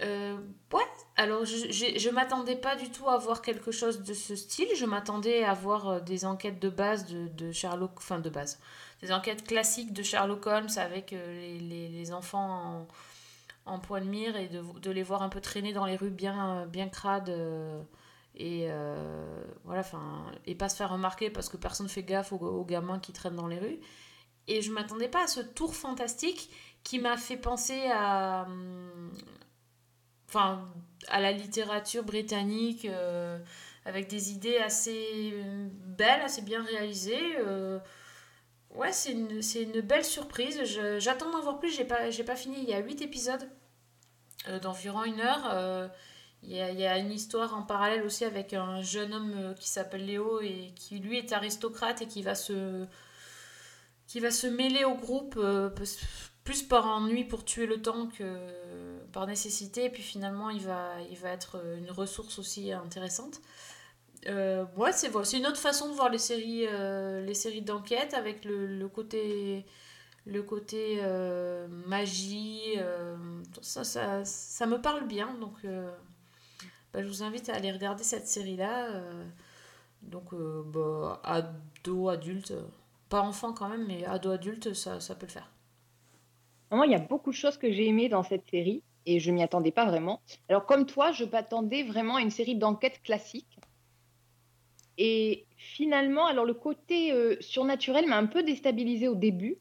Euh, 0.00 0.36
ouais, 0.72 0.82
alors 1.16 1.44
je, 1.44 1.68
je 1.70 2.10
m'attendais 2.10 2.56
pas 2.56 2.76
du 2.76 2.90
tout 2.90 3.08
à 3.08 3.18
voir 3.18 3.42
quelque 3.42 3.70
chose 3.70 4.02
de 4.02 4.14
ce 4.14 4.34
style. 4.36 4.68
Je 4.76 4.84
m'attendais 4.84 5.44
à 5.44 5.54
voir 5.54 5.88
euh, 5.88 6.00
des 6.00 6.24
enquêtes 6.24 6.58
de 6.58 6.68
base 6.68 7.06
de, 7.06 7.28
de 7.28 7.52
Sherlock, 7.52 7.92
enfin 7.98 8.18
de 8.18 8.30
base, 8.30 8.58
des 9.00 9.12
enquêtes 9.12 9.46
classiques 9.46 9.92
de 9.92 10.02
Sherlock 10.02 10.46
Holmes 10.46 10.70
avec 10.76 11.12
euh, 11.12 11.58
les, 11.60 11.88
les, 11.88 12.12
enfants 12.12 12.88
en, 13.66 13.78
point 13.78 14.00
de 14.00 14.06
mire 14.06 14.36
et 14.36 14.48
de, 14.48 14.62
de 14.80 14.90
les 14.90 15.02
voir 15.02 15.22
un 15.22 15.28
peu 15.28 15.40
traîner 15.40 15.72
dans 15.72 15.84
les 15.84 15.96
rues 15.96 16.10
bien, 16.10 16.66
bien 16.66 16.88
crades 16.88 17.32
et 18.34 18.68
voilà, 19.64 19.80
enfin, 19.80 20.24
et 20.46 20.54
pas 20.54 20.68
se 20.68 20.76
faire 20.76 20.90
remarquer 20.90 21.30
parce 21.30 21.48
que 21.48 21.56
personne 21.56 21.88
fait 21.88 22.02
gaffe 22.02 22.32
aux, 22.32 22.38
aux 22.38 22.64
gamins 22.64 22.98
qui 22.98 23.12
traînent 23.12 23.36
dans 23.36 23.46
les 23.46 23.58
rues. 23.58 23.78
Et 24.48 24.60
je 24.62 24.72
m'attendais 24.72 25.08
pas 25.08 25.24
à 25.24 25.26
ce 25.26 25.40
tour 25.40 25.74
fantastique 25.74 26.50
qui 26.84 26.98
m'a 26.98 27.16
fait 27.16 27.36
penser 27.36 27.86
à, 27.92 28.44
hum, 28.48 29.12
enfin, 30.28 30.68
à 31.08 31.20
la 31.20 31.32
littérature 31.32 32.04
britannique 32.04 32.84
euh, 32.84 33.38
avec 33.84 34.08
des 34.08 34.32
idées 34.32 34.58
assez 34.58 35.32
euh, 35.34 35.68
belles, 35.86 36.22
assez 36.22 36.42
bien 36.42 36.62
réalisées. 36.62 37.36
euh, 37.38 37.78
ouais, 38.70 38.92
c'est 38.92 39.12
une, 39.12 39.42
c'est 39.42 39.62
une 39.62 39.80
belle 39.80 40.04
surprise. 40.04 40.60
J'attends 40.98 41.30
d'en 41.30 41.40
voir 41.40 41.58
plus. 41.58 41.74
J'ai 41.74 41.84
pas, 41.84 42.10
j'ai 42.10 42.24
pas 42.24 42.36
fini. 42.36 42.56
Il 42.58 42.68
y 42.68 42.74
a 42.74 42.80
8 42.80 43.02
épisodes 43.02 43.48
d'environ 44.62 45.04
une 45.04 45.20
heure. 45.20 45.90
Il 46.42 46.50
y, 46.50 46.60
a, 46.60 46.70
il 46.70 46.80
y 46.80 46.86
a 46.86 46.98
une 46.98 47.12
histoire 47.12 47.54
en 47.54 47.62
parallèle 47.62 48.02
aussi 48.02 48.24
avec 48.24 48.52
un 48.52 48.82
jeune 48.82 49.14
homme 49.14 49.54
qui 49.60 49.68
s'appelle 49.68 50.04
Léo 50.04 50.40
et 50.40 50.72
qui 50.74 50.98
lui 50.98 51.16
est 51.16 51.32
aristocrate 51.32 52.02
et 52.02 52.08
qui 52.08 52.22
va 52.22 52.34
se, 52.34 52.84
qui 54.12 54.20
va 54.20 54.30
se 54.30 54.46
mêler 54.46 54.84
au 54.84 54.94
groupe 54.94 55.36
euh, 55.38 55.70
plus- 55.70 56.62
par 56.68 56.86
ennui 56.86 57.24
pour 57.24 57.46
tuer 57.46 57.64
le 57.64 57.80
temps 57.80 58.08
que 58.08 58.24
par 59.10 59.26
nécessité. 59.26 59.86
Et 59.86 59.90
puis 59.90 60.02
finalement, 60.02 60.50
il 60.50 60.60
va, 60.60 61.00
il 61.10 61.16
va 61.16 61.30
être 61.30 61.56
une 61.78 61.90
ressource 61.90 62.38
aussi 62.38 62.72
intéressante. 62.72 63.40
Euh, 64.28 64.66
c'est 64.92 65.38
une 65.38 65.46
autre 65.46 65.56
façon 65.56 65.88
de 65.88 65.94
voir 65.94 66.10
les 66.10 66.18
séries, 66.18 66.66
euh, 66.68 67.24
les 67.24 67.32
séries 67.32 67.62
d'enquête 67.62 68.12
avec 68.12 68.44
le, 68.44 68.86
côté, 68.88 69.64
le 70.26 70.42
côté 70.42 70.98
euh, 71.00 71.66
magie. 71.86 72.74
euh, 72.76 73.16
ça, 73.62 73.82
ça, 74.26 74.66
me 74.66 74.76
parle 74.76 75.06
bien. 75.06 75.32
Donc, 75.40 75.54
euh, 75.64 75.90
bah, 76.92 77.02
je 77.02 77.08
vous 77.08 77.22
invite 77.22 77.48
à 77.48 77.54
aller 77.54 77.72
regarder 77.72 78.04
cette 78.04 78.26
série-là. 78.26 78.90
euh, 78.90 79.24
donc, 80.02 80.34
euh, 80.34 80.62
bah, 80.66 81.18
ado, 81.24 82.10
adulte, 82.10 82.50
euh, 82.50 82.62
pas 83.12 83.20
enfant 83.20 83.52
quand 83.52 83.68
même, 83.68 83.86
mais 83.86 84.06
ado, 84.06 84.30
adulte, 84.30 84.72
ça, 84.72 84.98
ça 84.98 85.14
peut 85.14 85.26
le 85.26 85.32
faire. 85.32 85.52
Vraiment, 86.70 86.84
il 86.84 86.92
y 86.92 86.94
a 86.94 86.98
beaucoup 86.98 87.30
de 87.30 87.36
choses 87.36 87.58
que 87.58 87.70
j'ai 87.70 87.86
aimées 87.86 88.08
dans 88.08 88.22
cette 88.22 88.48
série 88.48 88.82
et 89.04 89.20
je 89.20 89.30
m'y 89.30 89.42
attendais 89.42 89.70
pas 89.70 89.84
vraiment. 89.84 90.22
Alors, 90.48 90.64
comme 90.64 90.86
toi, 90.86 91.12
je 91.12 91.24
m'attendais 91.26 91.82
vraiment 91.82 92.16
à 92.16 92.22
une 92.22 92.30
série 92.30 92.56
d'enquêtes 92.56 93.02
classiques. 93.02 93.58
Et 94.96 95.44
finalement, 95.58 96.24
alors 96.26 96.46
le 96.46 96.54
côté 96.54 97.12
euh, 97.12 97.36
surnaturel 97.40 98.06
m'a 98.06 98.16
un 98.16 98.24
peu 98.24 98.42
déstabilisé 98.42 99.08
au 99.08 99.14
début. 99.14 99.58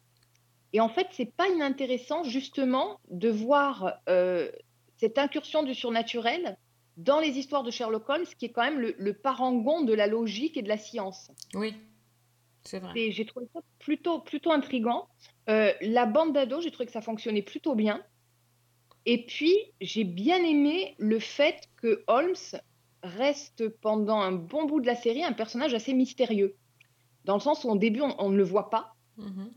Et 0.72 0.80
en 0.80 0.88
fait, 0.88 1.08
c'est 1.12 1.34
pas 1.36 1.50
inintéressant 1.50 2.24
justement 2.24 3.02
de 3.10 3.30
voir 3.30 3.96
euh, 4.08 4.50
cette 4.96 5.18
incursion 5.18 5.64
du 5.64 5.76
surnaturel 5.76 6.58
dans 6.96 7.20
les 7.20 7.38
histoires 7.38 7.64
de 7.64 7.72
Sherlock 7.72 8.08
Holmes, 8.08 8.26
qui 8.38 8.46
est 8.46 8.52
quand 8.54 8.64
même 8.64 8.80
le, 8.80 8.96
le 8.98 9.14
parangon 9.14 9.82
de 9.82 9.94
la 9.94 10.08
logique 10.08 10.56
et 10.56 10.62
de 10.62 10.70
la 10.70 10.78
science. 10.78 11.32
Oui, 11.54 11.76
c'est 12.64 12.80
vrai. 12.80 12.94
Et 12.96 13.12
j'ai 13.12 13.26
trouvé 13.26 13.48
ça 13.54 13.62
plutôt, 13.80 14.20
plutôt 14.20 14.52
intriguant. 14.52 15.08
Euh, 15.50 15.72
la 15.82 16.06
bande 16.06 16.34
d'ados, 16.34 16.64
j'ai 16.64 16.72
trouvé 16.72 16.86
que 16.86 16.92
ça 16.92 17.02
fonctionnait 17.02 17.42
plutôt 17.42 17.76
bien. 17.76 18.04
Et 19.06 19.26
puis, 19.26 19.56
j'ai 19.80 20.04
bien 20.04 20.44
aimé 20.44 20.96
le 21.00 21.20
fait 21.20 21.68
que 21.78 22.04
Holmes 22.08 22.36
reste 23.04 23.68
pendant 23.80 24.20
un 24.20 24.32
bon 24.32 24.66
bout 24.66 24.80
de 24.80 24.86
la 24.86 24.96
série 24.96 25.24
un 25.24 25.34
personnage 25.34 25.74
assez 25.74 25.94
mystérieux. 25.94 26.56
Dans 27.26 27.34
le 27.34 27.40
sens 27.40 27.64
où 27.64 27.70
au 27.70 27.78
début, 27.78 28.02
on, 28.02 28.16
on 28.20 28.30
ne 28.30 28.38
le 28.38 28.44
voit 28.44 28.70
pas. 28.70 28.96
Mhm. 29.18 29.52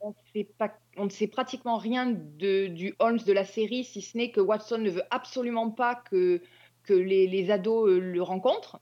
On, 0.00 0.14
sait 0.32 0.48
pas, 0.58 0.72
on 0.96 1.04
ne 1.04 1.10
sait 1.10 1.26
pratiquement 1.26 1.76
rien 1.76 2.06
de, 2.06 2.66
du 2.66 2.94
Holmes 2.98 3.18
de 3.18 3.32
la 3.32 3.44
série, 3.44 3.84
si 3.84 4.00
ce 4.00 4.16
n'est 4.16 4.30
que 4.30 4.40
Watson 4.40 4.78
ne 4.78 4.90
veut 4.90 5.02
absolument 5.10 5.70
pas 5.70 5.96
que, 5.96 6.40
que 6.84 6.94
les, 6.94 7.26
les 7.26 7.50
ados 7.50 7.88
euh, 7.88 7.98
le 7.98 8.22
rencontrent. 8.22 8.80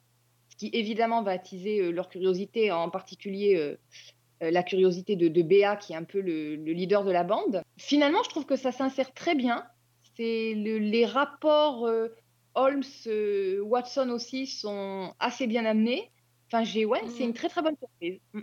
Ce 0.56 0.66
qui 0.66 0.70
évidemment 0.72 1.22
va 1.22 1.32
attiser 1.32 1.80
euh, 1.80 1.90
leur 1.90 2.08
curiosité, 2.08 2.72
en 2.72 2.88
particulier 2.90 3.56
euh, 3.56 3.76
euh, 4.42 4.50
la 4.50 4.62
curiosité 4.62 5.16
de, 5.16 5.28
de 5.28 5.42
Béa, 5.42 5.76
qui 5.76 5.92
est 5.92 5.96
un 5.96 6.04
peu 6.04 6.20
le, 6.20 6.56
le 6.56 6.72
leader 6.72 7.04
de 7.04 7.10
la 7.12 7.24
bande. 7.24 7.62
Finalement, 7.76 8.22
je 8.22 8.30
trouve 8.30 8.46
que 8.46 8.56
ça 8.56 8.72
s'insère 8.72 9.12
très 9.14 9.34
bien. 9.34 9.66
C'est 10.16 10.54
le- 10.54 10.78
les 10.78 11.04
rapports 11.06 11.86
euh, 11.86 12.08
Holmes-Watson 12.54 14.08
aussi 14.10 14.46
sont 14.46 15.14
assez 15.18 15.46
bien 15.46 15.64
amenés. 15.66 16.10
Enfin, 16.50 16.64
j'ai 16.64 16.84
ouais, 16.84 17.02
c'est 17.08 17.24
une 17.24 17.34
très 17.34 17.48
très 17.48 17.62
bonne 17.62 17.76
surprise. 17.76 18.20
Mm. 18.32 18.40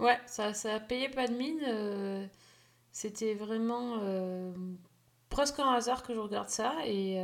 Ouais, 0.00 0.18
ça, 0.26 0.52
ça 0.52 0.74
a 0.74 0.80
payé 0.80 1.08
pas 1.08 1.26
de 1.28 1.34
mine. 1.34 1.60
euh, 1.66 2.26
C'était 2.92 3.34
vraiment 3.34 4.00
presque 5.30 5.58
un 5.60 5.72
hasard 5.72 6.02
que 6.02 6.14
je 6.14 6.20
regarde 6.20 6.48
ça. 6.48 6.74
Et 6.86 7.18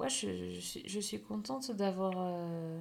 ouais, 0.00 0.08
je, 0.08 0.52
je 0.54 0.60
suis, 0.60 0.82
je 0.88 1.00
suis 1.00 1.20
contente 1.22 1.70
d'avoir 1.72 2.12
euh, 2.18 2.80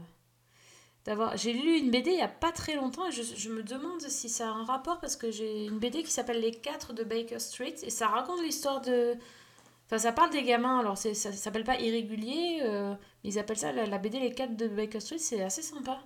d'avoir. 1.05 1.37
J'ai 1.37 1.53
lu 1.53 1.77
une 1.77 1.91
BD 1.91 2.11
il 2.11 2.17
y 2.17 2.21
a 2.21 2.27
pas 2.27 2.51
très 2.51 2.75
longtemps 2.75 3.07
et 3.07 3.11
je, 3.11 3.21
je 3.23 3.49
me 3.49 3.63
demande 3.63 4.01
si 4.01 4.29
ça 4.29 4.49
a 4.49 4.53
un 4.53 4.65
rapport 4.65 4.99
parce 4.99 5.15
que 5.15 5.31
j'ai 5.31 5.65
une 5.65 5.79
BD 5.79 6.03
qui 6.03 6.11
s'appelle 6.11 6.39
Les 6.41 6.51
4 6.51 6.93
de 6.93 7.03
Baker 7.03 7.39
Street 7.39 7.75
et 7.83 7.89
ça 7.89 8.07
raconte 8.07 8.41
l'histoire 8.41 8.81
de. 8.81 9.15
Enfin, 9.87 9.99
ça 9.99 10.11
parle 10.13 10.31
des 10.31 10.43
gamins, 10.43 10.79
alors 10.79 10.97
c'est- 10.97 11.13
ça, 11.15 11.31
s'appelle 11.33 11.63
pas 11.65 11.79
irrégulier, 11.79 12.59
euh, 12.63 12.95
mais 13.23 13.31
ils 13.31 13.39
appellent 13.39 13.57
ça 13.57 13.71
la, 13.73 13.85
la 13.87 13.97
BD 13.99 14.19
Les 14.19 14.33
4 14.33 14.55
de 14.57 14.67
Baker 14.67 14.99
Street, 15.01 15.17
c'est 15.19 15.41
assez 15.43 15.61
sympa. 15.63 16.01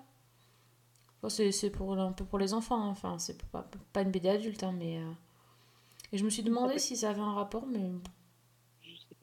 Bon, 1.21 1.29
c'est 1.29 1.51
c'est 1.51 1.69
pour, 1.69 1.93
un 1.97 2.11
peu 2.11 2.25
pour 2.25 2.37
les 2.39 2.53
enfants, 2.53 2.81
hein. 2.81 2.89
enfin, 2.89 3.17
c'est 3.17 3.41
pas, 3.51 3.67
pas 3.93 4.01
une 4.01 4.11
BD 4.11 4.29
adulte, 4.29 4.63
hein, 4.63 4.73
mais. 4.77 4.97
euh, 4.99 5.11
Et 6.13 6.17
je 6.17 6.25
me 6.25 6.29
suis 6.29 6.43
demandé 6.43 6.79
si 6.79 6.97
ça 6.97 7.09
avait 7.11 7.21
un 7.21 7.33
rapport, 7.33 7.65
mais. 7.67 7.91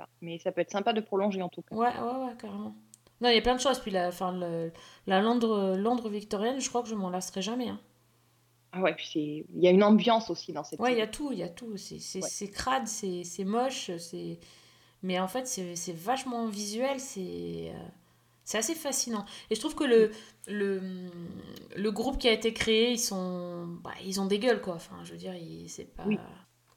Pas. 0.01 0.09
Mais 0.23 0.39
ça 0.39 0.51
peut 0.53 0.61
être 0.63 0.71
sympa 0.71 0.93
de 0.93 1.01
prolonger 1.01 1.43
en 1.43 1.49
tout 1.49 1.63
cas. 1.63 1.75
Ouais, 1.75 1.89
ouais, 1.89 2.25
ouais, 2.27 2.37
carrément. 2.39 2.75
Non, 3.21 3.29
il 3.29 3.35
y 3.35 3.39
a 3.39 3.43
plein 3.43 3.57
de 3.57 3.61
choses. 3.61 3.79
Puis 3.81 3.91
la, 3.91 4.11
le- 4.11 4.73
la 5.07 5.21
Londres, 5.21 5.75
Londres 5.77 6.09
victorienne, 6.09 6.59
je 6.61 6.69
crois 6.71 6.83
que 6.83 6.89
je 6.89 6.95
m'en 6.95 7.11
lasserai 7.11 7.43
jamais. 7.43 7.69
hein. 7.69 7.81
Ah 8.73 8.81
ouais, 8.81 8.95
puis 8.95 9.45
il 9.53 9.61
y 9.61 9.67
a 9.67 9.71
une 9.71 9.83
ambiance 9.83 10.31
aussi 10.31 10.53
dans 10.53 10.63
cette 10.65 10.79
Ouais, 10.81 10.93
il 10.93 10.99
y 10.99 11.03
a 11.03 11.07
tout, 11.09 11.33
il 11.33 11.39
y 11.39 11.43
a 11.43 11.49
tout. 11.49 11.77
C'est 11.77 11.97
Ouais. 11.97 12.29
c'est 12.29 12.49
crade, 12.49 12.87
c'est 12.87 13.45
moche, 13.45 13.91
c'est... 13.99 14.39
Mais 15.03 15.19
en 15.19 15.29
fait, 15.29 15.47
c'est 15.47 15.93
vachement 15.93 16.47
visuel, 16.47 17.01
c'est... 17.01 17.73
euh, 17.75 17.89
C'est 18.45 18.59
assez 18.59 18.75
fascinant. 18.77 19.25
Et 19.51 19.55
je 19.55 19.61
trouve 19.61 19.75
que 19.75 19.85
le, 19.85 20.13
le, 20.47 20.81
le 21.77 21.91
groupe 21.91 22.17
qui 22.19 22.29
a 22.29 22.33
été 22.33 22.55
créé, 22.55 22.93
ils 22.93 22.99
sont... 22.99 23.67
Bah, 23.83 23.91
ils 24.05 24.21
ont 24.21 24.27
des 24.27 24.39
gueules, 24.39 24.61
quoi. 24.63 24.75
Enfin, 24.77 24.97
je 25.05 25.13
veux 25.13 25.19
dire, 25.19 25.35
ils- 25.35 25.69
c'est 25.69 25.85
pas... 25.97 26.05
Oui. 26.07 26.19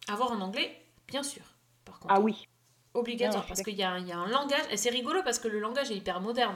Avoir 0.08 0.32
en 0.32 0.42
anglais, 0.42 0.76
bien 1.08 1.22
sûr. 1.24 1.44
Par 1.86 2.00
contre. 2.00 2.14
Ah 2.16 2.20
oui. 2.20 2.48
Obligatoire, 2.94 3.44
suis 3.44 3.50
parce 3.50 3.62
qu'il 3.64 3.76
y 3.76 3.84
a, 3.84 3.92
un- 3.92 4.00
il 4.00 4.08
y 4.08 4.12
a 4.12 4.18
un 4.18 4.28
langage... 4.28 4.62
Et 4.72 4.78
c'est 4.78 4.90
rigolo 4.92 5.22
parce 5.24 5.40
que 5.40 5.48
le 5.48 5.60
langage 5.60 5.90
est 5.92 5.96
hyper 5.96 6.22
moderne. 6.22 6.56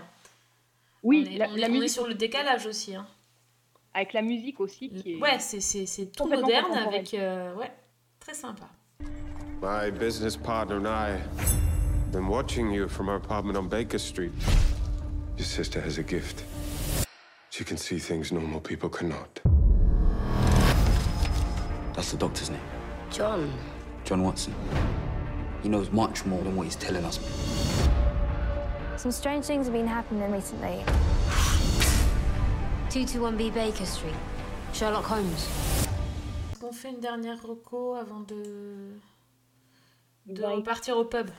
Oui, 1.04 1.26
on 1.28 1.34
est, 1.34 1.38
la- 1.38 1.50
on 1.50 1.56
la 1.56 1.58
est- 1.58 1.64
on 1.64 1.66
est 1.66 1.70
musique 1.70 1.90
sur 1.90 2.08
le 2.08 2.14
décalage 2.14 2.66
aussi. 2.68 2.96
Hein. 2.96 3.08
Avec 3.94 4.14
la 4.14 4.22
musique 4.22 4.60
aussi 4.60 4.90
qui 4.90 5.14
est... 5.14 5.16
Ouais, 5.22 5.40
c'est 5.40 6.06
tout 6.12 6.28
moderne 6.28 6.74
avec... 6.74 7.14
euh, 7.16 7.56
ouais, 7.56 7.72
très 8.20 8.34
sympa. 8.36 8.68
My 9.62 9.90
business 9.90 10.38
partner 10.38 10.76
and 10.76 10.86
I 10.86 11.14
have 11.14 12.12
been 12.12 12.28
watching 12.28 12.72
you 12.72 12.88
from 12.88 13.10
our 13.10 13.16
apartment 13.16 13.58
on 13.58 13.64
Baker 13.68 13.98
Street. 13.98 14.32
Your 15.38 15.46
sister 15.48 15.82
has 15.82 15.98
a 15.98 16.04
gift. 16.04 16.44
She 17.50 17.64
can 17.64 17.78
see 17.78 17.98
things 17.98 18.32
normal 18.32 18.62
people 18.62 18.90
cannot. 18.90 19.42
That's 21.96 22.12
the 22.12 22.18
doctor's 22.18 22.52
name. 22.52 22.62
John. 23.10 23.52
John 24.06 24.22
Watson. 24.22 24.54
He 25.64 25.70
knows 25.70 25.92
much 25.92 26.26
more 26.26 26.42
than 26.44 26.56
what 26.56 26.66
he's 26.66 26.76
telling 26.76 27.04
us. 27.06 27.20
Some 28.98 29.12
strange 29.12 29.46
things 29.46 29.66
have 29.68 29.74
been 29.74 29.88
happening 29.88 30.32
recently. 30.32 30.84
221B 32.90 33.54
Baker 33.54 33.86
Street. 33.86 34.16
Sherlock 34.74 35.06
Holmes. 35.10 35.34
Est-ce 36.52 36.60
qu'on 36.60 36.72
fait 36.72 36.90
une 36.90 37.00
dernière 37.00 37.42
reco 37.44 37.94
avant 37.96 38.22
de, 38.22 38.94
de 40.26 40.42
Bah, 40.42 40.50
repartir 40.56 40.98
au 40.98 41.06
pub? 41.06 41.30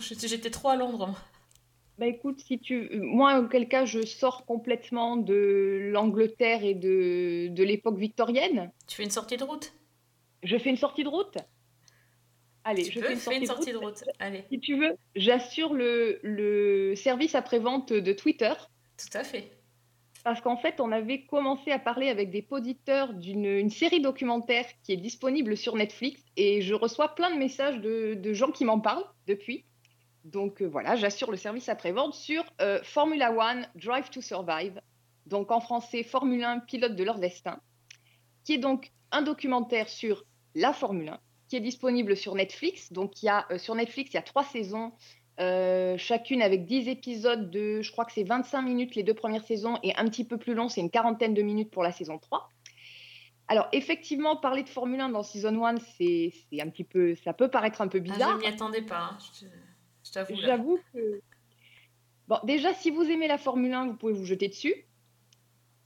J'étais 0.00 0.50
trop 0.50 0.70
à 0.70 0.76
Londres. 0.76 1.06
moi. 1.08 1.16
Bah 1.98 2.06
écoute, 2.06 2.40
si 2.40 2.58
tu... 2.58 2.88
moi, 3.02 3.38
auquel 3.38 3.68
cas, 3.68 3.84
je 3.84 4.04
sors 4.06 4.46
complètement 4.46 5.16
de 5.16 5.90
l'Angleterre 5.92 6.64
et 6.64 6.74
de, 6.74 7.48
de 7.48 7.62
l'époque 7.62 7.98
victorienne. 7.98 8.70
Tu 8.86 8.96
fais 8.96 9.04
une 9.04 9.10
sortie 9.10 9.36
de 9.36 9.44
route? 9.44 9.74
Je 10.42 10.56
fais 10.56 10.70
une 10.70 10.78
sortie 10.78 11.04
de 11.04 11.08
route 11.10 11.36
Allez, 12.64 12.84
Tu 12.84 12.92
je 12.92 13.00
peux, 13.00 13.06
fais 13.06 13.12
une 13.14 13.18
fais 13.18 13.36
une 13.38 13.46
sortie, 13.46 13.72
de 13.72 13.76
route. 13.76 14.04
Allez, 14.18 14.44
Si 14.50 14.60
tu 14.60 14.76
veux, 14.78 14.96
j'assure 15.16 15.74
le, 15.74 16.20
le 16.22 16.94
service 16.94 17.34
après-vente 17.34 17.92
de 17.92 18.12
Twitter. 18.12 18.52
tout 18.96 19.18
à 19.18 19.24
fait. 19.24 19.50
Parce 20.24 20.40
qu'en 20.40 20.56
fait, 20.56 20.80
on 20.80 20.92
avait 20.92 21.24
commencé 21.24 21.72
à 21.72 21.80
parler 21.80 22.08
avec 22.08 22.30
des 22.30 22.46
auditeurs 22.50 23.12
d'une 23.12 23.44
une 23.44 23.70
série 23.70 24.00
documentaire 24.00 24.66
qui 24.84 24.92
est 24.92 24.96
disponible 24.96 25.56
sur 25.56 25.74
Netflix 25.74 26.22
et 26.36 26.62
je 26.62 26.74
reçois 26.74 27.14
plein 27.16 27.32
de 27.32 27.38
messages 27.38 27.80
de, 27.80 28.14
de 28.14 28.32
gens 28.32 28.52
qui 28.52 28.64
m'en 28.64 28.78
parlent 28.78 29.04
depuis. 29.26 29.64
Donc 30.24 30.62
euh, 30.62 30.66
voilà, 30.66 30.94
j'assure 30.94 31.32
le 31.32 31.36
service 31.36 31.68
après-vente 31.68 32.14
sur 32.14 32.44
euh, 32.60 32.78
Formula 32.84 33.32
One 33.32 33.66
Drive 33.74 34.10
to 34.10 34.20
Survive, 34.20 34.80
donc 35.26 35.50
en 35.50 35.60
français 35.60 36.04
Formule 36.04 36.44
1 36.44 36.60
pilote 36.60 36.94
de 36.94 37.02
leur 37.02 37.18
destin, 37.18 37.60
qui 38.44 38.52
est 38.54 38.58
donc 38.58 38.92
un 39.10 39.22
documentaire 39.22 39.88
sur 39.88 40.24
la 40.54 40.72
Formule 40.72 41.08
1 41.08 41.20
qui 41.52 41.56
est 41.58 41.60
disponible 41.60 42.16
sur 42.16 42.34
Netflix. 42.34 42.94
Donc 42.94 43.22
il 43.22 43.26
y 43.26 43.28
a 43.28 43.44
euh, 43.50 43.58
sur 43.58 43.74
Netflix, 43.74 44.12
il 44.12 44.14
y 44.14 44.18
a 44.18 44.22
trois 44.22 44.42
saisons 44.42 44.90
euh, 45.38 45.98
chacune 45.98 46.40
avec 46.40 46.64
10 46.64 46.88
épisodes 46.88 47.50
de, 47.50 47.82
je 47.82 47.92
crois 47.92 48.06
que 48.06 48.12
c'est 48.12 48.22
25 48.22 48.62
minutes 48.62 48.94
les 48.94 49.02
deux 49.02 49.12
premières 49.12 49.44
saisons 49.44 49.78
et 49.82 49.94
un 49.96 50.06
petit 50.06 50.24
peu 50.24 50.38
plus 50.38 50.54
long, 50.54 50.70
c'est 50.70 50.80
une 50.80 50.88
quarantaine 50.88 51.34
de 51.34 51.42
minutes 51.42 51.70
pour 51.70 51.82
la 51.82 51.92
saison 51.92 52.16
3. 52.16 52.48
Alors 53.48 53.68
effectivement, 53.72 54.34
parler 54.36 54.62
de 54.62 54.70
Formule 54.70 55.00
1 55.00 55.10
dans 55.10 55.22
Season 55.22 55.62
1, 55.62 55.74
c'est 55.98 56.32
un 56.58 56.70
petit 56.70 56.84
peu, 56.84 57.14
ça 57.16 57.34
peut 57.34 57.48
paraître 57.48 57.82
un 57.82 57.88
peu 57.88 57.98
Ah, 57.98 58.00
bizarre. 58.00 58.40
je 58.40 58.46
m'y 58.46 58.46
attendais 58.46 58.80
pas, 58.80 59.10
hein, 59.12 59.18
je 60.04 60.10
t'avoue. 60.10 60.34
J'avoue 60.36 60.80
que... 60.94 61.20
Bon, 62.28 62.38
déjà, 62.44 62.72
si 62.72 62.90
vous 62.90 63.02
aimez 63.02 63.28
la 63.28 63.36
Formule 63.36 63.74
1, 63.74 63.88
vous 63.88 63.96
pouvez 63.96 64.14
vous 64.14 64.24
jeter 64.24 64.48
dessus. 64.48 64.86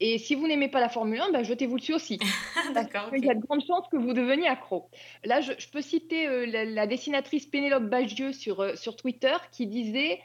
Et 0.00 0.18
si 0.18 0.34
vous 0.34 0.46
n'aimez 0.46 0.68
pas 0.68 0.80
la 0.80 0.88
Formule 0.88 1.20
1, 1.20 1.32
ben, 1.32 1.42
jetez-vous 1.42 1.78
dessus 1.78 1.94
aussi. 1.94 2.18
D'accord, 2.74 3.10
Il 3.16 3.24
y 3.24 3.30
a 3.30 3.34
de 3.34 3.40
grandes 3.40 3.64
chances 3.64 3.88
que 3.88 3.96
vous 3.96 4.12
deveniez 4.12 4.46
accro. 4.46 4.90
Là, 5.24 5.40
je, 5.40 5.52
je 5.58 5.68
peux 5.68 5.80
citer 5.80 6.26
euh, 6.26 6.44
la, 6.46 6.64
la 6.64 6.86
dessinatrice 6.86 7.46
Pénélope 7.46 7.84
Bagieux 7.84 8.32
sur, 8.32 8.60
euh, 8.60 8.76
sur 8.76 8.96
Twitter 8.96 9.34
qui 9.52 9.66
disait, 9.66 10.20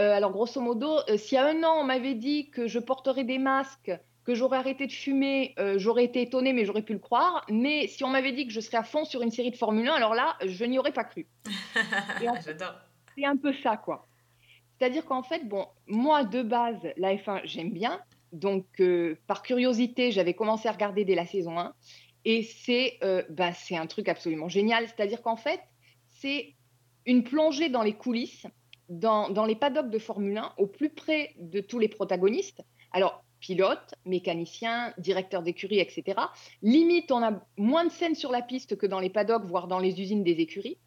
euh, 0.00 0.12
alors 0.12 0.32
grosso 0.32 0.60
modo, 0.60 0.98
y 1.08 1.36
a 1.36 1.46
un 1.46 1.62
an, 1.62 1.80
on 1.80 1.84
m'avait 1.84 2.14
dit 2.14 2.50
que 2.50 2.66
je 2.66 2.80
porterais 2.80 3.24
des 3.24 3.38
masques, 3.38 3.92
que 4.24 4.34
j'aurais 4.34 4.58
arrêté 4.58 4.86
de 4.86 4.92
fumer, 4.92 5.52
j'aurais 5.78 6.04
été 6.04 6.22
étonnée, 6.22 6.52
mais 6.52 6.64
j'aurais 6.64 6.82
pu 6.82 6.92
le 6.92 7.00
croire. 7.00 7.44
Mais 7.48 7.88
si 7.88 8.04
on 8.04 8.08
m'avait 8.08 8.30
dit 8.30 8.46
que 8.46 8.52
je 8.52 8.60
serais 8.60 8.76
à 8.76 8.84
fond 8.84 9.04
sur 9.04 9.20
une 9.20 9.32
série 9.32 9.50
de 9.50 9.56
Formule 9.56 9.88
1, 9.88 9.94
alors 9.94 10.14
là, 10.14 10.36
je 10.46 10.64
n'y 10.64 10.78
aurais 10.78 10.92
pas 10.92 11.02
cru. 11.02 11.26
Fait, 12.20 12.28
J'adore. 12.44 12.74
c'est 13.16 13.24
un 13.24 13.36
peu 13.36 13.52
ça, 13.64 13.76
quoi. 13.76 14.06
C'est-à-dire 14.78 15.04
qu'en 15.04 15.24
fait, 15.24 15.46
bon, 15.48 15.66
moi, 15.86 16.24
de 16.24 16.42
base, 16.42 16.78
la 16.96 17.14
F1, 17.14 17.40
j'aime 17.44 17.70
bien. 17.70 18.00
Donc, 18.32 18.66
euh, 18.80 19.16
par 19.26 19.42
curiosité, 19.42 20.10
j'avais 20.10 20.34
commencé 20.34 20.68
à 20.68 20.72
regarder 20.72 21.04
dès 21.04 21.14
la 21.14 21.26
saison 21.26 21.58
1. 21.58 21.74
Et 22.24 22.42
c'est 22.42 22.98
euh, 23.02 23.22
bah, 23.30 23.52
c'est 23.52 23.76
un 23.76 23.86
truc 23.86 24.08
absolument 24.08 24.48
génial. 24.48 24.86
C'est-à-dire 24.88 25.22
qu'en 25.22 25.36
fait, 25.36 25.60
c'est 26.08 26.54
une 27.04 27.24
plongée 27.24 27.68
dans 27.68 27.82
les 27.82 27.94
coulisses, 27.94 28.46
dans, 28.88 29.28
dans 29.28 29.44
les 29.44 29.56
paddocks 29.56 29.90
de 29.90 29.98
Formule 29.98 30.38
1, 30.38 30.54
au 30.56 30.66
plus 30.66 30.90
près 30.90 31.34
de 31.38 31.60
tous 31.60 31.78
les 31.78 31.88
protagonistes. 31.88 32.62
Alors, 32.92 33.24
pilote, 33.40 33.94
mécanicien, 34.06 34.94
directeur 34.98 35.42
d'écurie, 35.42 35.80
etc. 35.80 36.20
Limite, 36.62 37.10
on 37.10 37.22
a 37.22 37.44
moins 37.58 37.84
de 37.84 37.90
scènes 37.90 38.14
sur 38.14 38.30
la 38.30 38.40
piste 38.40 38.76
que 38.76 38.86
dans 38.86 39.00
les 39.00 39.10
paddocks, 39.10 39.44
voire 39.44 39.66
dans 39.66 39.80
les 39.80 40.00
usines 40.00 40.22
des 40.22 40.40
écuries. 40.40 40.78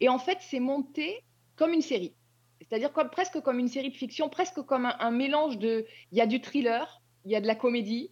Et 0.00 0.08
en 0.08 0.18
fait, 0.18 0.38
c'est 0.40 0.60
monté 0.60 1.24
comme 1.56 1.72
une 1.72 1.82
série. 1.82 2.14
C'est-à-dire 2.60 2.92
comme, 2.92 3.10
presque 3.10 3.40
comme 3.40 3.58
une 3.58 3.68
série 3.68 3.90
de 3.90 3.96
fiction, 3.96 4.28
presque 4.28 4.62
comme 4.62 4.86
un, 4.86 4.96
un 4.98 5.10
mélange 5.10 5.58
de... 5.58 5.86
Il 6.12 6.18
y 6.18 6.20
a 6.20 6.26
du 6.26 6.40
thriller, 6.40 7.00
il 7.24 7.30
y 7.32 7.36
a 7.36 7.40
de 7.40 7.46
la 7.46 7.54
comédie, 7.54 8.10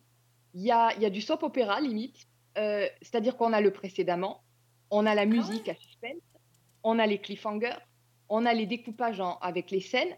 il 0.54 0.62
y 0.62 0.70
a, 0.70 0.94
y 0.98 1.04
a 1.06 1.10
du 1.10 1.20
soap 1.20 1.42
opéra, 1.42 1.80
limite. 1.80 2.16
Euh, 2.58 2.86
C'est-à-dire 3.02 3.36
qu'on 3.36 3.52
a 3.52 3.60
le 3.60 3.72
précédemment, 3.72 4.42
on 4.90 5.06
a 5.06 5.14
la 5.14 5.26
musique 5.26 5.68
à 5.68 5.74
suspense, 5.74 6.20
on 6.82 6.98
a 6.98 7.06
les 7.06 7.18
cliffhangers, 7.18 7.74
on 8.28 8.46
a 8.46 8.52
les 8.54 8.66
découpages 8.66 9.20
en- 9.20 9.38
avec 9.38 9.70
les 9.70 9.80
scènes, 9.80 10.14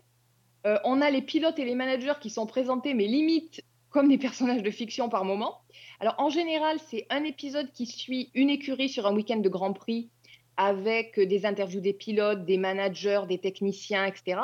euh, 0.66 0.78
on 0.84 1.00
a 1.00 1.10
les 1.10 1.22
pilotes 1.22 1.58
et 1.58 1.64
les 1.64 1.74
managers 1.74 2.14
qui 2.20 2.28
sont 2.28 2.46
présentés, 2.46 2.92
mais 2.92 3.06
limite 3.06 3.62
comme 3.90 4.08
des 4.08 4.18
personnages 4.58 4.62
de 4.62 4.70
fiction 4.70 5.08
par 5.08 5.24
moment. 5.24 5.60
Alors 6.00 6.14
en 6.18 6.28
général, 6.28 6.78
c'est 6.88 7.06
un 7.08 7.24
épisode 7.24 7.72
qui 7.72 7.86
suit 7.86 8.30
une 8.34 8.50
écurie 8.50 8.88
sur 8.90 9.06
un 9.06 9.14
week-end 9.14 9.38
de 9.38 9.48
Grand 9.48 9.72
Prix 9.72 10.10
avec 10.56 11.20
des 11.20 11.46
interviews 11.46 11.80
des 11.80 11.92
pilotes, 11.92 12.44
des 12.44 12.58
managers, 12.58 13.22
des 13.28 13.38
techniciens, 13.38 14.06
etc. 14.06 14.40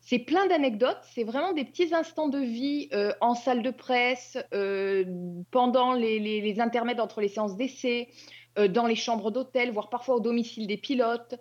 C'est 0.00 0.18
plein 0.18 0.46
d'anecdotes, 0.46 1.00
c'est 1.12 1.24
vraiment 1.24 1.52
des 1.52 1.64
petits 1.64 1.94
instants 1.94 2.28
de 2.28 2.38
vie 2.38 2.88
euh, 2.92 3.12
en 3.20 3.34
salle 3.34 3.62
de 3.62 3.70
presse, 3.70 4.38
euh, 4.54 5.04
pendant 5.50 5.92
les, 5.92 6.60
intermèdes 6.60 7.00
entre 7.00 7.20
les 7.20 7.28
séances 7.28 7.56
d'essai, 7.56 8.08
euh, 8.58 8.68
dans 8.68 8.86
les 8.86 8.96
chambres 8.96 9.30
d'hôtel, 9.30 9.70
voire 9.70 9.88
parfois 9.90 10.16
au 10.16 10.20
domicile 10.20 10.66
des 10.66 10.76
pilotes. 10.76 11.36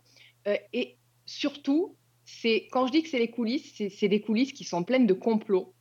Euh, 0.48 0.58
et 0.74 0.98
surtout, 1.26 1.96
c'est 2.26 2.68
quand 2.72 2.86
je 2.88 2.92
dis 2.92 3.04
que 3.04 3.10
c'est 3.10 3.20
les 3.20 3.32
coulisses, 3.32 3.82
c'est 3.90 4.08
des 4.08 4.22
coulisses 4.22 4.54
qui 4.54 4.64
sont 4.64 4.84
pleines 4.84 5.08
de 5.08 5.14
complots, 5.14 5.74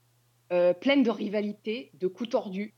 euh, 0.53 0.72
pleines 0.72 1.03
de 1.03 1.11
rivalités, 1.11 1.91
de 1.95 2.07
coups 2.07 2.31
tordus. 2.31 2.74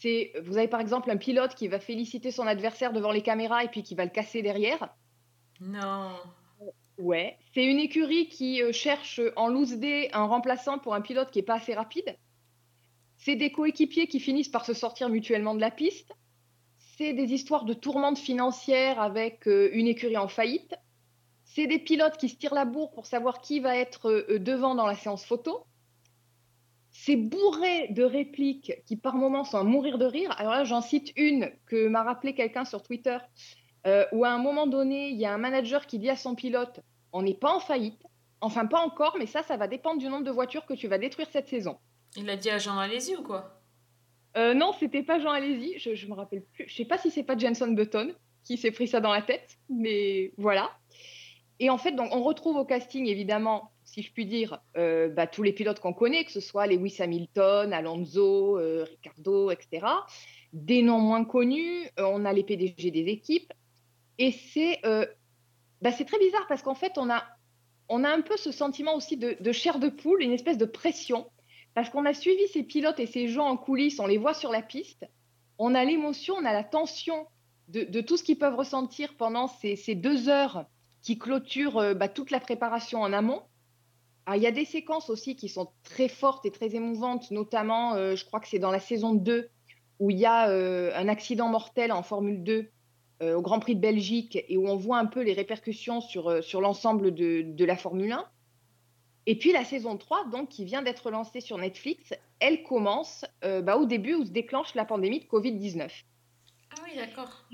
C'est, 0.00 0.32
vous 0.44 0.56
avez 0.56 0.68
par 0.68 0.80
exemple 0.80 1.10
un 1.10 1.16
pilote 1.16 1.54
qui 1.54 1.66
va 1.66 1.80
féliciter 1.80 2.30
son 2.30 2.46
adversaire 2.46 2.92
devant 2.92 3.10
les 3.10 3.22
caméras 3.22 3.64
et 3.64 3.68
puis 3.68 3.82
qui 3.82 3.96
va 3.96 4.04
le 4.04 4.10
casser 4.10 4.42
derrière. 4.42 4.94
Non. 5.60 6.12
Ouais. 6.98 7.38
C'est 7.54 7.64
une 7.64 7.78
écurie 7.78 8.28
qui 8.28 8.62
euh, 8.62 8.72
cherche 8.72 9.20
en 9.36 9.48
loose 9.48 9.76
day 9.76 10.10
un 10.12 10.24
remplaçant 10.24 10.78
pour 10.78 10.94
un 10.94 11.00
pilote 11.00 11.30
qui 11.30 11.40
est 11.40 11.44
pas 11.44 11.56
assez 11.56 11.74
rapide. 11.74 12.16
C'est 13.16 13.36
des 13.36 13.50
coéquipiers 13.50 14.06
qui 14.06 14.20
finissent 14.20 14.48
par 14.48 14.64
se 14.64 14.74
sortir 14.74 15.08
mutuellement 15.08 15.54
de 15.54 15.60
la 15.60 15.70
piste. 15.70 16.12
C'est 16.96 17.12
des 17.12 17.32
histoires 17.32 17.64
de 17.64 17.74
tourmente 17.74 18.18
financière 18.18 19.00
avec 19.00 19.46
euh, 19.48 19.70
une 19.72 19.86
écurie 19.86 20.16
en 20.16 20.28
faillite. 20.28 20.74
C'est 21.44 21.66
des 21.66 21.78
pilotes 21.78 22.16
qui 22.16 22.28
se 22.28 22.36
tirent 22.36 22.54
la 22.54 22.64
bourre 22.64 22.90
pour 22.92 23.06
savoir 23.06 23.40
qui 23.40 23.58
va 23.58 23.76
être 23.76 24.10
euh, 24.10 24.38
devant 24.38 24.74
dans 24.74 24.86
la 24.86 24.96
séance 24.96 25.24
photo. 25.24 25.64
C'est 27.04 27.16
bourré 27.16 27.88
de 27.90 28.02
répliques 28.02 28.72
qui 28.84 28.96
par 28.96 29.14
moments 29.14 29.44
sont 29.44 29.58
à 29.58 29.62
mourir 29.62 29.98
de 29.98 30.04
rire. 30.04 30.34
Alors 30.36 30.52
là, 30.52 30.64
j'en 30.64 30.80
cite 30.80 31.12
une 31.16 31.52
que 31.66 31.86
m'a 31.86 32.02
rappelé 32.02 32.34
quelqu'un 32.34 32.64
sur 32.64 32.82
Twitter, 32.82 33.18
euh, 33.86 34.04
où 34.10 34.24
à 34.24 34.30
un 34.30 34.38
moment 34.38 34.66
donné, 34.66 35.10
il 35.10 35.16
y 35.16 35.24
a 35.24 35.32
un 35.32 35.38
manager 35.38 35.86
qui 35.86 36.00
dit 36.00 36.10
à 36.10 36.16
son 36.16 36.34
pilote, 36.34 36.80
on 37.12 37.22
n'est 37.22 37.34
pas 37.34 37.54
en 37.54 37.60
faillite, 37.60 38.02
enfin 38.40 38.66
pas 38.66 38.80
encore, 38.80 39.14
mais 39.16 39.26
ça, 39.26 39.44
ça 39.44 39.56
va 39.56 39.68
dépendre 39.68 39.98
du 39.98 40.08
nombre 40.08 40.24
de 40.24 40.30
voitures 40.32 40.66
que 40.66 40.74
tu 40.74 40.88
vas 40.88 40.98
détruire 40.98 41.28
cette 41.30 41.46
saison. 41.46 41.78
Il 42.16 42.26
l'a 42.26 42.36
dit 42.36 42.50
à 42.50 42.58
Jean 42.58 42.76
Alési 42.76 43.14
ou 43.14 43.22
quoi? 43.22 43.62
Euh, 44.36 44.52
non, 44.52 44.72
c'était 44.72 45.04
pas 45.04 45.20
Jean 45.20 45.30
Alési, 45.30 45.78
je, 45.78 45.94
je 45.94 46.06
me 46.08 46.14
rappelle 46.14 46.42
plus. 46.52 46.66
Je 46.66 46.74
sais 46.74 46.84
pas 46.84 46.98
si 46.98 47.12
c'est 47.12 47.22
pas 47.22 47.38
Jenson 47.38 47.68
Button 47.68 48.12
qui 48.42 48.56
s'est 48.56 48.72
pris 48.72 48.88
ça 48.88 48.98
dans 48.98 49.12
la 49.12 49.22
tête, 49.22 49.56
mais 49.70 50.32
voilà. 50.36 50.72
Et 51.60 51.70
en 51.70 51.78
fait, 51.78 51.92
donc, 51.92 52.08
on 52.12 52.24
retrouve 52.24 52.56
au 52.56 52.64
casting, 52.64 53.06
évidemment, 53.06 53.70
si 53.98 54.04
je 54.04 54.12
puis 54.12 54.26
dire, 54.26 54.60
euh, 54.76 55.08
bah, 55.08 55.26
tous 55.26 55.42
les 55.42 55.52
pilotes 55.52 55.80
qu'on 55.80 55.92
connaît, 55.92 56.24
que 56.24 56.30
ce 56.30 56.38
soit 56.38 56.68
Lewis 56.68 56.94
Hamilton, 57.00 57.72
Alonso, 57.72 58.56
euh, 58.56 58.86
Ricardo, 58.88 59.50
etc. 59.50 59.86
Des 60.52 60.82
noms 60.82 61.00
moins 61.00 61.24
connus, 61.24 61.82
euh, 61.98 62.04
on 62.04 62.24
a 62.24 62.32
les 62.32 62.44
PDG 62.44 62.92
des 62.92 63.10
équipes. 63.10 63.52
Et 64.18 64.30
c'est 64.30 64.78
bah, 65.80 65.90
très 65.92 66.18
bizarre 66.20 66.46
parce 66.48 66.62
qu'en 66.62 66.76
fait, 66.76 66.92
on 66.96 67.10
a, 67.10 67.24
on 67.88 68.04
a 68.04 68.08
un 68.08 68.20
peu 68.20 68.36
ce 68.36 68.52
sentiment 68.52 68.94
aussi 68.94 69.16
de, 69.16 69.52
chair 69.52 69.80
de 69.80 69.88
poule, 69.88 70.22
une 70.22 70.32
espèce 70.32 70.58
de 70.58 70.64
pression. 70.64 71.28
Parce 71.74 71.90
qu'on 71.90 72.06
a 72.06 72.14
suivi 72.14 72.46
ces 72.52 72.62
pilotes 72.62 73.00
et 73.00 73.06
ces 73.06 73.26
gens 73.26 73.46
en 73.46 73.56
coulisses, 73.56 73.98
on 73.98 74.06
les 74.06 74.18
voit 74.18 74.34
sur 74.34 74.52
la 74.52 74.62
piste. 74.62 75.08
On 75.58 75.74
a 75.74 75.84
l'émotion, 75.84 76.36
on 76.36 76.44
a 76.44 76.52
la 76.52 76.64
tension 76.64 77.26
de, 77.66 78.00
tout 78.00 78.16
ce 78.16 78.22
qu'ils 78.22 78.38
peuvent 78.38 78.56
ressentir 78.56 79.16
pendant 79.16 79.48
ces, 79.48 79.96
deux 79.96 80.28
heures 80.28 80.66
qui 81.02 81.18
clôturent 81.18 81.96
bah, 81.96 82.08
toute 82.08 82.30
la 82.30 82.38
préparation 82.38 83.02
en 83.02 83.12
amont. 83.12 83.42
Alors, 84.28 84.36
il 84.36 84.42
y 84.42 84.46
a 84.46 84.52
des 84.52 84.66
séquences 84.66 85.08
aussi 85.08 85.36
qui 85.36 85.48
sont 85.48 85.70
très 85.84 86.06
fortes 86.06 86.44
et 86.44 86.50
très 86.50 86.74
émouvantes, 86.74 87.30
notamment, 87.30 87.94
euh, 87.94 88.14
je 88.14 88.26
crois 88.26 88.40
que 88.40 88.46
c'est 88.46 88.58
dans 88.58 88.70
la 88.70 88.78
saison 88.78 89.14
2, 89.14 89.48
où 90.00 90.10
il 90.10 90.18
y 90.18 90.26
a 90.26 90.50
euh, 90.50 90.92
un 90.94 91.08
accident 91.08 91.48
mortel 91.48 91.92
en 91.92 92.02
Formule 92.02 92.44
2 92.44 92.70
euh, 93.22 93.36
au 93.36 93.40
Grand 93.40 93.58
Prix 93.58 93.74
de 93.74 93.80
Belgique 93.80 94.38
et 94.46 94.58
où 94.58 94.68
on 94.68 94.76
voit 94.76 94.98
un 94.98 95.06
peu 95.06 95.22
les 95.22 95.32
répercussions 95.32 96.02
sur, 96.02 96.44
sur 96.44 96.60
l'ensemble 96.60 97.14
de, 97.14 97.40
de 97.40 97.64
la 97.64 97.74
Formule 97.78 98.12
1. 98.12 98.22
Et 99.24 99.38
puis 99.38 99.50
la 99.50 99.64
saison 99.64 99.96
3, 99.96 100.26
donc, 100.26 100.50
qui 100.50 100.66
vient 100.66 100.82
d'être 100.82 101.10
lancée 101.10 101.40
sur 101.40 101.56
Netflix, 101.56 102.12
elle 102.38 102.62
commence 102.64 103.24
bah, 103.40 103.78
au 103.78 103.86
début 103.86 104.12
où 104.12 104.26
se 104.26 104.30
déclenche 104.30 104.74
la 104.74 104.84
pandémie 104.84 105.20
de 105.20 105.24
Covid-19. 105.24 105.88
Ah 106.70 106.74
oui, 106.84 106.96
d'accord. 106.96 107.48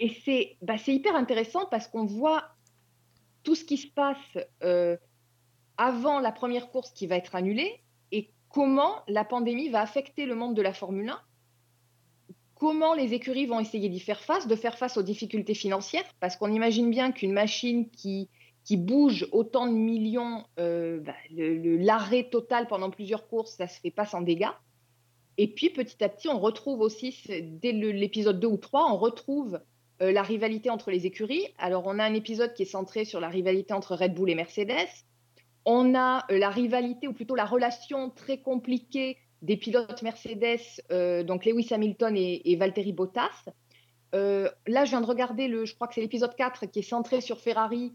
Et 0.00 0.08
c'est 0.24 0.56
bah, 0.60 0.76
c'est 0.76 0.92
hyper 0.92 1.14
intéressant 1.14 1.66
parce 1.66 1.86
qu'on 1.86 2.04
voit 2.04 2.48
tout 3.44 3.54
ce 3.54 3.64
qui 3.64 3.76
se 3.76 3.86
passe 3.86 4.38
avant 5.80 6.20
la 6.20 6.30
première 6.30 6.68
course 6.68 6.90
qui 6.90 7.06
va 7.06 7.16
être 7.16 7.34
annulée 7.34 7.80
et 8.12 8.28
comment 8.50 8.96
la 9.08 9.24
pandémie 9.24 9.70
va 9.70 9.80
affecter 9.80 10.26
le 10.26 10.34
monde 10.34 10.54
de 10.54 10.60
la 10.60 10.74
Formule 10.74 11.08
1. 11.08 11.18
Comment 12.54 12.92
les 12.92 13.14
écuries 13.14 13.46
vont 13.46 13.60
essayer 13.60 13.88
d'y 13.88 13.98
faire 13.98 14.20
face, 14.20 14.46
de 14.46 14.54
faire 14.56 14.76
face 14.76 14.98
aux 14.98 15.02
difficultés 15.02 15.54
financières, 15.54 16.04
parce 16.20 16.36
qu'on 16.36 16.52
imagine 16.52 16.90
bien 16.90 17.12
qu'une 17.12 17.32
machine 17.32 17.88
qui, 17.88 18.28
qui 18.62 18.76
bouge 18.76 19.26
autant 19.32 19.66
de 19.66 19.72
millions, 19.72 20.44
euh, 20.58 21.00
bah, 21.00 21.14
l'arrêt 21.30 22.28
total 22.30 22.66
pendant 22.66 22.90
plusieurs 22.90 23.26
courses, 23.26 23.52
ça 23.52 23.66
se 23.66 23.80
fait 23.80 23.90
pas 23.90 24.04
sans 24.04 24.20
dégâts. 24.20 24.52
Et 25.38 25.48
puis 25.48 25.70
petit 25.70 26.04
à 26.04 26.10
petit, 26.10 26.28
on 26.28 26.38
retrouve 26.38 26.82
aussi, 26.82 27.16
dès 27.26 27.72
l'épisode 27.72 28.38
2 28.38 28.46
ou 28.46 28.58
3, 28.58 28.92
on 28.92 28.98
retrouve 28.98 29.58
euh, 30.02 30.12
la 30.12 30.22
rivalité 30.22 30.68
entre 30.68 30.90
les 30.90 31.06
écuries. 31.06 31.46
Alors 31.56 31.84
on 31.86 31.98
a 31.98 32.04
un 32.04 32.12
épisode 32.12 32.52
qui 32.52 32.64
est 32.64 32.66
centré 32.66 33.06
sur 33.06 33.18
la 33.18 33.30
rivalité 33.30 33.72
entre 33.72 33.96
Red 33.96 34.12
Bull 34.12 34.28
et 34.28 34.34
Mercedes. 34.34 34.90
On 35.64 35.94
a 35.94 36.24
euh, 36.30 36.38
la 36.38 36.50
rivalité, 36.50 37.08
ou 37.08 37.12
plutôt 37.12 37.34
la 37.34 37.44
relation 37.44 38.10
très 38.10 38.38
compliquée 38.38 39.18
des 39.42 39.56
pilotes 39.56 40.02
Mercedes, 40.02 40.60
euh, 40.90 41.22
donc 41.22 41.44
Lewis 41.44 41.68
Hamilton 41.70 42.16
et, 42.16 42.50
et 42.50 42.56
Valtteri 42.56 42.92
Bottas. 42.92 43.50
Euh, 44.14 44.50
là, 44.66 44.84
je 44.84 44.90
viens 44.90 45.00
de 45.00 45.06
regarder, 45.06 45.48
le, 45.48 45.64
je 45.64 45.74
crois 45.74 45.86
que 45.88 45.94
c'est 45.94 46.00
l'épisode 46.00 46.34
4 46.34 46.66
qui 46.66 46.80
est 46.80 46.82
centré 46.82 47.20
sur 47.20 47.40
Ferrari, 47.40 47.94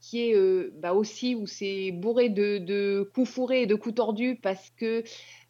qui 0.00 0.20
est 0.20 0.70
bah, 0.74 0.92
aussi 0.92 1.34
où 1.34 1.46
c'est 1.46 1.90
bourré 1.90 2.28
de, 2.28 2.58
de 2.58 3.10
coups 3.14 3.30
fourrés 3.30 3.62
et 3.62 3.66
de 3.66 3.74
coups 3.74 3.94
tordus 3.94 4.38
parce 4.42 4.70
que 4.76 5.02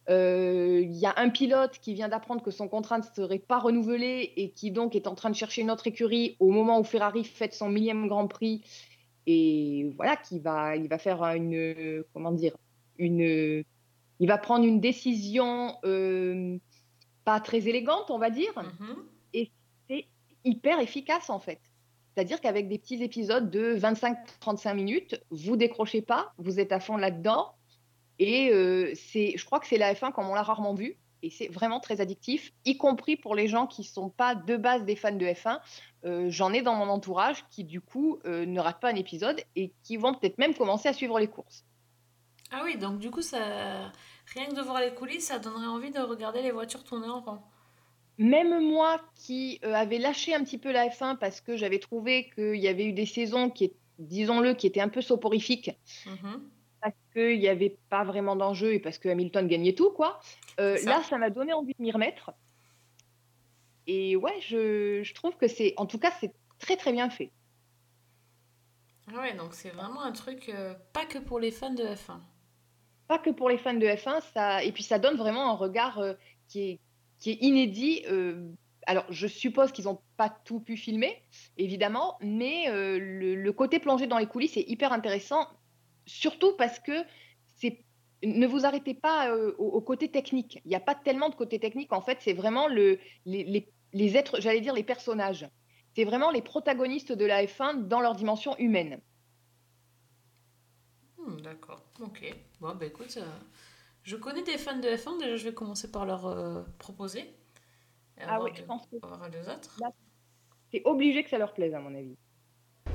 il 0.07 0.93
y 0.93 1.05
a 1.05 1.13
un 1.17 1.29
pilote 1.29 1.79
qui 1.81 1.93
vient 1.93 2.07
d'apprendre 2.07 2.41
que 2.41 2.51
son 2.51 2.69
contrat 2.69 2.99
ne 2.99 3.03
serait 3.03 3.39
pas 3.39 3.57
renouvelé 3.57 4.31
et 4.37 4.51
qui 4.51 4.71
donc 4.71 4.95
est 4.95 5.07
en 5.07 5.15
train 5.15 5.31
de 5.31 5.35
chercher 5.35 5.61
une 5.63 5.71
autre 5.71 5.87
écurie 5.87 6.37
au 6.39 6.51
moment 6.51 6.79
où 6.79 6.83
Ferrari 6.83 7.25
fête 7.25 7.53
son 7.53 7.69
millième 7.69 8.07
Grand 8.07 8.27
Prix 8.27 8.61
et 9.27 9.91
voilà 9.95 10.15
qui 10.15 10.39
va 10.39 10.75
il 10.75 10.87
va 10.87 10.97
faire 10.97 11.23
une 11.23 12.03
comment 12.13 12.31
dire 12.31 12.55
une 12.97 13.63
il 14.19 14.27
va 14.27 14.37
prendre 14.37 14.65
une 14.65 14.79
décision 14.79 15.75
euh, 15.83 16.57
pas 17.23 17.39
très 17.39 17.67
élégante 17.67 18.09
on 18.09 18.19
va 18.19 18.29
dire. 18.29 18.53
Et 19.33 19.51
c'est 19.89 20.05
hyper 20.43 20.79
efficace 20.79 21.29
en 21.29 21.39
fait. 21.39 21.59
C'est-à-dire 22.13 22.39
qu'avec 22.39 22.69
des 22.69 22.79
petits 22.79 23.03
épisodes 23.03 23.49
de 23.49 23.75
25-35 23.77 24.73
minutes 24.73 25.21
vous 25.31 25.57
décrochez 25.57 26.01
pas 26.01 26.33
vous 26.37 26.59
êtes 26.59 26.71
à 26.71 26.79
fond 26.79 26.97
là-dedans. 26.97 27.53
Et 28.17 28.51
euh, 28.53 28.93
c'est, 28.95 29.33
je 29.37 29.45
crois 29.45 29.59
que 29.59 29.67
c'est 29.67 29.77
la 29.77 29.93
F1 29.93 30.13
comme 30.13 30.29
on 30.29 30.35
l'a 30.35 30.43
rarement 30.43 30.73
vu. 30.73 30.97
Et 31.25 31.31
c'est 31.31 31.47
vraiment 31.47 31.79
très 31.79 32.01
addictif, 32.01 32.53
y 32.65 32.77
compris 32.77 33.15
pour 33.15 33.33
les 33.33 33.47
gens 33.47 33.65
qui 33.65 33.81
ne 33.81 33.87
sont 33.87 34.09
pas 34.09 34.35
de 34.35 34.57
base 34.57 34.85
des 34.85 34.95
fans 34.95 35.11
de 35.11 35.25
F1. 35.25 35.59
Euh, 36.05 36.29
J'en 36.29 36.53
ai 36.53 36.61
dans 36.61 36.75
mon 36.75 36.87
entourage 36.87 37.43
qui, 37.49 37.63
du 37.63 37.81
coup, 37.81 38.19
euh, 38.25 38.45
ne 38.45 38.59
ratent 38.59 38.79
pas 38.79 38.91
un 38.91 38.95
épisode 38.95 39.41
et 39.55 39.73
qui 39.81 39.97
vont 39.97 40.13
peut-être 40.13 40.37
même 40.37 40.53
commencer 40.53 40.87
à 40.87 40.93
suivre 40.93 41.17
les 41.17 41.25
courses. 41.25 41.65
Ah 42.51 42.61
oui, 42.63 42.77
donc 42.77 42.99
du 42.99 43.09
coup, 43.09 43.23
ça... 43.23 43.39
rien 44.35 44.45
que 44.45 44.53
de 44.53 44.61
voir 44.61 44.79
les 44.79 44.93
coulisses, 44.93 45.25
ça 45.25 45.39
donnerait 45.39 45.65
envie 45.65 45.89
de 45.89 45.99
regarder 45.99 46.43
les 46.43 46.51
voitures 46.51 46.83
tourner 46.83 47.07
en 47.07 47.21
rond. 47.21 47.39
Même 48.19 48.63
moi 48.63 49.01
qui 49.15 49.59
euh, 49.63 49.73
avais 49.73 49.97
lâché 49.97 50.35
un 50.35 50.43
petit 50.43 50.59
peu 50.59 50.71
la 50.71 50.89
F1 50.89 51.17
parce 51.17 51.41
que 51.41 51.57
j'avais 51.57 51.79
trouvé 51.79 52.29
qu'il 52.35 52.61
y 52.61 52.67
avait 52.67 52.85
eu 52.85 52.93
des 52.93 53.07
saisons 53.07 53.49
qui, 53.49 53.73
disons-le, 53.97 54.53
qui 54.53 54.67
étaient 54.67 54.79
un 54.79 54.89
peu 54.89 55.01
soporifiques. 55.01 55.71
Mhm. 56.05 56.49
Parce 56.85 56.95
qu'il 57.13 57.39
n'y 57.39 57.47
avait 57.47 57.79
pas 57.89 58.03
vraiment 58.03 58.35
d'enjeu 58.35 58.75
et 58.75 58.79
parce 58.79 58.99
que 58.99 59.09
Hamilton 59.09 59.47
gagnait 59.47 59.73
tout, 59.73 59.89
quoi. 59.89 60.19
Euh, 60.59 60.77
ça. 60.77 60.89
là, 60.91 61.03
ça 61.03 61.17
m'a 61.17 61.31
donné 61.31 61.51
envie 61.51 61.73
de 61.73 61.81
m'y 61.81 61.91
remettre. 61.91 62.31
Et 63.87 64.15
ouais, 64.15 64.39
je, 64.41 65.01
je 65.01 65.13
trouve 65.15 65.35
que 65.35 65.47
c'est, 65.47 65.73
en 65.77 65.87
tout 65.87 65.97
cas, 65.97 66.11
c'est 66.19 66.31
très 66.59 66.77
très 66.77 66.91
bien 66.91 67.09
fait. 67.09 67.31
Ah 69.07 69.19
ouais, 69.19 69.33
donc 69.33 69.55
c'est 69.55 69.71
vraiment 69.71 70.03
un 70.03 70.11
truc 70.11 70.49
euh, 70.49 70.75
pas 70.93 71.05
que 71.05 71.17
pour 71.17 71.39
les 71.39 71.49
fans 71.49 71.73
de 71.73 71.83
F1. 71.83 72.19
Pas 73.07 73.17
que 73.17 73.31
pour 73.31 73.49
les 73.49 73.57
fans 73.57 73.73
de 73.73 73.85
F1, 73.87 74.21
ça, 74.33 74.63
et 74.63 74.71
puis 74.71 74.83
ça 74.83 74.99
donne 74.99 75.17
vraiment 75.17 75.49
un 75.49 75.55
regard 75.55 75.97
euh, 75.97 76.13
qui, 76.47 76.69
est, 76.69 76.79
qui 77.17 77.31
est 77.31 77.37
inédit. 77.41 78.03
alors, 78.85 79.05
je 79.09 79.25
suppose 79.25 79.71
qu'ils 79.71 79.85
n'ont 79.85 80.01
pas 80.17 80.29
tout 80.29 80.59
pu 80.59 80.77
filmer, 80.77 81.19
évidemment, 81.57 82.19
mais 82.21 82.65
le, 82.69 83.33
le 83.35 83.53
côté 83.53 83.79
plongé 83.79 84.05
dans 84.05 84.19
les 84.19 84.27
coulisses 84.27 84.57
est 84.57 84.69
hyper 84.69 84.93
intéressant, 84.93 85.47
surtout 86.05 86.53
parce 86.57 86.79
que 86.79 86.91
c'est 87.57 87.83
ne 88.23 88.47
vous 88.47 88.65
arrêtez 88.65 88.93
pas 88.95 89.29
euh, 89.31 89.53
au, 89.59 89.65
au 89.67 89.81
côté 89.81 90.09
technique. 90.09 90.59
Il 90.65 90.69
n'y 90.69 90.75
a 90.75 90.79
pas 90.79 90.95
tellement 90.95 91.29
de 91.29 91.35
côté 91.35 91.59
technique. 91.59 91.93
En 91.93 92.01
fait, 92.01 92.17
c'est 92.21 92.33
vraiment 92.33 92.67
le, 92.67 92.99
les, 93.25 93.43
les- 93.43 93.71
les 93.93 94.17
êtres, 94.17 94.41
j'allais 94.41 94.61
dire 94.61 94.73
les 94.73 94.83
personnages. 94.83 95.47
C'est 95.95 96.05
vraiment 96.05 96.31
les 96.31 96.41
protagonistes 96.41 97.11
de 97.11 97.25
la 97.25 97.45
F1 97.45 97.87
dans 97.87 98.01
leur 98.01 98.15
dimension 98.15 98.57
humaine. 98.57 98.99
Hmm, 101.17 101.39
D'accord, 101.41 101.83
ok. 102.01 102.35
Bon, 102.59 102.75
bah 102.75 102.85
écoute, 102.85 103.15
euh, 103.17 103.25
je 104.03 104.15
connais 104.15 104.43
des 104.43 104.57
fans 104.57 104.77
de 104.77 104.87
F1, 104.87 105.19
déjà 105.19 105.35
je 105.37 105.43
vais 105.45 105.53
commencer 105.53 105.91
par 105.91 106.05
leur 106.05 106.25
euh, 106.25 106.63
proposer. 106.79 107.21
Et 107.21 108.21
Ah 108.27 108.41
oui, 108.43 108.51
de- 108.51 108.57
je 108.57 108.63
pense 108.63 108.85
que 108.87 108.95
c'est 110.71 110.81
obligé 110.85 111.23
que 111.23 111.29
ça 111.29 111.37
leur 111.37 111.53
plaise, 111.53 111.73
à 111.73 111.79
mon 111.79 111.93
avis. 111.95 112.15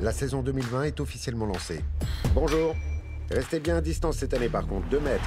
La 0.00 0.12
saison 0.12 0.42
2020 0.42 0.84
est 0.84 1.00
officiellement 1.00 1.46
lancée. 1.46 1.82
Bonjour. 2.34 2.74
Restez 3.30 3.60
bien 3.60 3.76
à 3.76 3.80
distance 3.80 4.16
cette 4.16 4.34
année 4.34 4.48
par 4.48 4.66
contre, 4.66 4.88
2 4.88 5.00
mètres. 5.00 5.24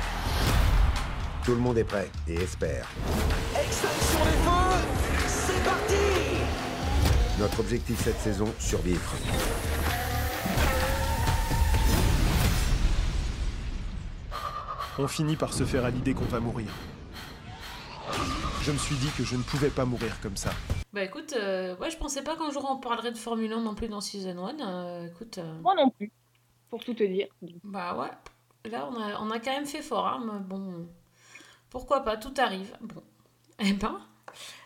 Tout 1.45 1.51
le 1.53 1.57
monde 1.59 1.77
est 1.77 1.83
prêt 1.83 2.09
et 2.27 2.35
espère. 2.35 2.87
Extinction 3.55 4.19
des 4.25 4.31
feux 4.31 5.27
C'est 5.27 5.63
parti 5.63 5.95
Notre 7.39 7.59
objectif 7.59 7.99
cette 8.03 8.19
saison, 8.19 8.47
survivre. 8.59 9.13
On 14.99 15.07
finit 15.07 15.35
par 15.35 15.53
se 15.53 15.63
faire 15.63 15.85
à 15.85 15.89
l'idée 15.89 16.13
qu'on 16.13 16.25
va 16.25 16.39
mourir. 16.39 16.67
Je 18.61 18.71
me 18.71 18.77
suis 18.77 18.95
dit 18.95 19.09
que 19.17 19.23
je 19.23 19.35
ne 19.35 19.41
pouvais 19.41 19.69
pas 19.69 19.85
mourir 19.85 20.15
comme 20.21 20.37
ça. 20.37 20.51
Bah 20.93 21.03
écoute, 21.03 21.33
euh, 21.35 21.75
ouais, 21.77 21.89
je 21.89 21.97
pensais 21.97 22.21
pas 22.21 22.35
qu'un 22.37 22.51
jour 22.51 22.67
on 22.69 22.77
parlerait 22.77 23.11
de 23.11 23.17
Formule 23.17 23.51
1 23.51 23.61
non 23.61 23.73
plus 23.73 23.87
dans 23.87 23.99
Season 24.01 24.37
1. 24.45 24.59
euh, 24.61 25.07
écoute. 25.07 25.39
euh, 25.39 25.59
Moi 25.61 25.73
non 25.75 25.89
plus, 25.89 26.11
tout 26.79 26.93
te 26.93 27.03
dire. 27.03 27.27
Bah 27.63 27.95
ouais, 27.95 28.69
là 28.69 28.89
on 28.91 28.95
a, 28.99 29.19
on 29.21 29.29
a 29.31 29.39
quand 29.39 29.51
même 29.51 29.65
fait 29.65 29.81
fort, 29.81 30.07
hein, 30.07 30.23
mais 30.25 30.39
bon, 30.39 30.87
pourquoi 31.69 32.01
pas, 32.01 32.17
tout 32.17 32.33
arrive. 32.37 32.75
Bon, 32.81 33.03
eh 33.59 33.73
ben. 33.73 33.99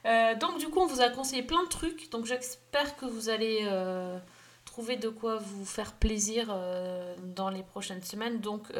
Euh, 0.06 0.36
donc 0.36 0.60
du 0.60 0.70
coup 0.70 0.80
on 0.80 0.86
vous 0.86 1.02
a 1.02 1.10
conseillé 1.10 1.44
plein 1.44 1.64
de 1.64 1.70
trucs, 1.70 2.10
donc 2.10 2.26
j'espère 2.26 2.96
que 2.96 3.06
vous 3.06 3.30
allez 3.30 3.62
euh, 3.64 4.18
trouver 4.66 4.96
de 4.96 5.10
quoi 5.10 5.38
vous 5.38 5.66
faire 5.66 5.94
plaisir 5.94 6.48
euh, 6.50 7.16
dans 7.36 7.50
les 7.50 7.64
prochaines 7.64 8.04
semaines. 8.04 8.40
Donc 8.40 8.72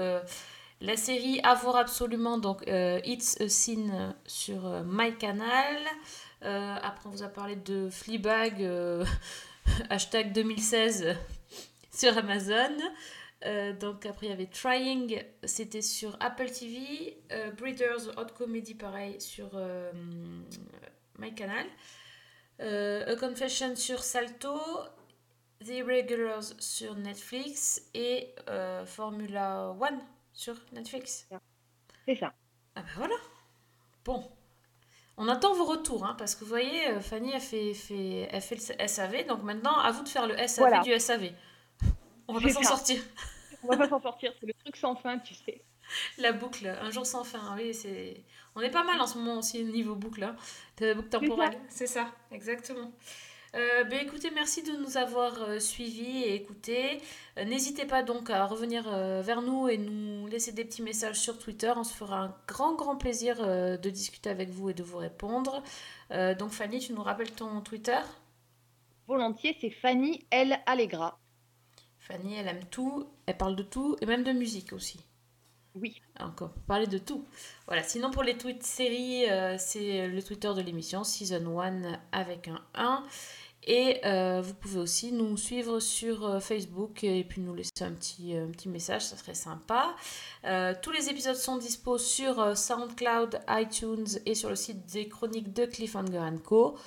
La 0.80 0.96
série 0.96 1.40
à 1.44 1.56
voir 1.56 1.76
absolument, 1.78 2.38
donc 2.38 2.64
It's 2.68 3.42
a 3.42 3.50
Scene 3.50 4.16
sur 4.28 4.70
MyCanal. 4.86 5.78
Après, 6.42 7.08
on 7.08 7.10
vous 7.10 7.24
a 7.24 7.30
parlé 7.30 7.56
de 7.56 7.90
Fleabag, 7.90 8.64
hashtag 9.90 10.34
2016 10.34 11.18
sur 11.98 12.18
Amazon. 12.18 12.78
Euh, 13.46 13.74
donc 13.74 14.06
après, 14.06 14.28
il 14.28 14.30
y 14.30 14.34
avait 14.34 14.48
Trying, 14.48 15.24
c'était 15.44 15.82
sur 15.82 16.18
Apple 16.20 16.50
TV. 16.50 17.18
Euh, 17.32 17.52
Breeders, 17.52 18.08
Hot 18.18 18.34
Comedy, 18.38 18.74
pareil, 18.76 19.20
sur 19.22 19.52
euh, 19.56 19.92
MyCanal. 21.20 21.66
Euh, 22.62 23.14
A 23.14 23.16
Confession 23.16 23.76
sur 23.76 24.04
Salto. 24.04 24.60
The 25.64 25.70
Irregulars 25.70 26.44
sur 26.60 26.96
Netflix. 26.96 27.82
Et 27.94 28.34
euh, 28.50 28.86
Formula 28.86 29.70
One 29.80 30.00
sur 30.34 30.56
Netflix. 30.72 31.28
C'est 32.08 32.16
ça. 32.16 32.34
Ah 32.76 32.82
bah 32.82 32.88
voilà. 32.96 33.16
Bon. 34.06 34.24
On 35.20 35.28
attend 35.30 35.54
vos 35.56 35.66
retours, 35.66 36.06
hein, 36.06 36.16
parce 36.20 36.36
que 36.36 36.42
vous 36.42 36.50
voyez, 36.50 37.00
Fanny 37.02 37.34
a 37.34 37.40
fait, 37.40 37.74
fait, 37.74 38.28
elle 38.32 38.40
fait 38.42 38.56
le 38.56 38.88
SAV, 38.88 39.26
donc 39.26 39.42
maintenant, 39.42 39.76
à 39.80 39.90
vous 39.92 40.04
de 40.04 40.10
faire 40.10 40.28
le 40.28 40.36
SAV 40.38 40.60
Voilà. 40.60 40.82
du 40.82 41.00
SAV. 41.00 41.32
On 42.28 42.34
va 42.34 42.42
pas 42.42 42.50
s'en 42.50 42.64
sortir. 42.64 43.02
On 43.64 43.68
va 43.68 43.78
pas 43.78 43.90
s'en 43.90 44.02
sortir, 44.02 44.34
c'est 44.40 44.46
le 44.46 44.54
truc 44.54 44.76
sans 44.78 44.96
fin, 44.96 45.18
tu 45.20 45.34
sais. 45.34 45.64
La 46.18 46.32
boucle, 46.34 46.68
un 46.68 46.92
jour 46.92 47.06
sans 47.06 47.24
fin, 47.24 47.56
oui, 47.56 47.74
c'est... 47.74 48.24
On 48.56 48.62
est 48.62 48.70
pas 48.70 48.84
mal 48.84 49.00
en 49.00 49.08
ce 49.08 49.18
moment 49.18 49.38
aussi 49.38 49.64
niveau 49.64 49.96
boucle, 49.96 50.24
hein, 50.24 50.36
de 50.78 50.94
boucle 50.94 51.10
temporelle. 51.10 51.58
C'est 51.70 51.88
ça, 51.88 52.12
exactement. 52.32 52.92
Euh, 53.56 53.86
ben 53.86 54.06
écoutez, 54.06 54.30
merci 54.30 54.62
de 54.62 54.74
nous 54.74 54.98
avoir 54.98 55.42
euh, 55.42 55.60
suivis 55.60 56.24
et 56.24 56.36
écoutés. 56.36 57.02
Euh, 57.38 57.46
N'hésitez 57.46 57.86
pas 57.86 58.04
donc 58.04 58.30
à 58.30 58.46
revenir 58.46 58.84
euh, 58.88 59.22
vers 59.22 59.42
nous 59.42 59.70
et 59.70 59.78
nous 59.78 60.28
laisser 60.28 60.52
des 60.52 60.66
petits 60.66 60.82
messages 60.82 61.20
sur 61.20 61.40
Twitter. 61.40 61.72
On 61.76 61.86
se 61.86 61.94
fera 61.94 62.20
un 62.20 62.36
grand, 62.48 62.76
grand 62.76 62.98
plaisir 62.98 63.38
de 63.38 63.90
discuter 63.90 64.30
avec 64.30 64.50
vous 64.50 64.70
et 64.70 64.74
de 64.74 64.84
vous 64.84 64.98
répondre. 64.98 65.64
Donc 66.12 66.52
Fanny, 66.52 66.80
tu 66.80 66.94
nous 66.94 67.04
rappelles 67.04 67.32
ton 67.32 67.62
Twitter? 67.62 68.00
Volontiers, 69.08 69.58
c'est 69.62 69.72
Fanny 69.72 70.26
L. 70.30 70.60
Allegra. 70.66 71.18
Fanny, 72.08 72.36
elle 72.36 72.48
aime 72.48 72.64
tout, 72.72 73.06
elle 73.26 73.38
parle 73.38 73.56
de 73.56 73.64
tout 73.64 73.98
et 74.00 74.06
même 74.06 74.24
de 74.24 74.32
musique 74.32 74.72
aussi. 74.72 75.00
Oui. 75.76 76.02
Encore, 76.20 76.54
parler 76.66 76.88
de 76.88 76.98
tout. 76.98 77.26
Voilà, 77.68 77.84
sinon 77.84 78.12
pour 78.12 78.24
les 78.24 78.38
tweets 78.38 78.64
séries, 78.64 79.30
euh, 79.30 79.58
c'est 79.60 80.08
le 80.08 80.24
Twitter 80.24 80.52
de 80.56 80.62
l'émission, 80.62 81.04
Season 81.04 81.60
1 81.60 82.00
avec 82.14 82.48
un 82.48 82.62
1. 82.76 83.04
Et 83.70 84.00
euh, 84.06 84.42
vous 84.42 84.54
pouvez 84.54 84.80
aussi 84.80 85.12
nous 85.12 85.36
suivre 85.36 85.82
sur 85.82 86.26
euh, 86.26 86.40
Facebook 86.40 87.04
et 87.04 87.26
puis 87.26 87.42
nous 87.42 87.54
laisser 87.54 87.82
un 87.82 87.92
petit, 87.92 88.34
un 88.38 88.48
petit 88.48 88.70
message, 88.70 89.02
ça 89.02 89.18
serait 89.18 89.34
sympa. 89.34 89.94
Tous 90.82 90.92
les 90.92 91.10
épisodes 91.10 91.36
sont 91.36 91.58
dispo 91.58 91.98
sur 91.98 92.58
SoundCloud, 92.58 93.42
iTunes 93.50 94.08
et 94.26 94.34
sur 94.34 94.50
le 94.50 94.56
site 94.56 94.86
des 94.94 95.10
chroniques 95.10 95.52
de 95.52 95.66
Cliffhanger 95.66 96.30
Co. 96.44 96.78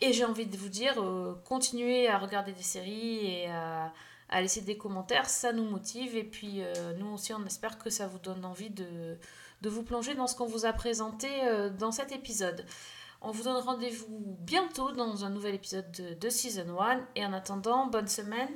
Et 0.00 0.12
j'ai 0.12 0.24
envie 0.24 0.46
de 0.46 0.56
vous 0.56 0.68
dire, 0.68 1.02
euh, 1.02 1.34
continuez 1.44 2.08
à 2.08 2.18
regarder 2.18 2.52
des 2.52 2.62
séries 2.62 3.26
et 3.26 3.46
à, 3.48 3.92
à 4.28 4.40
laisser 4.40 4.60
des 4.60 4.76
commentaires, 4.76 5.28
ça 5.28 5.52
nous 5.52 5.64
motive. 5.64 6.16
Et 6.16 6.24
puis 6.24 6.62
euh, 6.62 6.94
nous 6.98 7.06
aussi, 7.06 7.32
on 7.32 7.44
espère 7.46 7.78
que 7.78 7.90
ça 7.90 8.06
vous 8.06 8.18
donne 8.18 8.44
envie 8.44 8.70
de, 8.70 9.16
de 9.62 9.68
vous 9.68 9.82
plonger 9.82 10.14
dans 10.14 10.26
ce 10.26 10.34
qu'on 10.34 10.46
vous 10.46 10.66
a 10.66 10.72
présenté 10.72 11.28
euh, 11.44 11.70
dans 11.70 11.92
cet 11.92 12.12
épisode. 12.12 12.66
On 13.22 13.30
vous 13.30 13.44
donne 13.44 13.56
rendez-vous 13.56 14.36
bientôt 14.40 14.92
dans 14.92 15.24
un 15.24 15.30
nouvel 15.30 15.54
épisode 15.54 15.90
de, 15.92 16.14
de 16.14 16.28
Season 16.28 16.78
1. 16.78 17.06
Et 17.14 17.24
en 17.24 17.32
attendant, 17.32 17.86
bonne 17.86 18.08
semaine. 18.08 18.50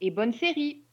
Et 0.00 0.10
bonne 0.10 0.32
série 0.32 0.84